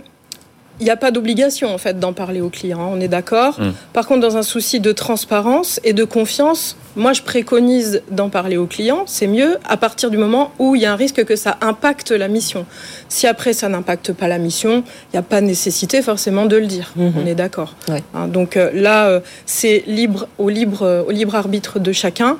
il 0.79 0.83
n'y 0.83 0.89
a 0.89 0.97
pas 0.97 1.11
d'obligation 1.11 1.73
en 1.73 1.77
fait 1.77 1.99
d'en 1.99 2.13
parler 2.13 2.41
aux 2.41 2.49
clients, 2.49 2.81
hein, 2.81 2.89
on 2.91 2.99
est 2.99 3.07
d'accord. 3.07 3.59
Mm. 3.59 3.71
Par 3.93 4.07
contre, 4.07 4.21
dans 4.21 4.37
un 4.37 4.43
souci 4.43 4.79
de 4.79 4.91
transparence 4.91 5.79
et 5.83 5.93
de 5.93 6.03
confiance, 6.03 6.75
moi 6.95 7.13
je 7.13 7.21
préconise 7.21 8.01
d'en 8.11 8.29
parler 8.29 8.57
aux 8.57 8.65
clients. 8.65 9.03
C'est 9.05 9.27
mieux 9.27 9.57
à 9.67 9.77
partir 9.77 10.09
du 10.09 10.17
moment 10.17 10.51
où 10.59 10.75
il 10.75 10.81
y 10.81 10.85
a 10.85 10.91
un 10.91 10.95
risque 10.95 11.23
que 11.23 11.35
ça 11.35 11.57
impacte 11.61 12.11
la 12.11 12.27
mission. 12.27 12.65
Si 13.09 13.27
après 13.27 13.53
ça 13.53 13.69
n'impacte 13.69 14.13
pas 14.13 14.27
la 14.27 14.37
mission, 14.37 14.83
il 14.85 15.15
n'y 15.15 15.19
a 15.19 15.23
pas 15.23 15.41
nécessité 15.41 16.01
forcément 16.01 16.45
de 16.45 16.57
le 16.57 16.67
dire. 16.67 16.91
Mhm. 16.95 17.13
On 17.21 17.25
est 17.25 17.35
d'accord. 17.35 17.75
Ouais. 17.87 18.03
Hein, 18.13 18.27
donc 18.27 18.57
euh, 18.57 18.71
là, 18.73 19.07
euh, 19.07 19.19
c'est 19.45 19.83
libre 19.87 20.27
au 20.37 20.49
libre 20.49 20.83
euh, 20.83 21.03
au 21.03 21.11
libre 21.11 21.35
arbitre 21.35 21.79
de 21.79 21.91
chacun. 21.91 22.37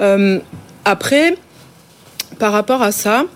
Euh, 0.00 0.38
après. 0.84 1.36
Par 2.42 2.50
rapport 2.50 2.82
à 2.82 2.90
ça, 2.90 3.26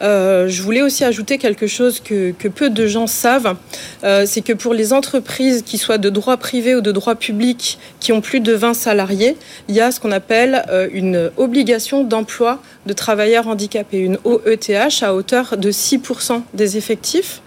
euh, 0.00 0.48
je 0.48 0.62
voulais 0.62 0.80
aussi 0.80 1.04
ajouter 1.04 1.36
quelque 1.36 1.66
chose 1.66 2.00
que, 2.00 2.32
peu 2.48 2.70
de 2.70 2.86
gens 2.86 3.06
savent, 3.06 3.56
euh, 4.04 4.24
c'est 4.26 4.40
que 4.40 4.54
pour 4.54 4.72
les 4.72 4.94
entreprises 4.94 5.60
qui 5.60 5.76
soient 5.76 5.98
de 5.98 6.08
droit 6.08 6.38
privé 6.38 6.74
ou 6.74 6.80
de 6.80 6.90
droit 6.90 7.14
public, 7.14 7.78
qui 8.00 8.10
ont 8.12 8.22
plus 8.22 8.40
de 8.40 8.54
20 8.54 8.72
salariés, 8.72 9.36
il 9.68 9.74
y 9.74 9.82
a 9.82 9.92
ce 9.92 10.00
qu'on 10.00 10.12
appelle 10.12 10.64
euh, 10.70 10.88
une 10.94 11.30
obligation 11.36 12.04
d'emploi 12.04 12.62
de 12.86 12.94
travailleurs 12.94 13.48
handicapés, 13.48 13.98
une 13.98 14.16
OETH 14.24 15.02
à 15.02 15.14
hauteur 15.14 15.58
de 15.58 15.70
6% 15.70 16.40
des 16.54 16.78
effectifs. 16.78 17.42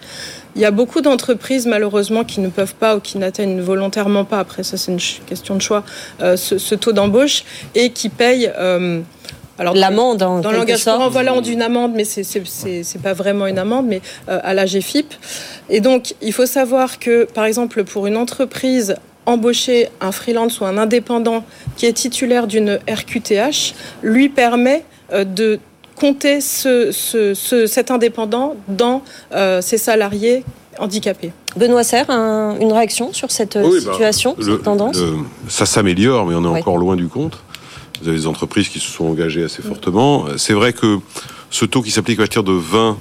Il 0.55 0.61
y 0.61 0.65
a 0.65 0.71
beaucoup 0.71 1.01
d'entreprises 1.01 1.65
malheureusement 1.65 2.25
qui 2.25 2.41
ne 2.41 2.49
peuvent 2.49 2.75
pas 2.75 2.95
ou 2.95 2.99
qui 2.99 3.17
n'atteignent 3.17 3.59
volontairement 3.59 4.23
pas, 4.23 4.39
après 4.39 4.61
ça 4.61 4.77
c'est 4.77 4.91
une 4.91 4.99
question 5.25 5.55
de 5.55 5.61
choix, 5.61 5.83
ce, 6.19 6.57
ce 6.57 6.75
taux 6.75 6.93
d'embauche 6.93 7.43
et 7.73 7.89
qui 7.89 8.09
payent... 8.09 8.51
alors, 9.59 9.75
L'amende, 9.75 10.21
en 10.23 10.39
dans 10.39 10.51
langage 10.51 10.79
sorte. 10.79 10.97
courant, 10.97 11.09
voilà, 11.09 11.33
on 11.33 11.41
dit 11.41 11.53
une 11.53 11.61
amende, 11.61 11.93
mais 11.95 12.03
c'est 12.05 12.23
c'est- 12.23 12.43
c'est 12.45 12.83
c'est 12.83 13.01
pas 13.01 13.13
vraiment 13.13 13.47
une 13.47 13.57
amende, 13.59 13.85
mais 13.87 14.01
euh, 14.29 14.39
à 14.43 14.53
la 14.53 14.65
GFIP. 14.65 15.13
Et 15.69 15.79
donc, 15.81 16.13
il 16.21 16.33
faut 16.33 16.45
savoir 16.45 16.99
que, 16.99 17.25
par 17.25 17.45
exemple, 17.45 17.83
pour 17.83 18.07
une 18.07 18.17
entreprise 18.17 18.95
embaucher 19.25 19.89
un 19.99 20.11
freelance 20.11 20.61
ou 20.61 20.65
un 20.65 20.77
indépendant 20.77 21.43
qui 21.75 21.85
est 21.85 21.93
titulaire 21.93 22.47
d'une 22.47 22.79
RQTH 22.89 23.73
lui 24.03 24.29
permet 24.29 24.83
euh, 25.13 25.23
de 25.25 25.59
compter 25.99 26.39
ce, 26.41 26.91
ce- 26.91 27.33
ce- 27.33 27.65
cet 27.65 27.91
indépendant 27.91 28.55
dans 28.67 29.01
euh, 29.33 29.61
ses 29.61 29.77
salariés 29.77 30.43
handicapés. 30.79 31.31
Benoît 31.55 31.83
Serre, 31.83 32.09
un- 32.11 32.55
une 32.61 32.71
réaction 32.71 33.11
sur 33.13 33.31
cette 33.31 33.57
bah, 33.57 33.67
situation, 33.79 34.35
le- 34.37 34.43
cette 34.43 34.63
tendance? 34.63 34.95
le- 34.97 35.15
ça 35.49 35.65
s'améliore, 35.65 36.25
mais 36.27 36.35
on 36.35 36.43
est 36.43 36.47
Ouais. 36.47 36.59
encore 36.59 36.77
loin 36.77 36.95
du 36.95 37.07
compte. 37.07 37.39
Vous 38.01 38.09
avez 38.09 38.17
des 38.17 38.27
entreprises 38.27 38.69
qui 38.69 38.79
se 38.79 38.91
sont 38.91 39.05
engagées 39.05 39.43
assez 39.43 39.61
fortement. 39.61 40.25
C'est 40.37 40.53
vrai 40.53 40.73
que 40.73 40.99
ce 41.49 41.65
taux 41.65 41.81
qui 41.81 41.91
s'applique 41.91 42.19
à 42.19 42.23
partir 42.23 42.43
de 42.43 42.51
20 42.53 42.97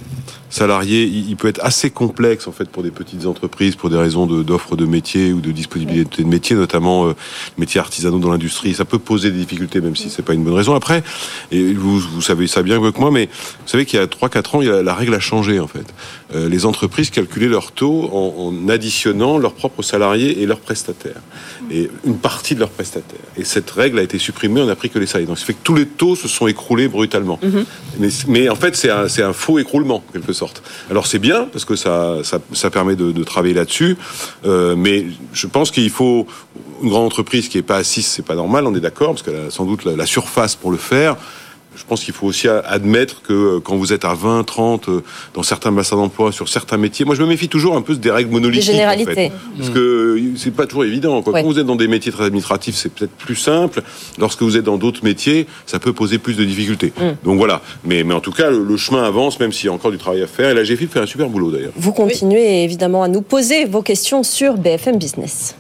salariés, 0.49 1.05
il, 1.05 1.37
peut 1.37 1.49
être 1.49 1.61
assez 1.63 1.91
complexe 1.91 2.47
en 2.47 2.53
fait 2.53 2.69
pour 2.69 2.83
des 2.83 2.91
petites 2.91 3.27
entreprises, 3.27 3.75
pour 3.75 3.91
des 3.91 3.97
raisons 3.97 4.27
de- 4.27 4.43
d'offres 4.43 4.77
de, 4.77 4.87
métiers 4.87 5.33
ou 5.33 5.41
de 5.41 5.51
disponibilité 5.51 6.23
de 6.23 6.29
métiers, 6.29 6.57
notamment 6.57 7.09
euh, 7.09 7.15
métiers 7.59 7.81
artisanaux 7.81 8.19
dans 8.19 8.31
l'industrie. 8.31 8.73
Ça 8.73 8.85
peut 8.85 8.99
poser 8.99 9.31
des 9.31 9.39
difficultés, 9.39 9.81
même 9.81 9.97
si 9.97 10.09
c'est 10.09 10.23
pas 10.23 10.35
une 10.35 10.45
bonne 10.45 10.55
raison. 10.55 10.75
Après, 10.75 11.03
et 11.51 11.73
vous, 11.73 12.23
savez 12.23 12.47
ça 12.47 12.63
bien 12.63 12.81
mieux 12.81 12.93
que 12.93 13.01
moi, 13.01 13.11
mais 13.11 13.27
vous 13.27 13.69
savez 13.69 13.85
qu'il 13.85 13.99
y 13.99 14.03
a 14.03 14.07
3-4 14.07 14.57
ans, 14.57 14.61
la 14.61 14.95
règle 14.95 15.15
a 15.15 15.21
changé 15.21 15.59
en 15.59 15.67
fait. 15.67 15.87
Euh, 16.35 16.49
les 16.49 16.67
entreprises 16.67 17.11
calculaient 17.11 17.49
leur 17.49 17.71
taux 17.71 18.11
en, 18.13 18.49
en 18.49 18.69
additionnant 18.69 19.39
leurs 19.39 19.55
propres 19.55 19.83
salariés 19.83 20.43
et 20.43 20.47
leurs 20.47 20.59
prestataires 20.59 21.21
et 21.71 21.89
une 22.05 22.19
partie 22.19 22.55
de 22.55 22.61
leurs 22.61 22.71
prestataires. 22.71 23.21
Et 23.37 23.45
cette 23.45 23.71
règle 23.71 23.99
a 23.99 24.03
été 24.03 24.19
supprimée, 24.19 24.61
on 24.61 24.67
n'a 24.67 24.77
pris 24.77 24.91
que 24.91 24.99
les 24.99 25.07
salariés. 25.07 25.27
Donc, 25.27 25.39
ça 25.39 25.45
fait 25.45 25.55
que 25.55 25.63
tous 25.63 25.75
les 25.75 25.87
taux 25.87 26.17
se 26.17 26.29
sont 26.29 26.47
écroulés 26.47 26.89
brutalement. 26.89 27.39
mais, 27.99 28.09
mais 28.29 28.49
en 28.49 28.57
fait, 28.57 28.77
c'est 28.77 28.91
un, 28.91 29.33
faux 29.33 29.59
écroulement, 29.59 29.97
en 30.09 30.13
quelque 30.13 30.33
sorte. 30.33 30.63
Alors, 30.91 31.07
c'est 31.07 31.19
bien, 31.19 31.49
parce 31.53 31.65
que 31.65 31.77
ça, 31.77 32.19
ça, 32.23 32.41
ça 32.53 32.71
permet 32.71 32.97
de, 32.97 33.13
de 33.13 33.25
travailler 33.25 33.55
là-dessus. 33.55 33.97
Euh, 34.45 34.75
mais 34.77 35.07
je 35.33 35.47
pense 35.47 35.71
qu'il 35.71 35.91
faut 35.91 36.27
une 36.83 36.91
grande 36.91 37.07
entreprise 37.07 37.49
qui 37.49 37.59
est 37.59 37.63
pas 37.63 37.77
à 37.77 37.85
6, 37.85 38.03
c'est 38.03 38.25
pas 38.25 38.35
normal, 38.35 38.67
on 38.67 38.75
est 38.75 38.81
d'accord, 38.81 39.11
parce 39.11 39.23
qu'elle 39.23 39.47
a 39.47 39.51
sans 39.51 39.65
doute 39.65 39.85
la, 39.85 39.97
la 39.97 40.07
surface 40.07 40.57
pour 40.57 40.71
le 40.71 40.77
faire. 40.77 41.17
Je 41.77 41.85
pense 41.85 42.05
qu'il 42.05 42.15
faut 42.15 42.27
aussi 42.27 42.49
admettre 42.49 43.23
que 43.23 43.33
euh, 43.33 43.61
quand 43.61 43.77
vous 43.77 43.93
êtes 43.93 44.05
à 44.05 44.15
20, 44.15 44.45
30, 44.45 44.89
euh, 44.89 45.03
dans 45.35 45.43
certains 45.43 45.73
bassins 45.73 45.97
d'emploi, 45.97 46.33
sur 46.33 46.49
certains 46.49 46.79
métiers, 46.79 47.05
moi 47.05 47.15
je 47.15 47.23
me 47.23 47.29
méfie 47.29 47.49
toujours 47.49 47.77
un 47.77 47.83
peu 47.83 47.95
des 47.95 48.11
règles 48.11 48.31
monolithiques. 48.31 48.67
Des 48.67 48.73
en 48.73 48.93
généralités. 48.93 49.33
Parce 49.59 49.71
que 49.71 49.79
euh, 49.79 50.35
c'est 50.37 50.51
pas 50.51 50.67
toujours 50.67 50.85
évident. 50.85 51.23
Quoi. 51.23 51.35
Ouais. 51.35 51.43
Quand 51.43 51.49
vous 51.49 51.59
êtes 51.59 51.67
dans 51.67 51.77
des 51.77 51.89
métiers 51.89 52.13
très 52.13 52.25
administratifs, 52.25 52.77
c'est 52.77 52.93
peut-être 52.93 53.13
plus 53.13 53.37
simple. 53.37 53.83
Lorsque 54.19 54.43
vous 54.43 54.57
êtes 54.57 54.65
dans 54.65 54.79
d'autres 54.79 55.05
métiers, 55.05 55.47
ça 55.67 55.79
peut 55.79 55.93
poser 55.93 56.19
plus 56.19 56.37
de 56.37 56.45
difficultés. 56.45 56.93
Mm. 56.97 57.25
Donc 57.25 57.39
voilà. 57.39 57.61
Mais, 57.85 58.05
mais 58.05 58.15
en 58.15 58.21
tout 58.21 58.33
cas, 58.33 58.51
le, 58.51 58.65
le 58.65 58.77
chemin 58.77 59.05
avance, 59.05 59.39
même 59.39 59.53
s'il 59.53 59.67
y 59.67 59.69
a 59.69 59.73
encore 59.73 59.91
du 59.91 59.99
travail 59.99 60.23
à 60.23 60.27
faire. 60.27 60.51
Et 60.51 60.55
la 60.55 60.65
GFIP 60.65 60.93
fait 60.93 61.01
un 61.01 61.07
super 61.07 61.29
boulot 61.29 61.51
d'ailleurs. 61.51 61.73
Vous 61.77 61.93
continuez 61.93 62.65
évidemment 62.65 63.03
à 63.03 63.09
nous 63.09 63.23
poser 63.23 63.65
vos 63.65 63.83
questions 63.83 64.23
sur 64.23 64.55
BFM 64.55 64.99
Business. 64.99 65.55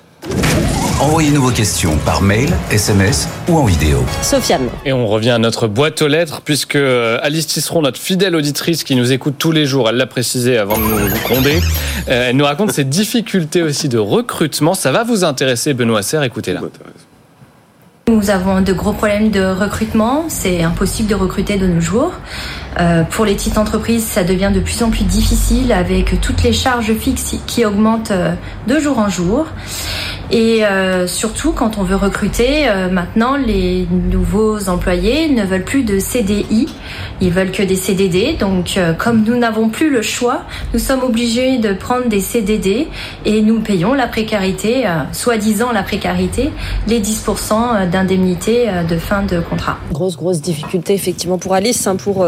Envoyez-nous 0.98 1.42
vos 1.42 1.50
questions 1.50 1.98
par 2.06 2.22
mail, 2.22 2.48
SMS 2.70 3.28
ou 3.50 3.58
en 3.58 3.64
vidéo. 3.66 3.98
Sofiane. 4.22 4.70
Et 4.86 4.94
on 4.94 5.06
revient 5.06 5.32
à 5.32 5.38
notre 5.38 5.68
boîte 5.68 6.00
aux 6.00 6.08
lettres, 6.08 6.40
puisque 6.40 6.74
euh, 6.74 7.18
Alice 7.20 7.46
Tisseron, 7.46 7.82
notre 7.82 8.00
fidèle 8.00 8.34
auditrice 8.34 8.82
qui 8.82 8.96
nous 8.96 9.12
écoute 9.12 9.34
tous 9.36 9.52
les 9.52 9.66
jours, 9.66 9.90
elle 9.90 9.96
l'a 9.96 10.06
précisé 10.06 10.56
avant 10.56 10.78
de 10.78 10.82
nous 10.82 11.18
gronder, 11.24 11.60
euh, 12.08 12.30
elle 12.30 12.36
nous 12.36 12.46
raconte 12.46 12.72
ses 12.72 12.84
difficultés 12.84 13.62
aussi 13.62 13.90
de 13.90 13.98
recrutement. 13.98 14.72
Ça 14.72 14.90
va 14.90 15.04
vous 15.04 15.22
intéresser, 15.22 15.74
Benoît 15.74 16.00
Serre, 16.00 16.22
écoutez-la. 16.22 16.62
Nous 18.08 18.30
avons 18.30 18.62
de 18.62 18.72
gros 18.72 18.92
problèmes 18.94 19.30
de 19.30 19.44
recrutement. 19.44 20.24
C'est 20.28 20.62
impossible 20.62 21.10
de 21.10 21.14
recruter 21.14 21.58
de 21.58 21.66
nos 21.66 21.80
jours. 21.80 22.12
Euh, 22.78 23.02
pour 23.04 23.24
les 23.24 23.34
petites 23.34 23.58
entreprises, 23.58 24.04
ça 24.04 24.24
devient 24.24 24.50
de 24.54 24.60
plus 24.60 24.82
en 24.82 24.90
plus 24.90 25.04
difficile 25.04 25.72
avec 25.72 26.20
toutes 26.20 26.42
les 26.42 26.52
charges 26.52 26.92
fixes 26.94 27.36
qui 27.46 27.64
augmentent 27.64 28.10
euh, 28.10 28.34
de 28.66 28.78
jour 28.78 28.98
en 28.98 29.08
jour. 29.08 29.46
Et 30.30 30.64
euh, 30.64 31.06
surtout, 31.06 31.52
quand 31.52 31.78
on 31.78 31.84
veut 31.84 31.96
recruter, 31.96 32.68
euh, 32.68 32.88
maintenant, 32.90 33.36
les 33.36 33.86
nouveaux 33.90 34.68
employés 34.68 35.28
ne 35.28 35.44
veulent 35.44 35.64
plus 35.64 35.84
de 35.84 36.00
CDI, 36.00 36.66
ils 37.20 37.30
veulent 37.30 37.52
que 37.52 37.62
des 37.62 37.76
CDD. 37.76 38.36
Donc, 38.38 38.74
euh, 38.76 38.92
comme 38.92 39.22
nous 39.22 39.36
n'avons 39.36 39.68
plus 39.68 39.88
le 39.88 40.02
choix, 40.02 40.42
nous 40.72 40.80
sommes 40.80 41.04
obligés 41.04 41.58
de 41.58 41.72
prendre 41.72 42.08
des 42.08 42.20
CDD 42.20 42.88
et 43.24 43.40
nous 43.40 43.60
payons 43.60 43.94
la 43.94 44.08
précarité, 44.08 44.86
euh, 44.86 45.02
soi-disant 45.12 45.70
la 45.70 45.84
précarité, 45.84 46.50
les 46.88 47.00
10% 47.00 47.88
d'indemnité 47.88 48.68
de 48.88 48.96
fin 48.96 49.22
de 49.22 49.38
contrat. 49.38 49.78
Grosse, 49.92 50.16
grosse 50.16 50.40
difficulté 50.40 50.94
effectivement 50.94 51.38
pour 51.38 51.54
Alice, 51.54 51.86
hein, 51.86 51.94
pour 51.94 52.26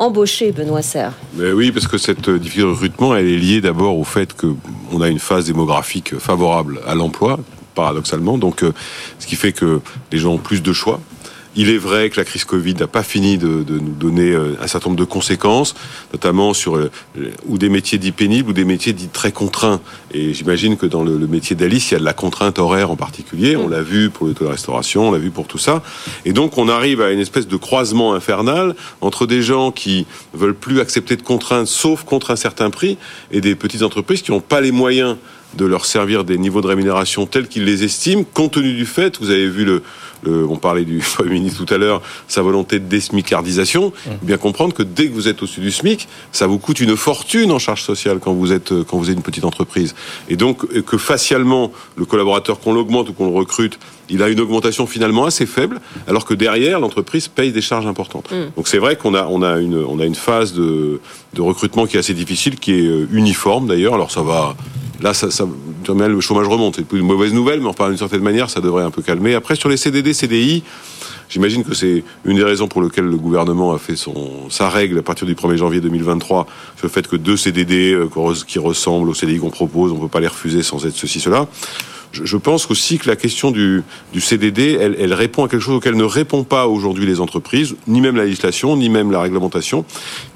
euh, 0.00 0.04
embaucher 0.04 0.52
Benoît 0.52 0.82
Serre. 0.82 1.12
Mais 1.34 1.52
oui, 1.52 1.72
parce 1.72 1.86
que 1.86 1.98
cette 1.98 2.28
euh, 2.28 2.38
difficulté 2.38 2.66
de 2.66 2.72
recrutement, 2.72 3.14
elle 3.14 3.28
est 3.28 3.36
liée 3.36 3.60
d'abord 3.60 3.98
au 3.98 4.04
fait 4.04 4.34
que 4.34 4.54
on 4.92 5.00
a 5.00 5.08
une 5.08 5.18
phase 5.18 5.46
démographique 5.46 6.18
favorable 6.18 6.80
à 6.86 6.94
l'emploi, 6.94 7.38
paradoxalement. 7.74 8.38
Donc, 8.38 8.62
euh, 8.62 8.72
ce 9.18 9.26
qui 9.26 9.36
fait 9.36 9.52
que 9.52 9.80
les 10.12 10.18
gens 10.18 10.34
ont 10.34 10.38
plus 10.38 10.62
de 10.62 10.72
choix. 10.72 11.00
Il 11.60 11.70
est 11.70 11.76
vrai 11.76 12.08
que 12.08 12.20
la 12.20 12.24
crise 12.24 12.44
Covid 12.44 12.74
n'a 12.74 12.86
pas 12.86 13.02
fini 13.02 13.36
de, 13.36 13.64
de 13.64 13.80
nous 13.80 13.92
donner 13.92 14.30
euh, 14.30 14.54
un 14.62 14.68
certain 14.68 14.90
nombre 14.90 15.00
de 15.00 15.04
conséquences, 15.04 15.74
notamment 16.12 16.54
sur 16.54 16.76
euh, 16.76 16.88
ou 17.46 17.58
des 17.58 17.68
métiers 17.68 17.98
dits 17.98 18.12
pénibles 18.12 18.50
ou 18.50 18.52
des 18.52 18.64
métiers 18.64 18.92
dits 18.92 19.08
très 19.08 19.32
contraints. 19.32 19.80
Et 20.14 20.34
j'imagine 20.34 20.76
que 20.76 20.86
dans 20.86 21.02
le, 21.02 21.18
le 21.18 21.26
métier 21.26 21.56
d'Alice, 21.56 21.90
il 21.90 21.94
y 21.94 21.96
a 21.96 21.98
de 21.98 22.04
la 22.04 22.12
contrainte 22.12 22.60
horaire 22.60 22.92
en 22.92 22.96
particulier. 22.96 23.56
On 23.56 23.66
l'a 23.66 23.82
vu 23.82 24.08
pour 24.08 24.28
le 24.28 24.34
taux 24.34 24.44
de 24.44 24.50
restauration, 24.50 25.08
on 25.08 25.10
l'a 25.10 25.18
vu 25.18 25.32
pour 25.32 25.48
tout 25.48 25.58
ça. 25.58 25.82
Et 26.24 26.32
donc, 26.32 26.58
on 26.58 26.68
arrive 26.68 27.00
à 27.00 27.10
une 27.10 27.18
espèce 27.18 27.48
de 27.48 27.56
croisement 27.56 28.14
infernal 28.14 28.76
entre 29.00 29.26
des 29.26 29.42
gens 29.42 29.72
qui 29.72 30.06
veulent 30.34 30.54
plus 30.54 30.78
accepter 30.78 31.16
de 31.16 31.22
contraintes, 31.22 31.66
sauf 31.66 32.04
contre 32.04 32.30
un 32.30 32.36
certain 32.36 32.70
prix, 32.70 32.98
et 33.32 33.40
des 33.40 33.56
petites 33.56 33.82
entreprises 33.82 34.22
qui 34.22 34.30
n'ont 34.30 34.38
pas 34.38 34.60
les 34.60 34.70
moyens 34.70 35.16
de 35.56 35.64
leur 35.64 35.86
servir 35.86 36.24
des 36.24 36.38
niveaux 36.38 36.60
de 36.60 36.66
rémunération 36.66 37.26
tels 37.26 37.48
qu'ils 37.48 37.64
les 37.64 37.82
estiment, 37.82 38.22
compte 38.22 38.52
tenu 38.52 38.74
du 38.74 38.86
fait, 38.86 39.18
vous 39.18 39.30
avez 39.30 39.48
vu 39.48 39.64
le, 39.64 39.82
on 40.26 40.56
parlait 40.56 40.84
du 40.84 40.98
Premier 41.14 41.34
ministre 41.34 41.64
tout 41.64 41.72
à 41.72 41.78
l'heure, 41.78 42.02
sa 42.26 42.42
volonté 42.42 42.78
de 42.78 42.84
désmicardisation, 42.84 43.88
mmh. 43.88 44.10
bien 44.22 44.36
comprendre 44.36 44.74
que 44.74 44.82
dès 44.82 45.08
que 45.08 45.12
vous 45.12 45.28
êtes 45.28 45.42
au-dessus 45.42 45.60
du 45.60 45.70
SMIC, 45.70 46.08
ça 46.32 46.46
vous 46.46 46.58
coûte 46.58 46.80
une 46.80 46.96
fortune 46.96 47.50
en 47.50 47.58
charge 47.58 47.82
sociale 47.82 48.18
quand 48.20 48.32
vous 48.32 48.52
êtes 48.52 48.72
quand 48.84 48.98
vous 48.98 49.10
êtes 49.10 49.16
une 49.16 49.22
petite 49.22 49.44
entreprise. 49.44 49.94
Et 50.28 50.36
donc 50.36 50.66
que 50.82 50.98
facialement 50.98 51.72
le 51.96 52.04
collaborateur 52.04 52.60
qu'on 52.60 52.72
l'augmente 52.72 53.08
ou 53.08 53.12
qu'on 53.12 53.26
le 53.26 53.36
recrute, 53.36 53.78
il 54.08 54.22
a 54.22 54.28
une 54.28 54.40
augmentation 54.40 54.86
finalement 54.86 55.26
assez 55.26 55.46
faible, 55.46 55.80
alors 56.06 56.24
que 56.24 56.34
derrière 56.34 56.80
l'entreprise 56.80 57.28
paye 57.28 57.52
des 57.52 57.60
charges 57.60 57.86
importantes. 57.86 58.30
Mmh. 58.30 58.56
Donc 58.56 58.68
c'est 58.68 58.78
vrai 58.78 58.96
qu'on 58.96 59.14
a 59.14 59.26
on 59.26 59.42
a 59.42 59.58
une 59.58 59.76
on 59.76 59.98
a 60.00 60.04
une 60.04 60.14
phase 60.14 60.52
de 60.52 61.00
de 61.34 61.42
recrutement 61.42 61.86
qui 61.86 61.96
est 61.96 62.00
assez 62.00 62.14
difficile, 62.14 62.56
qui 62.56 62.72
est 62.72 62.86
euh, 62.86 63.08
uniforme 63.12 63.66
d'ailleurs. 63.66 63.94
Alors 63.94 64.10
ça 64.10 64.22
va 64.22 64.56
Là, 65.00 65.14
ça, 65.14 65.30
ça, 65.30 65.46
le 65.86 66.20
chômage 66.20 66.48
remonte. 66.48 66.76
C'est 66.76 66.92
une 66.92 67.06
mauvaise 67.06 67.32
nouvelle, 67.32 67.60
mais 67.60 67.68
enfin, 67.68 67.88
d'une 67.88 67.98
certaine 67.98 68.22
manière, 68.22 68.50
ça 68.50 68.60
devrait 68.60 68.82
un 68.82 68.90
peu 68.90 69.00
calmer. 69.00 69.34
Après, 69.34 69.54
sur 69.54 69.68
les 69.68 69.76
CDD, 69.76 70.07
CDI, 70.12 70.62
j'imagine 71.28 71.64
que 71.64 71.74
c'est 71.74 72.04
une 72.24 72.36
des 72.36 72.44
raisons 72.44 72.68
pour 72.68 72.82
lesquelles 72.82 73.06
le 73.06 73.16
gouvernement 73.16 73.72
a 73.72 73.78
fait 73.78 73.96
son, 73.96 74.50
sa 74.50 74.68
règle 74.68 74.98
à 74.98 75.02
partir 75.02 75.26
du 75.26 75.34
1er 75.34 75.56
janvier 75.56 75.80
2023, 75.80 76.46
sur 76.76 76.86
le 76.86 76.90
fait 76.90 77.06
que 77.06 77.16
deux 77.16 77.36
CDD 77.36 77.92
euh, 77.92 78.08
qui 78.46 78.58
ressemblent 78.58 79.08
aux 79.08 79.14
CDI 79.14 79.38
qu'on 79.38 79.50
propose, 79.50 79.92
on 79.92 79.96
ne 79.96 80.00
peut 80.00 80.08
pas 80.08 80.20
les 80.20 80.28
refuser 80.28 80.62
sans 80.62 80.84
être 80.86 80.96
ceci, 80.96 81.20
cela 81.20 81.46
je 82.12 82.36
pense 82.36 82.70
aussi 82.70 82.98
que 82.98 83.08
la 83.08 83.16
question 83.16 83.50
du, 83.50 83.82
du 84.12 84.20
CDD, 84.20 84.78
elle, 84.80 84.96
elle, 84.98 85.14
répond 85.14 85.44
à 85.44 85.48
quelque 85.48 85.60
chose 85.60 85.76
auquel 85.76 85.96
ne 85.96 86.04
répond 86.04 86.44
pas 86.44 86.66
aujourd'hui 86.66 87.06
les 87.06 87.20
entreprises, 87.20 87.76
ni 87.86 88.00
même 88.00 88.16
la 88.16 88.24
législation, 88.24 88.76
ni 88.76 88.88
même 88.88 89.10
la 89.10 89.20
réglementation, 89.20 89.84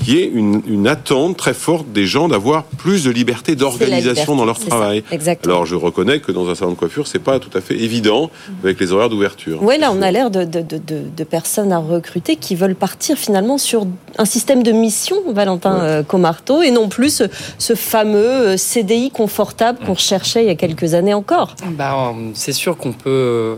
qui 0.03 0.19
est 0.19 0.27
une, 0.27 0.63
une 0.67 0.87
attente 0.87 1.37
très 1.37 1.55
forte 1.55 1.91
des 1.93 2.07
gens 2.07 2.29
d'avoir 2.29 2.65
plus 2.65 3.05
de 3.05 3.11
liberté 3.11 3.57
d'organisation 3.57 4.37
dans 4.37 4.45
leur 4.45 4.59
travail. 4.59 5.05
Alors 5.45 5.67
je 5.67 5.75
reconnais 5.75 6.21
que 6.21 6.33
dans 6.33 6.49
un 6.49 6.55
salon 6.55 6.73
de 6.73 6.77
coiffure, 6.77 7.07
c'est 7.07 7.19
pas 7.19 7.39
tout 7.39 7.57
à 7.57 7.61
fait 7.61 7.75
évident 7.75 8.31
avec 8.63 8.81
les 8.81 8.93
horaires 8.93 9.09
d'ouverture. 9.09 9.63
Oui, 9.63 9.79
là 9.79 9.91
on 9.93 10.03
a 10.03 10.11
l'air 10.11 10.31
de, 10.31 10.45
de, 10.45 10.61
de, 10.61 10.79
de, 10.79 11.25
personnes 11.25 11.73
à 11.73 11.79
recruter 11.79 12.37
qui 12.37 12.55
veulent 12.55 12.75
partir 12.75 13.17
finalement 13.17 13.59
sur 13.59 13.87
un 14.19 14.25
système 14.25 14.63
de 14.63 14.73
mission, 14.73 15.17
Valentin 15.29 15.81
euh, 15.81 16.03
Comarteau, 16.03 16.63
et 16.63 16.71
non 16.71 16.89
plus 16.89 17.23
ce, 17.59 17.75
fameux 17.75 18.19
euh, 18.19 18.57
CDI 18.57 19.11
confortable 19.11 19.79
qu'on 19.85 19.95
cherchait 19.95 20.45
il 20.45 20.47
y 20.47 20.51
a 20.51 20.55
quelques 20.55 20.95
années 20.95 21.15
encore. 21.15 21.55
Bah, 21.71 22.13
c'est 22.35 22.53
sûr 22.53 22.77
qu'on 22.77 22.93
peut 22.93 23.11
euh, 23.11 23.55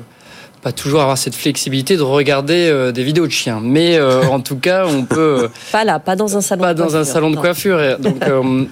pas 0.63 0.73
toujours 0.73 1.01
avoir 1.01 1.19
cette 1.19 1.35
flexibilité 1.35 1.97
de 1.97 2.03
regarder 2.03 2.93
des 2.93 3.05
vidéos 3.05 3.27
de 3.27 3.33
chiens, 3.33 3.61
mais 3.63 4.01
en 4.01 4.41
tout 4.41 4.57
cas, 4.57 4.87
on 4.87 5.05
peut 5.05 5.51
pas 5.73 5.85
là, 5.85 5.99
pas 5.99 6.17
dans 6.17 6.37
un 6.37 6.41
salon. 6.41 6.63
Pas 6.63 6.75
de 6.75 6.83
dans 6.83 6.97
un 6.97 7.05
salon 7.05 7.31
de 7.31 7.37
coiffure. 7.37 7.99
Donc 7.99 8.23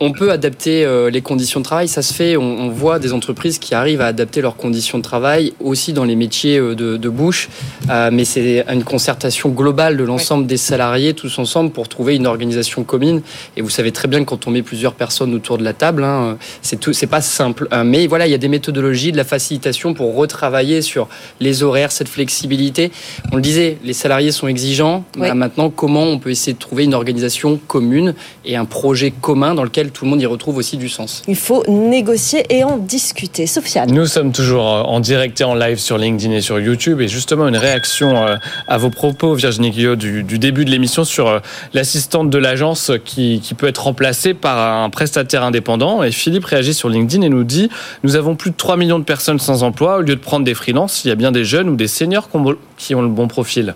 on 0.00 0.12
peut 0.12 0.30
adapter 0.30 0.84
euh, 0.84 1.10
les 1.10 1.20
conditions 1.20 1.60
de 1.60 1.64
travail, 1.64 1.88
ça 1.88 2.02
se 2.02 2.12
fait. 2.12 2.36
On, 2.36 2.70
voit 2.70 2.98
des 2.98 3.12
entreprises 3.12 3.58
qui 3.58 3.74
arrivent 3.74 4.00
à 4.00 4.06
adapter 4.06 4.40
leurs 4.40 4.56
conditions 4.56 4.98
de 4.98 5.02
travail 5.02 5.52
aussi 5.60 5.92
dans 5.92 6.04
les 6.04 6.16
métiers 6.16 6.58
euh, 6.58 6.74
de, 6.74 7.08
bouche, 7.08 7.48
euh, 7.90 8.10
mais 8.12 8.24
c'est 8.24 8.64
une 8.68 8.82
concertation 8.82 9.50
globale 9.50 9.96
de 9.96 10.04
l'ensemble 10.04 10.46
des 10.46 10.56
salariés 10.56 11.14
tous 11.14 11.38
ensemble 11.38 11.70
pour 11.70 11.88
trouver 11.88 12.16
une 12.16 12.26
organisation 12.26 12.82
commune. 12.82 13.22
Et 13.56 13.62
vous 13.62 13.70
savez 13.70 13.92
très 13.92 14.08
bien 14.08 14.20
que 14.20 14.30
quand 14.30 14.46
on 14.46 14.50
met 14.50 14.62
plusieurs 14.62 14.94
personnes 14.94 15.34
autour 15.34 15.58
de 15.58 15.64
la 15.64 15.72
table, 15.72 16.02
hein, 16.04 16.36
c'est 16.62 16.80
tout, 16.80 16.92
c'est 16.92 17.06
pas 17.06 17.20
simple. 17.20 17.68
mais 17.84 18.06
voilà, 18.06 18.26
il 18.26 18.30
y 18.30 18.34
a 18.34 18.38
des 18.38 18.48
méthodologies, 18.48 19.12
de 19.12 19.16
la 19.16 19.24
facilitation 19.24 19.94
pour 19.94 20.14
retravailler 20.14 20.82
sur 20.82 21.08
les 21.40 21.62
horaires, 21.62 21.92
cette 21.92 22.08
flexibilité. 22.08 22.90
On 23.32 23.36
le 23.36 23.42
disait, 23.42 23.78
les 23.84 23.92
salariés 23.92 24.32
sont 24.32 24.48
exigeants. 24.48 25.04
Bah, 25.16 25.34
maintenant, 25.34 25.70
comment 25.70 26.04
on 26.04 26.18
peut 26.18 26.30
essayer 26.30 26.54
de 26.54 26.58
trouver 26.58 26.84
une 26.84 26.94
organisation 26.94 27.60
commune 27.66 28.14
et 28.44 28.56
un 28.56 28.64
projet 28.64 29.12
commun 29.20 29.54
dans 29.54 29.64
lequel 29.64 29.81
tout 29.90 30.04
le 30.04 30.10
monde 30.10 30.20
y 30.20 30.26
retrouve 30.26 30.56
aussi 30.56 30.76
du 30.76 30.88
sens. 30.88 31.22
Il 31.28 31.36
faut 31.36 31.64
négocier 31.68 32.44
et 32.50 32.64
en 32.64 32.76
discuter. 32.76 33.46
Sofiane. 33.46 33.90
Nous 33.90 34.06
sommes 34.06 34.32
toujours 34.32 34.66
euh, 34.66 34.82
en 34.82 35.00
direct 35.00 35.40
et 35.40 35.44
en 35.44 35.54
live 35.54 35.78
sur 35.78 35.98
LinkedIn 35.98 36.32
et 36.32 36.40
sur 36.40 36.58
YouTube. 36.60 37.00
Et 37.00 37.08
justement, 37.08 37.48
une 37.48 37.56
réaction 37.56 38.16
euh, 38.16 38.36
à 38.68 38.78
vos 38.78 38.90
propos, 38.90 39.34
Virginie 39.34 39.70
Guillot, 39.70 39.96
du, 39.96 40.22
début 40.38 40.64
de 40.64 40.70
l'émission 40.70 41.04
sur 41.04 41.28
euh, 41.28 41.40
l'assistante 41.72 42.30
de 42.30 42.38
l'agence 42.38 42.92
qui, 43.04 43.40
qui 43.42 43.54
peut 43.54 43.68
être 43.68 43.84
remplacée 43.84 44.34
par 44.34 44.82
un 44.82 44.90
prestataire 44.90 45.42
indépendant. 45.42 46.02
Et 46.02 46.12
Philippe 46.12 46.44
réagit 46.44 46.74
sur 46.74 46.88
LinkedIn 46.88 47.22
et 47.22 47.28
nous 47.28 47.44
dit 47.44 47.68
Nous 48.02 48.16
avons 48.16 48.36
plus 48.36 48.50
de 48.50 48.56
3 48.56 48.76
millions 48.76 48.98
de 48.98 49.04
personnes 49.04 49.38
sans 49.38 49.62
emploi. 49.62 49.98
Au 49.98 50.00
lieu 50.00 50.16
de 50.16 50.20
prendre 50.20 50.44
des 50.44 50.54
freelances, 50.54 51.04
il 51.04 51.08
y 51.08 51.10
a 51.10 51.16
bien 51.16 51.32
des 51.32 51.44
jeunes 51.44 51.68
ou 51.68 51.76
des 51.76 51.88
seniors 51.88 52.28
qui 52.76 52.94
ont 52.94 53.02
le 53.02 53.08
bon 53.08 53.28
profil. 53.28 53.74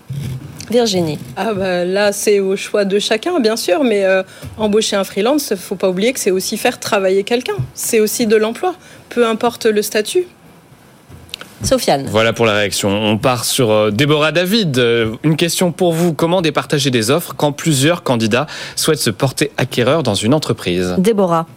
Virginie. 0.69 1.17
Ah 1.35 1.53
bah 1.53 1.85
là, 1.85 2.11
c'est 2.11 2.39
au 2.39 2.55
choix 2.55 2.85
de 2.85 2.99
chacun, 2.99 3.39
bien 3.39 3.55
sûr, 3.55 3.83
mais 3.83 4.03
euh, 4.03 4.23
embaucher 4.57 4.95
un 4.95 5.03
freelance, 5.03 5.53
faut 5.55 5.75
pas 5.75 5.89
oublier 5.89 6.13
que 6.13 6.19
c'est 6.19 6.31
aussi 6.31 6.57
faire 6.57 6.79
travailler 6.79 7.23
quelqu'un. 7.23 7.55
C'est 7.73 7.99
aussi 7.99 8.27
de 8.27 8.35
l'emploi, 8.35 8.75
peu 9.09 9.25
importe 9.25 9.65
le 9.65 9.81
statut. 9.81 10.25
Sofiane. 11.63 12.05
Voilà 12.09 12.33
pour 12.33 12.45
la 12.45 12.53
réaction. 12.53 12.89
On 12.89 13.17
part 13.17 13.43
sur 13.43 13.71
euh, 13.71 13.91
Déborah 13.91 14.31
David. 14.31 14.77
Euh, 14.77 15.15
une 15.23 15.35
question 15.35 15.71
pour 15.71 15.91
vous. 15.91 16.13
Comment 16.13 16.41
départager 16.41 16.91
des 16.91 17.09
offres 17.09 17.33
quand 17.35 17.51
plusieurs 17.51 18.03
candidats 18.03 18.45
souhaitent 18.75 18.99
se 18.99 19.09
porter 19.09 19.51
acquéreur 19.57 20.03
dans 20.03 20.13
une 20.13 20.33
entreprise? 20.33 20.95
Déborah 20.99 21.47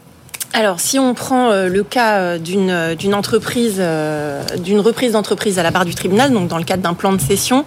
alors, 0.53 0.81
si 0.81 0.99
on 0.99 1.15
prend 1.15 1.51
euh, 1.51 1.69
le 1.69 1.85
cas 1.85 2.17
euh, 2.17 2.39
d'une 2.39 2.71
euh, 2.71 2.95
d'une 2.97 3.15
entreprise, 3.15 3.81
d'une 4.59 4.81
reprise 4.81 5.13
d'entreprise 5.13 5.59
à 5.59 5.63
la 5.63 5.71
barre 5.71 5.85
du 5.85 5.95
tribunal, 5.95 6.33
donc 6.33 6.49
dans 6.49 6.59
le 6.59 6.65
cadre 6.65 6.83
d'un 6.83 6.95
plan 6.95 7.13
de 7.13 7.21
cession, 7.21 7.65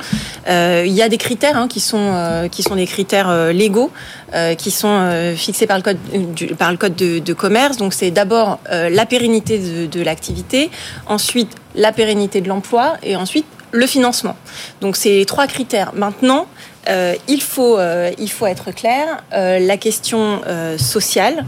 il 0.48 0.92
y 0.92 1.02
a 1.02 1.10
des 1.10 1.18
critères 1.18 1.58
hein, 1.58 1.68
qui 1.68 1.80
sont 1.80 2.50
qui 2.52 2.64
sont 2.64 2.76
des 2.76 2.86
critères 2.86 3.52
légaux, 3.54 3.92
qui 4.58 4.72
sont 4.72 5.34
fixés 5.36 5.68
par 5.68 5.78
le 5.78 5.84
code 5.84 5.98
du, 6.34 6.48
par 6.48 6.72
le 6.72 6.78
code 6.78 6.96
de, 6.96 7.34
commerce. 7.34 7.78
Donc, 7.78 7.94
c'est 7.94 8.12
d'abord 8.12 8.60
la 8.70 9.06
pérennité 9.06 9.60
de, 9.60 9.86
de 9.86 10.04
l'activité, 10.04 10.70
ensuite 11.08 11.52
la 11.76 11.92
pérennité 11.92 12.42
de 12.42 12.50
l'emploi, 12.50 12.98
et 13.04 13.16
ensuite 13.16 13.46
le 13.72 13.88
financement. 13.88 14.36
Donc, 14.82 14.96
c'est 14.96 15.24
trois 15.26 15.48
critères. 15.48 15.94
Maintenant. 15.96 16.48
il, 17.28 17.42
faut, 17.42 17.80
il 18.20 18.30
faut 18.30 18.46
être 18.46 18.72
clair, 18.72 19.24
la 19.32 19.78
question 19.78 20.42
sociale, 20.78 21.46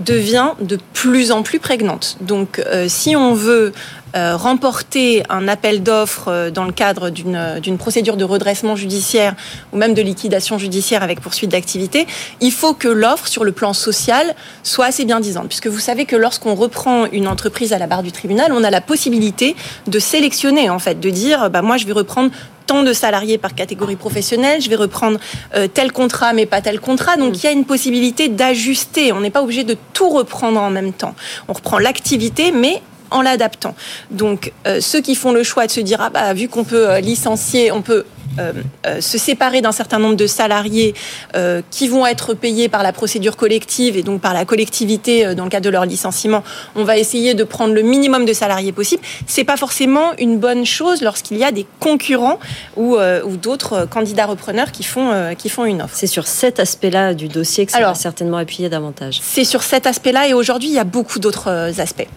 devient 0.00 0.50
de 0.60 0.78
plus 0.92 1.32
en 1.32 1.42
plus 1.42 1.58
prégnante. 1.58 2.16
Donc 2.20 2.58
euh, 2.58 2.86
si 2.88 3.16
on 3.16 3.34
veut 3.34 3.72
euh, 4.14 4.36
remporter 4.36 5.22
un 5.28 5.48
appel 5.48 5.82
d'offres 5.82 6.28
euh, 6.28 6.50
dans 6.50 6.64
le 6.64 6.72
cadre 6.72 7.10
d'une 7.10 7.78
procédure 7.78 8.16
de 8.16 8.24
redressement 8.24 8.76
judiciaire 8.76 9.34
ou 9.72 9.76
même 9.76 9.94
de 9.94 10.02
liquidation 10.02 10.58
judiciaire 10.58 11.02
avec 11.02 11.20
poursuite 11.20 11.50
d'activité, 11.50 12.06
il 12.40 12.52
faut 12.52 12.74
que 12.74 12.88
l'offre 12.88 13.26
sur 13.26 13.44
le 13.44 13.52
plan 13.52 13.72
social 13.72 14.34
soit 14.62 14.86
assez 14.86 15.04
bien 15.04 15.20
disante. 15.20 15.48
Puisque 15.48 15.68
vous 15.68 15.80
savez 15.80 16.04
que 16.04 16.16
lorsqu'on 16.16 16.54
reprend 16.54 17.06
une 17.06 17.28
entreprise 17.28 17.72
à 17.72 17.78
la 17.78 17.86
barre 17.86 18.02
du 18.02 18.12
tribunal, 18.12 18.52
on 18.52 18.64
a 18.64 18.70
la 18.70 18.80
possibilité 18.80 19.56
de 19.86 19.98
sélectionner, 19.98 20.70
en 20.70 20.78
fait, 20.78 21.00
de 21.00 21.10
dire, 21.10 21.50
bah, 21.50 21.62
moi, 21.62 21.76
je 21.76 21.86
vais 21.86 21.92
reprendre 21.92 22.30
tant 22.66 22.82
de 22.82 22.92
salariés 22.92 23.38
par 23.38 23.54
catégorie 23.54 23.96
professionnelle, 23.96 24.60
je 24.60 24.70
vais 24.70 24.76
reprendre 24.76 25.18
euh, 25.54 25.66
tel 25.66 25.92
contrat 25.92 26.32
mais 26.32 26.46
pas 26.46 26.60
tel 26.60 26.80
contrat. 26.80 27.16
Donc 27.16 27.32
mm. 27.32 27.36
il 27.36 27.44
y 27.44 27.46
a 27.46 27.52
une 27.52 27.64
possibilité 27.64 28.28
d'ajuster. 28.28 29.12
On 29.12 29.20
n'est 29.20 29.30
pas 29.30 29.42
obligé 29.42 29.64
de 29.64 29.76
tout 29.92 30.08
reprendre 30.08 30.60
en 30.60 30.70
même 30.70 30.92
temps. 30.92 31.14
On 31.48 31.52
reprend 31.52 31.78
l'activité 31.78 32.52
mais 32.52 32.82
en 33.12 33.22
l'adaptant. 33.22 33.74
Donc 34.10 34.52
euh, 34.66 34.80
ceux 34.80 35.00
qui 35.00 35.14
font 35.14 35.32
le 35.32 35.42
choix 35.42 35.66
de 35.66 35.70
se 35.70 35.80
dire 35.80 36.00
ah 36.00 36.10
bah 36.10 36.34
vu 36.34 36.48
qu'on 36.48 36.64
peut 36.64 36.90
euh, 36.90 37.00
licencier, 37.00 37.72
on 37.72 37.82
peut 37.82 38.04
euh, 38.38 38.52
euh, 38.86 39.00
se 39.00 39.18
séparer 39.18 39.60
d'un 39.60 39.72
certain 39.72 39.98
nombre 39.98 40.16
de 40.16 40.26
salariés 40.26 40.94
euh, 41.36 41.60
qui 41.70 41.86
vont 41.88 42.06
être 42.06 42.32
payés 42.32 42.68
par 42.68 42.82
la 42.82 42.92
procédure 42.92 43.36
collective 43.36 43.96
et 43.96 44.02
donc 44.02 44.22
par 44.22 44.32
la 44.32 44.46
collectivité 44.46 45.34
dans 45.34 45.44
le 45.44 45.50
cadre 45.50 45.66
de 45.66 45.70
leur 45.70 45.84
licenciement, 45.84 46.42
on 46.74 46.84
va 46.84 46.96
essayer 46.96 47.34
de 47.34 47.44
prendre 47.44 47.74
le 47.74 47.82
minimum 47.82 48.24
de 48.24 48.32
salariés 48.32 48.72
possible. 48.72 49.02
C'est 49.26 49.44
pas 49.44 49.56
forcément 49.56 50.12
une 50.18 50.38
bonne 50.38 50.64
chose 50.64 51.02
lorsqu'il 51.02 51.36
y 51.36 51.44
a 51.44 51.52
des 51.52 51.66
concurrents 51.80 52.38
ou, 52.76 52.96
ou 52.96 53.36
d'autres 53.36 53.86
candidats 53.90 54.26
repreneurs 54.26 54.72
qui 54.72 54.82
font, 54.82 55.34
qui 55.36 55.48
font 55.48 55.64
une 55.64 55.82
offre. 55.82 55.94
C'est 55.94 56.06
sur 56.06 56.26
cet 56.26 56.60
aspect-là 56.60 57.14
du 57.14 57.28
dossier 57.28 57.66
que 57.66 57.72
ça 57.72 57.80
va 57.80 57.94
certainement 57.94 58.38
appuyer 58.38 58.68
davantage. 58.68 59.20
C'est 59.22 59.44
sur 59.44 59.62
cet 59.62 59.86
aspect-là 59.86 60.28
et 60.28 60.34
aujourd'hui 60.34 60.68
il 60.68 60.74
y 60.74 60.78
a 60.78 60.84
beaucoup 60.84 61.18
d'autres 61.18 61.80
aspects. 61.80 62.08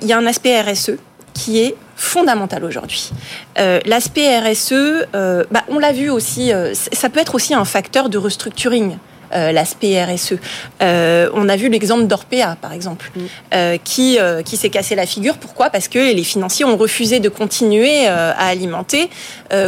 Il 0.00 0.08
y 0.08 0.12
a 0.12 0.18
un 0.18 0.26
aspect 0.26 0.60
RSE 0.60 0.92
qui 1.34 1.60
est 1.60 1.76
fondamental 1.96 2.64
aujourd'hui. 2.64 3.10
Euh, 3.58 3.80
L'aspect 3.84 4.38
RSE, 4.38 4.72
euh, 4.72 5.44
bah, 5.50 5.64
on 5.68 5.78
l'a 5.78 5.92
vu 5.92 6.10
aussi, 6.10 6.52
euh, 6.52 6.74
ça 6.74 7.08
peut 7.08 7.20
être 7.20 7.34
aussi 7.34 7.54
un 7.54 7.64
facteur 7.64 8.08
de 8.08 8.18
restructuring. 8.18 8.96
Euh, 9.34 9.52
l'aspect 9.52 10.02
RSE. 10.02 10.34
Euh, 10.80 11.28
on 11.34 11.50
a 11.50 11.56
vu 11.56 11.68
l'exemple 11.68 12.06
d'Orpea, 12.06 12.56
par 12.60 12.72
exemple, 12.72 13.10
mm. 13.14 13.20
euh, 13.54 13.76
qui, 13.82 14.18
qui 14.44 14.56
s'est 14.56 14.70
cassé 14.70 14.94
la 14.94 15.06
figure. 15.06 15.36
Pourquoi? 15.36 15.70
Parce 15.70 15.88
que 15.88 15.98
les 15.98 16.24
financiers 16.24 16.64
ont 16.64 16.76
refusé 16.76 17.20
de 17.20 17.28
continuer 17.28 18.06
à 18.06 18.46
alimenter 18.46 19.10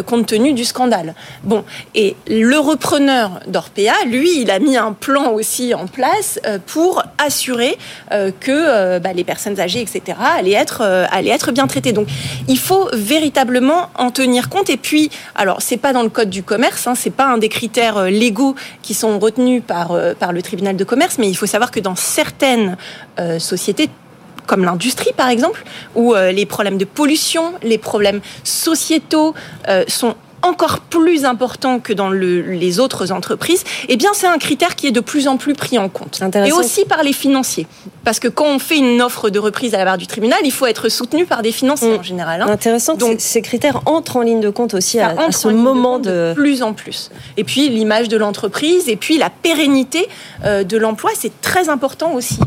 compte 0.07 0.27
tenu 0.27 0.53
du 0.53 0.65
scandale. 0.65 1.15
Bon, 1.43 1.65
et 1.95 2.17
le 2.29 2.59
repreneur 2.59 3.41
d'Orpea, 3.47 3.93
lui, 4.07 4.41
il 4.41 4.51
a 4.51 4.59
mis 4.59 4.77
un 4.77 4.93
plan 4.93 5.33
aussi 5.33 5.75
en 5.75 5.87
place 5.87 6.39
pour 6.67 7.03
assurer 7.19 7.77
que 8.41 8.99
bah, 8.99 9.13
les 9.13 9.25
personnes 9.25 9.59
âgées, 9.61 9.81
etc., 9.81 10.19
allaient 10.37 10.53
être, 10.53 10.83
allaient 10.83 11.31
être 11.31 11.53
bien 11.53 11.67
traitées. 11.67 11.93
Donc, 11.93 12.09
il 12.49 12.59
faut 12.59 12.89
véritablement 12.93 13.91
en 13.97 14.11
tenir 14.11 14.49
compte. 14.49 14.71
Et 14.71 14.77
puis, 14.77 15.11
alors, 15.35 15.63
c'est 15.63 15.79
pas 15.79 15.93
dans 15.93 16.03
le 16.03 16.11
code 16.11 16.31
du 16.31 16.43
commerce, 16.43 16.87
hein, 16.87 16.95
c'est 16.95 17.11
pas 17.11 17.27
un 17.27 17.39
des 17.39 17.49
critères 17.49 18.05
légaux 18.05 18.55
qui 18.83 18.95
sont 18.95 19.19
retenus 19.19 19.50
par, 19.59 19.93
euh, 19.93 20.15
par 20.15 20.33
le 20.33 20.43
tribunal 20.43 20.77
de 20.77 20.85
commerce, 20.85 21.19
mais 21.19 21.29
il 21.29 21.35
faut 21.35 21.47
savoir 21.47 21.71
que 21.71 21.81
dans 21.81 21.97
certaines 21.97 22.77
euh, 23.19 23.39
sociétés, 23.39 23.91
comme 24.47 24.65
l'industrie 24.65 25.13
par 25.17 25.29
exemple, 25.29 25.65
où 25.95 26.15
euh, 26.15 26.31
les 26.31 26.47
problèmes 26.47 26.79
de 26.79 26.85
pollution, 26.85 27.55
les 27.63 27.79
problèmes 27.79 28.21
sociétaux 28.45 29.35
sont 29.89 30.15
encore 30.43 30.81
plus 30.81 31.25
important 31.25 31.79
que 31.81 31.93
dans 31.93 32.09
le, 32.09 32.41
les 32.43 32.81
autres 32.81 33.13
entreprises, 33.13 33.65
eh 33.89 33.97
bien 33.97 34.11
c'est 34.15 34.27
un 34.27 34.39
critère 34.39 34.75
qui 34.77 34.87
est 34.87 34.91
de 34.93 35.01
plus 35.01 35.29
en 35.29 35.37
plus 35.37 35.55
pris 35.55 35.79
en 35.79 35.89
compte. 35.89 36.21
Et 36.47 36.53
aussi 36.53 36.85
par 36.85 37.03
les 37.03 37.13
financiers. 37.13 37.67
Parce 38.05 38.19
que 38.21 38.29
quand 38.29 38.47
on 38.47 38.59
fait 38.59 38.79
une 38.79 39.03
offre 39.03 39.29
de 39.31 39.39
reprise 39.39 39.75
à 39.75 39.79
la 39.79 39.85
barre 39.85 39.99
du 39.99 40.07
tribunal, 40.07 40.39
il 40.45 40.53
faut 40.53 40.67
être 40.67 40.89
soutenu 40.89 41.27
par 41.27 41.43
des 41.43 41.53
financiers 41.53 41.97
Mm. 41.97 42.01
en 42.01 42.03
général. 42.03 42.43
hein. 42.43 42.49
Intéressant. 42.49 42.95
Donc 42.95 43.17
ces 43.21 43.43
critères 43.43 43.81
entrent 43.87 44.17
en 44.17 44.23
ligne 44.23 44.41
de 44.41 44.51
compte 44.51 44.75
aussi 44.75 44.99
à, 45.01 45.15
ce 45.31 45.47
en 45.47 45.51
ligne 45.51 45.59
de 45.59 45.63
moment 45.65 45.95
compte 45.97 46.03
de. 46.07 46.33
plus 46.35 46.63
en 46.63 46.73
plus. 46.73 47.11
Et 47.37 47.45
puis 47.45 47.69
l'image 47.69 48.09
de 48.09 48.17
l'entreprise 48.17 48.89
et 48.89 48.97
puis 48.97 49.19
la 49.19 49.31
pérennité 49.31 50.09
euh, 50.45 50.65
de 50.65 50.77
l'emploi, 50.77 51.11
c'est 51.15 51.41
très 51.41 51.69
important 51.69 52.13
aussi. 52.15 52.39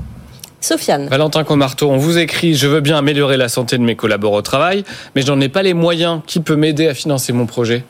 Sofiane. 0.63 1.07
Valentin 1.07 1.43
Comarteau, 1.43 1.89
on 1.91 1.97
vous 1.97 2.17
écrit 2.17 2.55
Je 2.55 2.67
veux 2.67 2.79
bien 2.79 2.97
améliorer 2.97 3.37
la 3.37 3.49
santé 3.49 3.77
de 3.77 3.83
mes 3.83 3.95
collaborateurs 3.95 4.23
au 4.23 4.41
travail, 4.41 4.83
mais 5.15 5.21
je 5.21 5.31
n'en 5.31 5.41
ai 5.41 5.49
pas 5.49 5.63
les 5.63 5.73
moyens. 5.73 6.21
Qui 6.25 6.39
peut 6.39 6.55
m'aider 6.55 6.87
à 6.87 6.93
financer 6.93 7.33
mon 7.33 7.45
projet? 7.45 7.83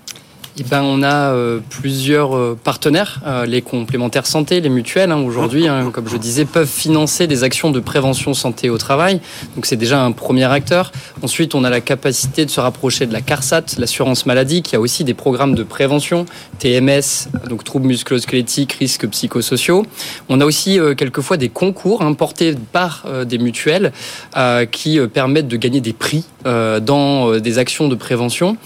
Eh 0.60 0.64
ben, 0.64 0.84
on 0.84 1.02
a 1.02 1.32
euh, 1.34 1.60
plusieurs 1.70 2.38
euh, 2.38 2.56
partenaires, 2.64 3.22
euh, 3.26 3.48
les 3.48 3.64
complémentaires 3.64 4.28
santé, 4.28 4.62
les 4.62 4.70
mutuelles, 4.70 5.12
hein, 5.12 5.18
aujourd'hui, 5.18 5.68
hein, 5.68 5.90
comme 5.92 6.08
je 6.08 6.16
disais, 6.16 6.46
peuvent 6.46 6.70
financer 6.70 7.26
des 7.26 7.44
actions 7.44 7.72
de 7.72 7.80
prévention 7.80 8.36
santé 8.36 8.70
au 8.70 8.78
travail. 8.78 9.20
Donc 9.56 9.66
c'est 9.66 9.78
déjà 9.78 10.04
un 10.04 10.12
premier 10.12 10.44
acteur. 10.44 10.92
Ensuite, 11.24 11.56
on 11.56 11.64
a 11.64 11.72
la 11.72 11.82
capacité 11.82 12.46
de 12.46 12.52
se 12.52 12.60
rapprocher 12.60 13.08
de 13.08 13.14
la 13.14 13.22
CARSAT, 13.22 13.64
l'assurance 13.80 14.28
maladie, 14.28 14.62
qui 14.62 14.76
a 14.76 14.80
aussi 14.80 15.04
des 15.04 15.16
programmes 15.16 15.56
de 15.56 15.64
prévention, 15.64 16.28
TMS, 16.60 17.30
donc 17.50 17.64
troubles 17.64 17.88
musculo-squelettiques, 17.88 18.74
risques 18.74 19.08
psychosociaux. 19.08 19.88
On 20.30 20.40
a 20.40 20.46
aussi 20.46 20.80
euh, 20.80 20.94
quelquefois 20.94 21.38
des 21.38 21.50
concours 21.50 22.04
hein, 22.04 22.14
portés 22.14 22.56
par 22.72 23.06
euh, 23.08 23.26
des 23.26 23.40
mutuelles 23.40 23.92
euh, 24.38 24.68
qui 24.68 25.00
permettent 25.08 25.48
de 25.48 25.58
gagner 25.58 25.82
des 25.82 25.94
prix 25.94 26.26
dans 26.46 27.32
euh, 27.32 27.40
des 27.40 27.58
actions 27.58 27.88
de 27.88 27.96
prévention. 27.96 28.58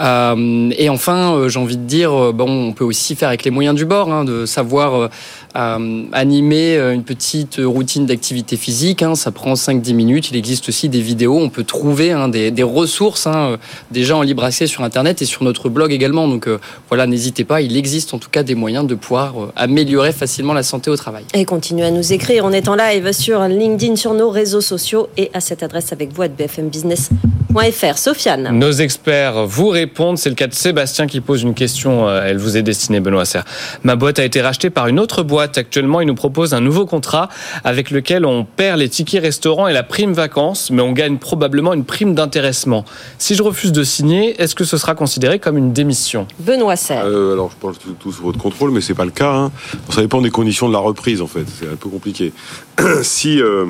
Euh, 0.00 0.70
et 0.76 0.88
enfin, 0.88 1.34
euh, 1.34 1.48
j'ai 1.48 1.58
envie 1.58 1.76
de 1.76 1.84
dire, 1.84 2.12
euh, 2.12 2.32
bon, 2.32 2.68
on 2.68 2.72
peut 2.72 2.84
aussi 2.84 3.16
faire 3.16 3.28
avec 3.28 3.44
les 3.44 3.50
moyens 3.50 3.76
du 3.76 3.84
bord, 3.84 4.12
hein, 4.12 4.24
de 4.24 4.46
savoir 4.46 5.10
euh, 5.56 5.76
euh, 5.76 6.02
animer 6.12 6.76
euh, 6.76 6.92
une 6.92 7.02
petite 7.02 7.60
routine 7.62 8.06
d'activité 8.06 8.56
physique. 8.56 9.02
hein, 9.02 9.14
ça 9.14 9.30
prend 9.30 9.54
5-10 9.54 9.94
minutes. 9.94 10.30
Il 10.30 10.36
existe 10.36 10.68
aussi 10.68 10.88
des 10.88 11.00
vidéos. 11.00 11.38
On 11.38 11.48
peut 11.48 11.64
trouver 11.64 12.12
hein, 12.12 12.28
des, 12.28 12.50
des 12.50 12.62
ressources 12.62 13.26
hein, 13.26 13.52
euh, 13.52 13.56
déjà 13.90 14.16
en 14.16 14.22
libre 14.22 14.44
accès 14.44 14.66
sur 14.66 14.82
Internet 14.82 15.22
et 15.22 15.24
sur 15.24 15.44
notre 15.44 15.68
blog 15.68 15.92
également. 15.92 16.28
Donc 16.28 16.46
euh, 16.46 16.58
voilà, 16.88 17.06
n'hésitez 17.06 17.44
pas. 17.44 17.60
Il 17.60 17.76
existe 17.76 18.14
en 18.14 18.18
tout 18.18 18.30
cas 18.30 18.42
des 18.42 18.54
moyens 18.54 18.86
de 18.86 18.94
pouvoir 18.94 19.34
euh, 19.42 19.52
améliorer 19.56 20.12
facilement 20.12 20.52
la 20.52 20.62
santé 20.62 20.90
au 20.90 20.96
travail. 20.96 21.24
Et 21.34 21.44
continuez 21.44 21.86
à 21.86 21.90
nous 21.90 22.12
écrire. 22.12 22.44
On 22.44 22.52
est 22.52 22.68
en 22.68 22.74
live 22.74 23.12
sur 23.12 23.40
LinkedIn, 23.42 23.96
sur 23.96 24.14
nos 24.14 24.30
réseaux 24.30 24.60
sociaux 24.60 25.08
et 25.16 25.30
à 25.34 25.40
cette 25.40 25.62
adresse 25.62 25.92
avec 25.92 26.12
vous 26.12 26.22
à 26.22 26.28
bfmbusiness.fr. 26.28 27.98
Sofiane. 27.98 28.50
Nos 28.52 28.72
experts 28.72 29.46
vous 29.46 29.68
répondent. 29.68 30.18
C'est 30.18 30.28
le 30.28 30.34
cas 30.34 30.46
de 30.46 30.54
Sébastien 30.54 31.06
qui 31.06 31.20
pose 31.20 31.42
une 31.42 31.54
question. 31.54 32.10
Elle 32.10 32.38
vous 32.38 32.56
est 32.56 32.62
destinée, 32.62 33.00
Benoît 33.00 33.24
Serre. 33.24 33.44
Ma 33.82 33.96
boîte 33.96 34.18
a 34.18 34.24
été 34.24 34.40
rachetée 34.40 34.70
par 34.70 34.88
une 34.88 35.00
autre 35.00 35.22
boîte. 35.22 35.45
Actuellement, 35.56 36.00
il 36.00 36.06
nous 36.06 36.14
propose 36.14 36.54
un 36.54 36.60
nouveau 36.60 36.86
contrat 36.86 37.28
avec 37.64 37.90
lequel 37.90 38.26
on 38.26 38.44
perd 38.44 38.78
les 38.78 38.88
tickets 38.88 39.22
restaurants 39.22 39.68
et 39.68 39.72
la 39.72 39.82
prime 39.82 40.12
vacances, 40.12 40.70
mais 40.70 40.82
on 40.82 40.92
gagne 40.92 41.18
probablement 41.18 41.72
une 41.72 41.84
prime 41.84 42.14
d'intéressement. 42.14 42.84
Si 43.18 43.34
je 43.34 43.42
refuse 43.42 43.72
de 43.72 43.84
signer, 43.84 44.40
est-ce 44.40 44.54
que 44.54 44.64
ce 44.64 44.76
sera 44.76 44.94
considéré 44.94 45.38
comme 45.38 45.56
une 45.56 45.72
démission? 45.72 46.26
Benoît 46.40 46.76
Serre. 46.76 47.04
Euh, 47.06 47.32
alors, 47.34 47.50
je 47.50 47.56
pense 47.60 47.78
tout, 47.78 47.94
tout 47.98 48.12
sous 48.12 48.22
votre 48.22 48.38
contrôle, 48.38 48.70
mais 48.70 48.80
c'est 48.80 48.94
pas 48.94 49.04
le 49.04 49.10
cas. 49.10 49.32
hein. 49.32 49.52
Ça 49.90 50.00
dépend 50.00 50.20
des 50.20 50.30
conditions 50.30 50.68
de 50.68 50.72
la 50.72 50.78
reprise, 50.80 51.20
en 51.22 51.26
fait. 51.26 51.44
C'est 51.58 51.66
un 51.66 51.76
peu 51.76 51.88
compliqué. 51.88 52.32
si 53.02 53.40
euh, 53.40 53.66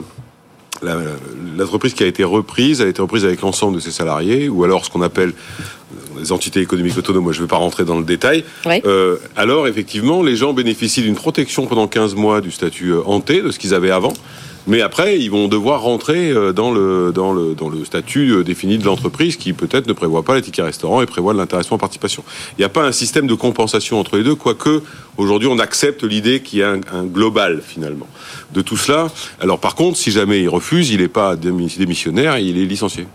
l'entreprise 0.82 1.94
qui 1.94 2.02
a 2.02 2.06
été 2.06 2.24
reprise 2.24 2.80
a 2.80 2.86
été 2.86 3.00
reprise 3.02 3.24
avec 3.24 3.40
l'ensemble 3.40 3.76
de 3.76 3.80
ses 3.80 3.90
salariés, 3.90 4.48
ou 4.48 4.64
alors 4.64 4.84
ce 4.84 4.90
qu'on 4.90 5.02
appelle 5.02 5.30
euh, 5.30 6.20
les 6.20 6.32
entités 6.32 6.60
économiques 6.60 6.98
autonomes, 6.98 7.24
moi 7.24 7.32
je 7.32 7.40
ne 7.40 7.44
vais 7.44 7.48
pas 7.48 7.56
rentrer 7.56 7.84
dans 7.84 7.98
le 7.98 8.04
détail, 8.04 8.44
euh, 8.66 9.16
alors 9.36 9.66
effectivement, 9.68 10.22
les 10.22 10.36
gens 10.36 10.52
bénéficient 10.52 11.02
d'une 11.02 11.14
protection 11.14 11.66
pendant 11.66 11.86
15 11.86 12.14
mois 12.14 12.40
du 12.40 12.50
statut 12.50 12.90
euh, 12.90 13.02
hanté, 13.06 13.42
de 13.42 13.50
ce 13.50 13.58
qu'ils 13.58 13.74
avaient 13.74 13.90
avant. 13.90 14.12
Mais 14.66 14.80
après, 14.80 15.18
ils 15.18 15.30
vont 15.30 15.46
devoir 15.46 15.82
rentrer 15.82 16.30
euh, 16.30 16.52
dans 16.52 16.72
le, 16.72 17.12
dans 17.14 17.32
le, 17.32 17.54
dans 17.54 17.68
le 17.68 17.84
statut 17.84 18.30
euh, 18.30 18.42
défini 18.42 18.78
de 18.78 18.84
l'entreprise 18.84 19.36
qui 19.36 19.52
peut-être 19.52 19.86
ne 19.86 19.92
prévoit 19.92 20.24
pas 20.24 20.34
les 20.34 20.42
tickets 20.42 20.64
restaurants 20.64 21.02
et 21.02 21.06
prévoit 21.06 21.32
de 21.34 21.38
l'intéressement 21.38 21.76
en 21.76 21.78
participation. 21.78 22.24
Il 22.58 22.62
n'y 22.62 22.64
a 22.64 22.68
pas 22.68 22.82
un 22.82 22.92
système 22.92 23.26
de 23.28 23.34
compensation 23.34 24.00
entre 24.00 24.16
les 24.16 24.24
deux, 24.24 24.34
quoique 24.34 24.82
aujourd'hui 25.16 25.48
on 25.48 25.58
accepte 25.58 26.02
l'idée 26.02 26.40
qu'il 26.40 26.58
y 26.58 26.62
a 26.62 26.70
un, 26.70 26.80
un 26.92 27.04
global 27.04 27.62
finalement 27.64 28.08
de 28.52 28.60
tout 28.60 28.76
cela. 28.76 29.08
Alors 29.40 29.60
par 29.60 29.74
contre, 29.76 29.98
si 29.98 30.10
jamais 30.10 30.42
il 30.42 30.48
refuse, 30.48 30.90
il 30.90 31.00
n'est 31.00 31.08
pas 31.08 31.36
démi- 31.36 31.78
démissionnaire, 31.78 32.38
il 32.38 32.58
est 32.58 32.64
licencié. 32.64 33.06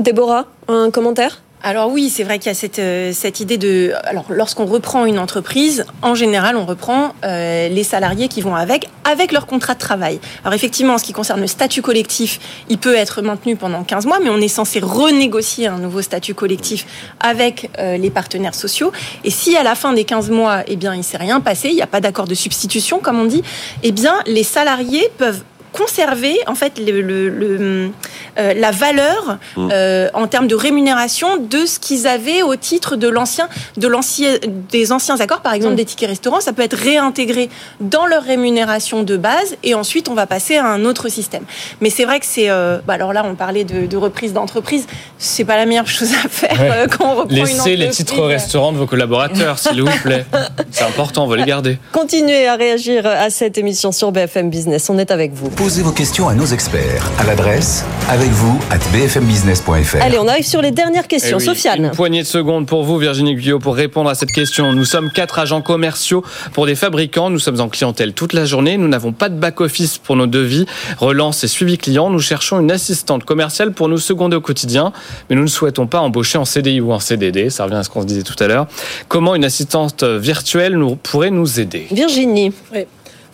Déborah, 0.00 0.46
un 0.68 0.90
commentaire? 0.90 1.40
Alors 1.66 1.90
oui, 1.90 2.10
c'est 2.10 2.24
vrai 2.24 2.38
qu'il 2.38 2.48
y 2.48 2.50
a 2.50 2.54
cette, 2.54 2.78
euh, 2.78 3.10
cette 3.14 3.40
idée 3.40 3.56
de... 3.56 3.94
Alors 4.04 4.26
lorsqu'on 4.28 4.66
reprend 4.66 5.06
une 5.06 5.18
entreprise, 5.18 5.86
en 6.02 6.14
général, 6.14 6.58
on 6.58 6.66
reprend 6.66 7.14
euh, 7.24 7.70
les 7.70 7.82
salariés 7.84 8.28
qui 8.28 8.42
vont 8.42 8.54
avec, 8.54 8.90
avec 9.10 9.32
leur 9.32 9.46
contrat 9.46 9.72
de 9.72 9.78
travail. 9.78 10.20
Alors 10.44 10.52
effectivement, 10.52 10.92
en 10.92 10.98
ce 10.98 11.04
qui 11.04 11.14
concerne 11.14 11.40
le 11.40 11.46
statut 11.46 11.80
collectif, 11.80 12.38
il 12.68 12.76
peut 12.76 12.94
être 12.94 13.22
maintenu 13.22 13.56
pendant 13.56 13.82
15 13.82 14.04
mois, 14.04 14.18
mais 14.22 14.28
on 14.28 14.42
est 14.42 14.48
censé 14.48 14.78
renégocier 14.78 15.66
un 15.66 15.78
nouveau 15.78 16.02
statut 16.02 16.34
collectif 16.34 16.84
avec 17.18 17.70
euh, 17.78 17.96
les 17.96 18.10
partenaires 18.10 18.54
sociaux. 18.54 18.92
Et 19.24 19.30
si 19.30 19.56
à 19.56 19.62
la 19.62 19.74
fin 19.74 19.94
des 19.94 20.04
15 20.04 20.28
mois, 20.28 20.64
eh 20.66 20.76
bien, 20.76 20.92
il 20.92 20.98
ne 20.98 21.02
s'est 21.02 21.16
rien 21.16 21.40
passé, 21.40 21.70
il 21.70 21.76
n'y 21.76 21.80
a 21.80 21.86
pas 21.86 22.02
d'accord 22.02 22.26
de 22.26 22.34
substitution, 22.34 22.98
comme 22.98 23.18
on 23.18 23.24
dit, 23.24 23.42
eh 23.82 23.90
bien, 23.90 24.16
les 24.26 24.42
salariés 24.42 25.08
peuvent 25.16 25.42
conserver 25.74 26.36
en 26.46 26.54
fait 26.54 26.78
le, 26.78 27.00
le- 27.02 27.28
le, 27.28 27.90
euh, 28.38 28.54
la 28.54 28.70
valeur 28.70 29.38
Mm. 29.56 29.68
euh, 29.72 30.08
en 30.14 30.26
termes 30.28 30.46
de 30.46 30.54
rémunération 30.54 31.36
de 31.36 31.66
ce 31.66 31.78
qu'ils 31.78 32.06
avaient 32.06 32.42
au 32.42 32.54
titre 32.56 32.96
de 32.96 33.08
l'ancien 33.08 33.48
de 33.76 33.88
l'ancien 33.88 34.30
des 34.70 34.92
anciens 34.92 35.18
accords 35.20 35.40
par 35.40 35.52
exemple 35.52 35.74
Mm. 35.74 35.76
des 35.76 35.84
tickets 35.84 36.08
restaurants 36.08 36.40
ça 36.40 36.52
peut 36.52 36.62
être 36.62 36.76
réintégré 36.76 37.50
dans 37.80 38.06
leur 38.06 38.22
rémunération 38.22 39.02
de 39.02 39.16
base 39.16 39.56
et 39.62 39.74
ensuite 39.74 40.08
on 40.08 40.14
va 40.14 40.26
passer 40.26 40.56
à 40.56 40.66
un 40.66 40.84
autre 40.84 41.08
système 41.08 41.44
mais 41.80 41.90
c'est 41.90 42.04
vrai 42.04 42.20
que 42.20 42.26
c'est 42.26 42.48
euh, 42.50 42.78
bah 42.86 42.94
alors 42.94 43.12
là 43.12 43.22
on 43.26 43.34
parlait 43.34 43.64
de, 43.64 43.86
de 43.86 43.96
reprise 43.96 44.32
d'entreprise 44.32 44.86
c'est 45.18 45.44
pas 45.44 45.56
la 45.56 45.66
meilleure 45.66 45.86
chose 45.88 46.12
à 46.24 46.28
faire 46.28 46.60
Ouais. 46.60 46.70
euh, 46.72 46.86
quand 46.86 47.04
on 47.06 47.14
reprend 47.16 47.34
une 47.36 47.44
Laissez 47.44 47.76
les 47.76 47.90
titres 47.90 48.20
restaurants 48.22 48.72
de 48.72 48.78
vos 48.78 48.86
collaborateurs, 48.86 49.58
s'il 49.58 49.82
vous 49.82 49.98
plaît. 50.02 50.24
C'est 50.70 50.84
important, 50.84 51.24
on 51.24 51.26
va 51.26 51.36
les 51.36 51.44
garder. 51.44 51.78
Continuez 51.92 52.46
à 52.46 52.54
réagir 52.56 53.06
à 53.06 53.28
cette 53.30 53.58
émission 53.58 53.90
sur 53.92 54.12
BFM 54.12 54.50
Business. 54.50 54.88
On 54.90 54.98
est 54.98 55.10
avec 55.10 55.32
vous. 55.32 55.48
Posez 55.64 55.80
vos 55.80 55.92
questions 55.92 56.28
à 56.28 56.34
nos 56.34 56.44
experts 56.44 57.10
à 57.18 57.24
l'adresse 57.24 57.86
avec 58.10 58.28
vous 58.28 58.60
at 58.70 58.80
bfmbusiness.fr. 58.92 59.96
Allez, 60.02 60.18
on 60.18 60.28
arrive 60.28 60.44
sur 60.44 60.60
les 60.60 60.72
dernières 60.72 61.08
questions. 61.08 61.38
Eh 61.40 61.40
oui, 61.40 61.46
Sofiane. 61.46 61.84
Une 61.86 61.90
poignée 61.92 62.20
de 62.20 62.26
secondes 62.26 62.66
pour 62.66 62.84
vous, 62.84 62.98
Virginie 62.98 63.34
Guyot, 63.34 63.60
pour 63.60 63.74
répondre 63.74 64.10
à 64.10 64.14
cette 64.14 64.30
question. 64.30 64.74
Nous 64.74 64.84
sommes 64.84 65.10
quatre 65.10 65.38
agents 65.38 65.62
commerciaux 65.62 66.22
pour 66.52 66.66
des 66.66 66.74
fabricants. 66.74 67.30
Nous 67.30 67.38
sommes 67.38 67.62
en 67.62 67.70
clientèle 67.70 68.12
toute 68.12 68.34
la 68.34 68.44
journée. 68.44 68.76
Nous 68.76 68.88
n'avons 68.88 69.12
pas 69.12 69.30
de 69.30 69.36
back-office 69.36 69.96
pour 69.96 70.16
nos 70.16 70.26
devis, 70.26 70.66
relance 70.98 71.44
et 71.44 71.48
suivi 71.48 71.78
client. 71.78 72.10
Nous 72.10 72.20
cherchons 72.20 72.60
une 72.60 72.70
assistante 72.70 73.24
commerciale 73.24 73.72
pour 73.72 73.88
nous 73.88 73.96
seconder 73.96 74.36
au 74.36 74.42
quotidien, 74.42 74.92
mais 75.30 75.36
nous 75.36 75.44
ne 75.44 75.48
souhaitons 75.48 75.86
pas 75.86 76.00
embaucher 76.00 76.36
en 76.36 76.44
CDI 76.44 76.82
ou 76.82 76.92
en 76.92 77.00
CDD. 77.00 77.48
Ça 77.48 77.64
revient 77.64 77.76
à 77.76 77.84
ce 77.84 77.88
qu'on 77.88 78.02
se 78.02 78.06
disait 78.06 78.22
tout 78.22 78.36
à 78.38 78.48
l'heure. 78.48 78.66
Comment 79.08 79.34
une 79.34 79.46
assistante 79.46 80.04
virtuelle 80.04 80.76
nous, 80.76 80.96
pourrait 80.96 81.30
nous 81.30 81.58
aider? 81.58 81.86
Virginie. 81.90 82.52
Oui. 82.70 82.80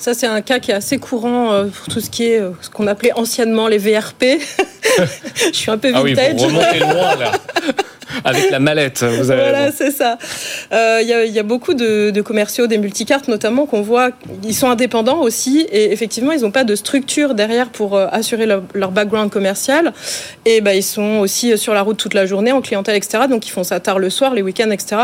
Ça, 0.00 0.14
c'est 0.14 0.26
un 0.26 0.40
cas 0.40 0.60
qui 0.60 0.70
est 0.70 0.74
assez 0.74 0.96
courant 0.96 1.52
euh, 1.52 1.66
pour 1.66 1.92
tout 1.92 2.00
ce 2.00 2.08
qui 2.08 2.24
est 2.24 2.40
euh, 2.40 2.52
ce 2.62 2.70
qu'on 2.70 2.86
appelait 2.86 3.12
anciennement 3.12 3.68
les 3.68 3.76
VRP. 3.76 4.24
Je 5.36 5.52
suis 5.52 5.70
un 5.70 5.76
peu 5.76 5.92
Ah 5.94 6.02
oui, 6.02 6.14
vintage. 6.14 6.40
vous 6.40 6.46
remontez 6.46 6.78
loin 6.78 7.16
là. 7.16 7.32
Avec 8.24 8.50
la 8.50 8.58
mallette, 8.58 9.02
vous 9.02 9.30
avez 9.30 9.42
Voilà, 9.42 9.72
c'est 9.72 9.90
ça. 9.90 10.18
Euh, 10.72 10.98
Il 11.02 11.08
y, 11.08 11.12
a, 11.12 11.24
il 11.24 11.32
y 11.32 11.38
a 11.38 11.42
beaucoup 11.42 11.74
de, 11.74 12.10
de 12.10 12.22
commerciaux, 12.22 12.66
des 12.66 12.78
multicartes 12.78 13.28
notamment, 13.28 13.66
qu'on 13.66 13.82
voit, 13.82 14.10
ils 14.44 14.54
sont 14.54 14.68
indépendants 14.68 15.20
aussi, 15.20 15.66
et 15.70 15.92
effectivement, 15.92 16.32
ils 16.32 16.42
n'ont 16.42 16.50
pas 16.50 16.64
de 16.64 16.74
structure 16.74 17.34
derrière 17.34 17.68
pour 17.70 17.96
euh, 17.96 18.06
assurer 18.10 18.46
leur, 18.46 18.62
leur 18.74 18.90
background 18.90 19.30
commercial. 19.30 19.92
Et 20.44 20.60
ben, 20.60 20.72
ils 20.72 20.82
sont 20.82 21.18
aussi 21.18 21.56
sur 21.58 21.74
la 21.74 21.82
route 21.82 21.96
toute 21.96 22.14
la 22.14 22.26
journée, 22.26 22.52
en 22.52 22.60
clientèle, 22.60 22.96
etc. 22.96 23.24
Donc, 23.28 23.46
ils 23.46 23.50
font 23.50 23.64
ça 23.64 23.80
tard 23.80 23.98
le 23.98 24.10
soir, 24.10 24.34
les 24.34 24.42
week-ends, 24.42 24.70
etc. 24.70 25.02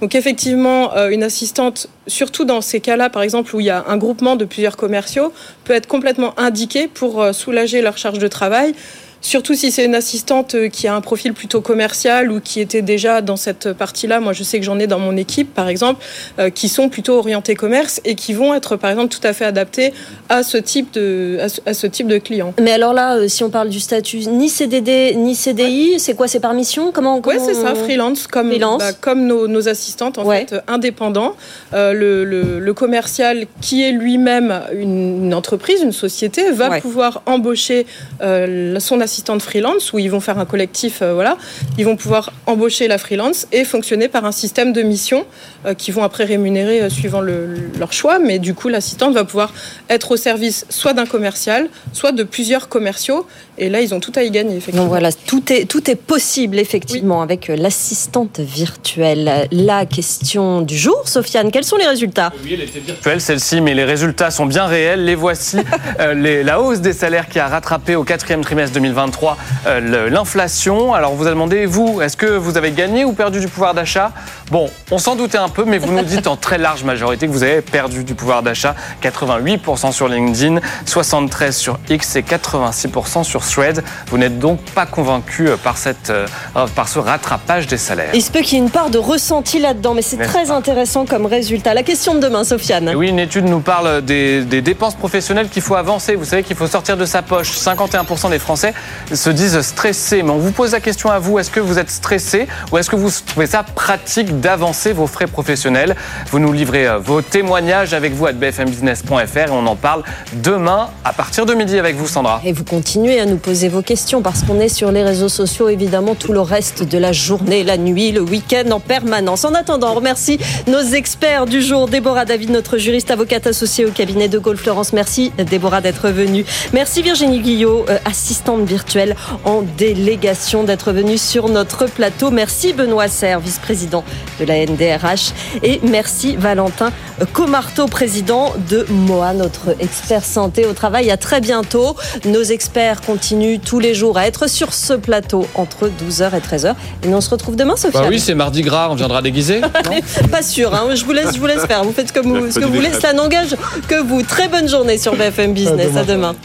Donc, 0.00 0.14
effectivement, 0.14 0.96
euh, 0.96 1.10
une 1.10 1.22
assistante, 1.22 1.88
surtout 2.06 2.44
dans 2.44 2.60
ces 2.60 2.80
cas-là, 2.80 3.10
par 3.10 3.22
exemple, 3.22 3.54
où 3.54 3.60
il 3.60 3.66
y 3.66 3.70
a 3.70 3.84
un 3.88 3.96
groupement 3.96 4.36
de 4.36 4.44
plusieurs 4.44 4.76
commerciaux, 4.76 5.32
peut 5.64 5.74
être 5.74 5.86
complètement 5.86 6.38
indiquée 6.38 6.88
pour 6.88 7.22
euh, 7.22 7.32
soulager 7.32 7.82
leur 7.82 7.98
charge 7.98 8.18
de 8.18 8.28
travail 8.28 8.74
Surtout 9.20 9.54
si 9.54 9.72
c'est 9.72 9.84
une 9.84 9.96
assistante 9.96 10.54
euh, 10.54 10.68
qui 10.68 10.86
a 10.86 10.94
un 10.94 11.00
profil 11.00 11.32
plutôt 11.34 11.60
commercial 11.60 12.30
ou 12.30 12.40
qui 12.40 12.60
était 12.60 12.82
déjà 12.82 13.20
dans 13.20 13.36
cette 13.36 13.72
partie-là. 13.72 14.20
Moi, 14.20 14.32
je 14.32 14.44
sais 14.44 14.60
que 14.60 14.64
j'en 14.64 14.78
ai 14.78 14.86
dans 14.86 15.00
mon 15.00 15.16
équipe, 15.16 15.52
par 15.52 15.68
exemple, 15.68 16.04
euh, 16.38 16.50
qui 16.50 16.68
sont 16.68 16.88
plutôt 16.88 17.14
orientés 17.18 17.56
commerce 17.56 18.00
et 18.04 18.14
qui 18.14 18.32
vont 18.32 18.54
être, 18.54 18.76
par 18.76 18.90
exemple, 18.90 19.08
tout 19.08 19.26
à 19.26 19.32
fait 19.32 19.44
adaptés 19.44 19.92
à 20.28 20.44
ce 20.44 20.56
type 20.56 20.92
de, 20.94 21.38
à 21.66 21.74
ce, 21.74 21.86
type 21.88 22.06
de 22.06 22.18
client. 22.18 22.54
Mais 22.60 22.70
alors 22.70 22.92
là, 22.92 23.16
euh, 23.16 23.26
si 23.28 23.42
on 23.42 23.50
parle 23.50 23.70
du 23.70 23.80
statut 23.80 24.18
ni 24.28 24.48
CDD 24.48 25.14
ni 25.16 25.34
CDI, 25.34 25.98
c'est 25.98 26.14
quoi? 26.14 26.28
C'est 26.28 26.38
par 26.40 26.54
mission? 26.54 26.92
Comment, 26.92 27.20
Oui, 27.26 27.34
c'est 27.44 27.54
ça, 27.54 27.74
freelance, 27.74 28.28
comme, 28.28 28.50
Freelance. 28.50 28.78
bah, 28.78 28.92
comme 28.92 29.26
nos, 29.26 29.48
nos 29.48 29.68
assistantes, 29.68 30.18
en 30.18 30.24
Ouais. 30.24 30.46
fait, 30.48 30.60
indépendants. 30.68 31.34
Euh, 31.74 31.92
le, 31.92 32.24
le- 32.24 32.60
le 32.60 32.74
commercial, 32.74 33.46
qui 33.60 33.82
est 33.82 33.90
lui-même 33.90 34.60
une, 34.72 35.24
une 35.24 35.34
entreprise, 35.34 35.82
une 35.82 35.92
société, 35.92 36.50
va 36.52 36.70
Ouais. 36.70 36.80
pouvoir 36.80 37.22
embaucher 37.26 37.84
euh, 38.22 38.78
son 38.78 38.94
assistante 39.00 39.07
freelance, 39.40 39.92
où 39.92 39.98
ils 39.98 40.10
vont 40.10 40.20
faire 40.20 40.38
un 40.38 40.44
collectif, 40.44 41.00
euh, 41.02 41.14
voilà. 41.14 41.36
Ils 41.78 41.84
vont 41.84 41.96
pouvoir 41.96 42.32
embaucher 42.46 42.88
la 42.88 42.98
freelance 42.98 43.46
et 43.52 43.64
fonctionner 43.64 44.08
par 44.08 44.24
un 44.24 44.32
système 44.32 44.72
de 44.72 44.82
mission 44.82 45.26
euh, 45.66 45.74
qui 45.74 45.90
vont 45.90 46.02
après 46.02 46.24
rémunérer 46.24 46.80
euh, 46.82 46.90
suivant 46.90 47.20
le- 47.20 47.70
leur 47.78 47.92
choix. 47.92 48.18
Mais 48.18 48.38
du 48.38 48.54
coup, 48.54 48.68
l'assistante 48.68 49.14
va 49.14 49.24
pouvoir 49.24 49.52
être 49.88 50.10
au 50.12 50.16
service 50.16 50.66
soit 50.68 50.92
d'un 50.92 51.06
commercial, 51.06 51.68
soit 51.92 52.12
de 52.12 52.22
plusieurs 52.22 52.68
commerciaux. 52.68 53.26
Et 53.60 53.68
là, 53.68 53.80
ils 53.80 53.92
ont 53.94 54.00
tout 54.00 54.12
à 54.14 54.22
y 54.22 54.30
gagner, 54.30 54.56
effectivement. 54.56 54.82
Donc 54.82 54.90
voilà, 54.90 55.10
tout 55.12 55.52
est, 55.52 55.64
tout 55.64 55.90
est 55.90 55.96
possible 55.96 56.58
effectivement 56.58 57.22
avec 57.22 57.48
l'assistante 57.48 58.38
virtuelle. 58.38 59.48
La 59.50 59.84
question 59.86 60.62
du 60.62 60.76
jour, 60.76 61.02
Sofiane, 61.06 61.50
quels 61.50 61.64
sont 61.64 61.76
les 61.76 61.86
résultats? 61.86 62.32
Oui, 62.44 62.52
elle 62.54 62.62
était 62.62 62.78
virtuelle 62.80 63.20
celle-ci, 63.20 63.60
mais 63.60 63.74
les 63.74 63.84
résultats 63.84 64.30
sont 64.30 64.46
bien 64.46 64.66
réels. 64.66 65.04
Les 65.04 65.14
voici. 65.14 65.58
Euh, 66.00 66.14
les- 66.14 66.44
la 66.44 66.60
hausse 66.60 66.80
des 66.80 66.92
salaires 66.92 67.28
qui 67.28 67.38
a 67.40 67.48
rattrapé 67.48 67.96
au 67.96 68.04
quatrième 68.04 68.42
trimestre 68.42 68.72
2023 68.98 69.36
euh, 69.66 70.10
l'inflation. 70.10 70.92
Alors 70.94 71.14
vous 71.14 71.26
a 71.26 71.30
demandé, 71.30 71.66
vous, 71.66 72.00
est-ce 72.02 72.16
que 72.16 72.26
vous 72.26 72.56
avez 72.56 72.72
gagné 72.72 73.04
ou 73.04 73.12
perdu 73.12 73.40
du 73.40 73.48
pouvoir 73.48 73.74
d'achat? 73.74 74.12
Bon, 74.50 74.70
on 74.90 74.98
s'en 74.98 75.14
doutait 75.14 75.38
un 75.38 75.48
peu, 75.48 75.64
mais 75.64 75.78
vous 75.78 75.92
nous 75.92 76.02
dites 76.02 76.26
en 76.26 76.36
très 76.36 76.58
large 76.58 76.82
majorité 76.84 77.26
que 77.26 77.32
vous 77.32 77.42
avez 77.42 77.60
perdu 77.60 78.02
du 78.04 78.14
pouvoir 78.14 78.42
d'achat. 78.42 78.74
88% 79.02 79.92
sur 79.92 80.08
LinkedIn, 80.08 80.60
73% 80.86 81.52
sur 81.52 81.78
X 81.88 82.16
et 82.16 82.22
86% 82.22 83.24
sur 83.24 83.44
Thread. 83.44 83.82
Vous 84.08 84.18
n'êtes 84.18 84.38
donc 84.38 84.60
pas 84.74 84.86
convaincu 84.86 85.48
euh, 85.48 85.56
par, 85.56 85.76
cette, 85.76 86.10
euh, 86.10 86.26
par 86.74 86.88
ce 86.88 86.98
rattrapage 86.98 87.66
des 87.66 87.78
salaires. 87.78 88.10
Il 88.14 88.22
se 88.22 88.30
peut 88.30 88.40
qu'il 88.40 88.58
y 88.58 88.60
ait 88.60 88.64
une 88.64 88.70
part 88.70 88.90
de 88.90 88.98
ressenti 88.98 89.58
là-dedans, 89.58 89.94
mais 89.94 90.02
c'est 90.02 90.16
très 90.16 90.46
pas? 90.46 90.54
intéressant 90.54 91.04
comme 91.04 91.26
résultat. 91.26 91.74
La 91.74 91.82
question 91.82 92.14
de 92.14 92.20
demain, 92.20 92.42
Sofiane. 92.42 92.88
Et 92.88 92.94
oui, 92.94 93.08
une 93.08 93.18
étude 93.18 93.44
nous 93.44 93.60
parle 93.60 94.02
des, 94.02 94.44
des 94.44 94.62
dépenses 94.62 94.94
professionnelles 94.94 95.48
qu'il 95.48 95.62
faut 95.62 95.74
avancer. 95.74 96.14
Vous 96.16 96.24
savez 96.24 96.42
qu'il 96.42 96.56
faut 96.56 96.66
sortir 96.66 96.96
de 96.96 97.04
sa 97.04 97.22
poche. 97.22 97.52
51% 97.58 98.30
des 98.30 98.38
Français 98.38 98.72
se 99.12 99.30
disent 99.30 99.60
stressés. 99.60 100.22
Mais 100.22 100.30
on 100.30 100.38
vous 100.38 100.52
pose 100.52 100.72
la 100.72 100.80
question 100.80 101.10
à 101.10 101.18
vous. 101.18 101.38
Est-ce 101.38 101.50
que 101.50 101.60
vous 101.60 101.78
êtes 101.78 101.90
stressé 101.90 102.46
ou 102.72 102.78
est-ce 102.78 102.90
que 102.90 102.96
vous 102.96 103.10
trouvez 103.26 103.46
ça 103.46 103.62
pratique 103.62 104.40
d'avancer 104.40 104.92
vos 104.92 105.06
frais 105.06 105.26
professionnels? 105.26 105.96
Vous 106.30 106.38
nous 106.38 106.52
livrez 106.52 106.88
euh, 106.88 106.98
vos 106.98 107.22
témoignages 107.22 107.94
avec 107.94 108.12
vous 108.12 108.26
à 108.26 108.32
bfmbusiness.fr 108.32 109.36
et 109.36 109.50
on 109.50 109.66
en 109.66 109.76
parle 109.76 110.02
demain 110.42 110.90
à 111.04 111.12
partir 111.12 111.46
de 111.46 111.54
midi 111.54 111.78
avec 111.78 111.96
vous, 111.96 112.06
Sandra. 112.06 112.40
Et 112.44 112.52
vous 112.52 112.64
continuez 112.64 113.20
à 113.20 113.26
nous 113.26 113.36
poser 113.36 113.68
vos 113.68 113.82
questions 113.82 114.22
parce 114.22 114.42
qu'on 114.42 114.60
est 114.60 114.68
sur 114.68 114.92
les 114.92 115.02
réseaux 115.02 115.28
sociaux, 115.28 115.68
évidemment, 115.68 116.14
tout 116.14 116.32
le 116.32 116.40
reste 116.40 116.82
de 116.82 116.98
la 116.98 117.12
journée, 117.12 117.64
la 117.64 117.76
nuit, 117.76 118.12
le 118.12 118.20
week-end 118.20 118.70
en 118.70 118.80
permanence. 118.80 119.44
En 119.44 119.54
attendant, 119.54 119.92
on 119.92 119.94
remercie 119.94 120.38
nos 120.66 120.80
experts 120.80 121.46
du 121.46 121.62
jour. 121.62 121.88
Déborah 121.88 122.24
David, 122.24 122.50
notre 122.50 122.78
juriste 122.78 123.10
avocate 123.10 123.46
associée 123.46 123.86
au 123.86 123.90
cabinet 123.90 124.28
de 124.28 124.38
Gaulle 124.38 124.56
Florence. 124.56 124.92
Merci, 124.92 125.32
Déborah, 125.38 125.80
d'être 125.80 126.08
venue. 126.10 126.44
Merci, 126.72 127.02
Virginie 127.02 127.40
Guillot, 127.40 127.84
euh, 127.88 127.98
assistante 128.04 128.64
virtuelle 128.78 129.16
en 129.44 129.62
délégation, 129.76 130.62
d'être 130.62 130.92
venue 130.92 131.18
sur 131.18 131.48
notre 131.48 131.86
plateau. 131.86 132.30
Merci, 132.30 132.72
Benoît 132.72 133.08
Serre, 133.08 133.40
vice-président 133.40 134.04
de 134.38 134.44
la 134.44 134.64
NDRH. 134.64 135.32
Et 135.64 135.80
merci, 135.82 136.36
Valentin 136.36 136.92
Comarteau, 137.32 137.86
président 137.86 138.54
de 138.70 138.86
MOA, 138.88 139.32
notre 139.32 139.74
expert 139.80 140.24
santé 140.24 140.64
au 140.64 140.74
travail. 140.74 141.10
À 141.10 141.16
très 141.16 141.40
bientôt. 141.40 141.96
Nos 142.24 142.44
experts 142.44 143.00
continuent 143.00 143.58
tous 143.58 143.80
les 143.80 143.94
jours 143.94 144.16
à 144.16 144.28
être 144.28 144.48
sur 144.48 144.72
ce 144.72 144.92
plateau 144.92 145.48
entre 145.56 145.88
12h 145.88 146.36
et 146.36 146.56
13h. 146.56 146.74
Et 147.02 147.08
nous, 147.08 147.16
on 147.16 147.20
se 147.20 147.30
retrouve 147.30 147.56
demain, 147.56 147.74
Sophia. 147.74 148.02
Bah 148.02 148.06
oui, 148.08 148.20
c'est 148.20 148.36
mardi 148.36 148.62
gras, 148.62 148.88
on 148.92 148.94
viendra 148.94 149.22
déguisé. 149.22 149.60
Pas 150.30 150.42
sûr, 150.42 150.72
hein. 150.72 150.94
je, 150.94 151.04
vous 151.04 151.12
laisse, 151.12 151.34
je 151.34 151.40
vous 151.40 151.46
laisse 151.46 151.66
faire. 151.66 151.82
Vous 151.82 151.92
faites 151.92 152.12
comme 152.12 152.26
vous, 152.28 152.52
ce 152.52 152.60
que 152.60 152.64
vous 152.64 152.74
voulez. 152.74 152.92
Ça 152.92 153.12
n'engage 153.12 153.56
que 153.88 154.00
vous. 154.00 154.22
Très 154.22 154.46
bonne 154.46 154.68
journée 154.68 154.98
sur 154.98 155.16
BFM 155.16 155.52
Business. 155.52 155.96
À 155.96 156.04
demain. 156.04 156.36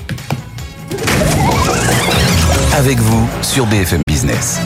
Avec 2.75 2.97
vous 2.97 3.29
sur 3.43 3.67
BFM 3.67 4.01
Business. 4.07 4.59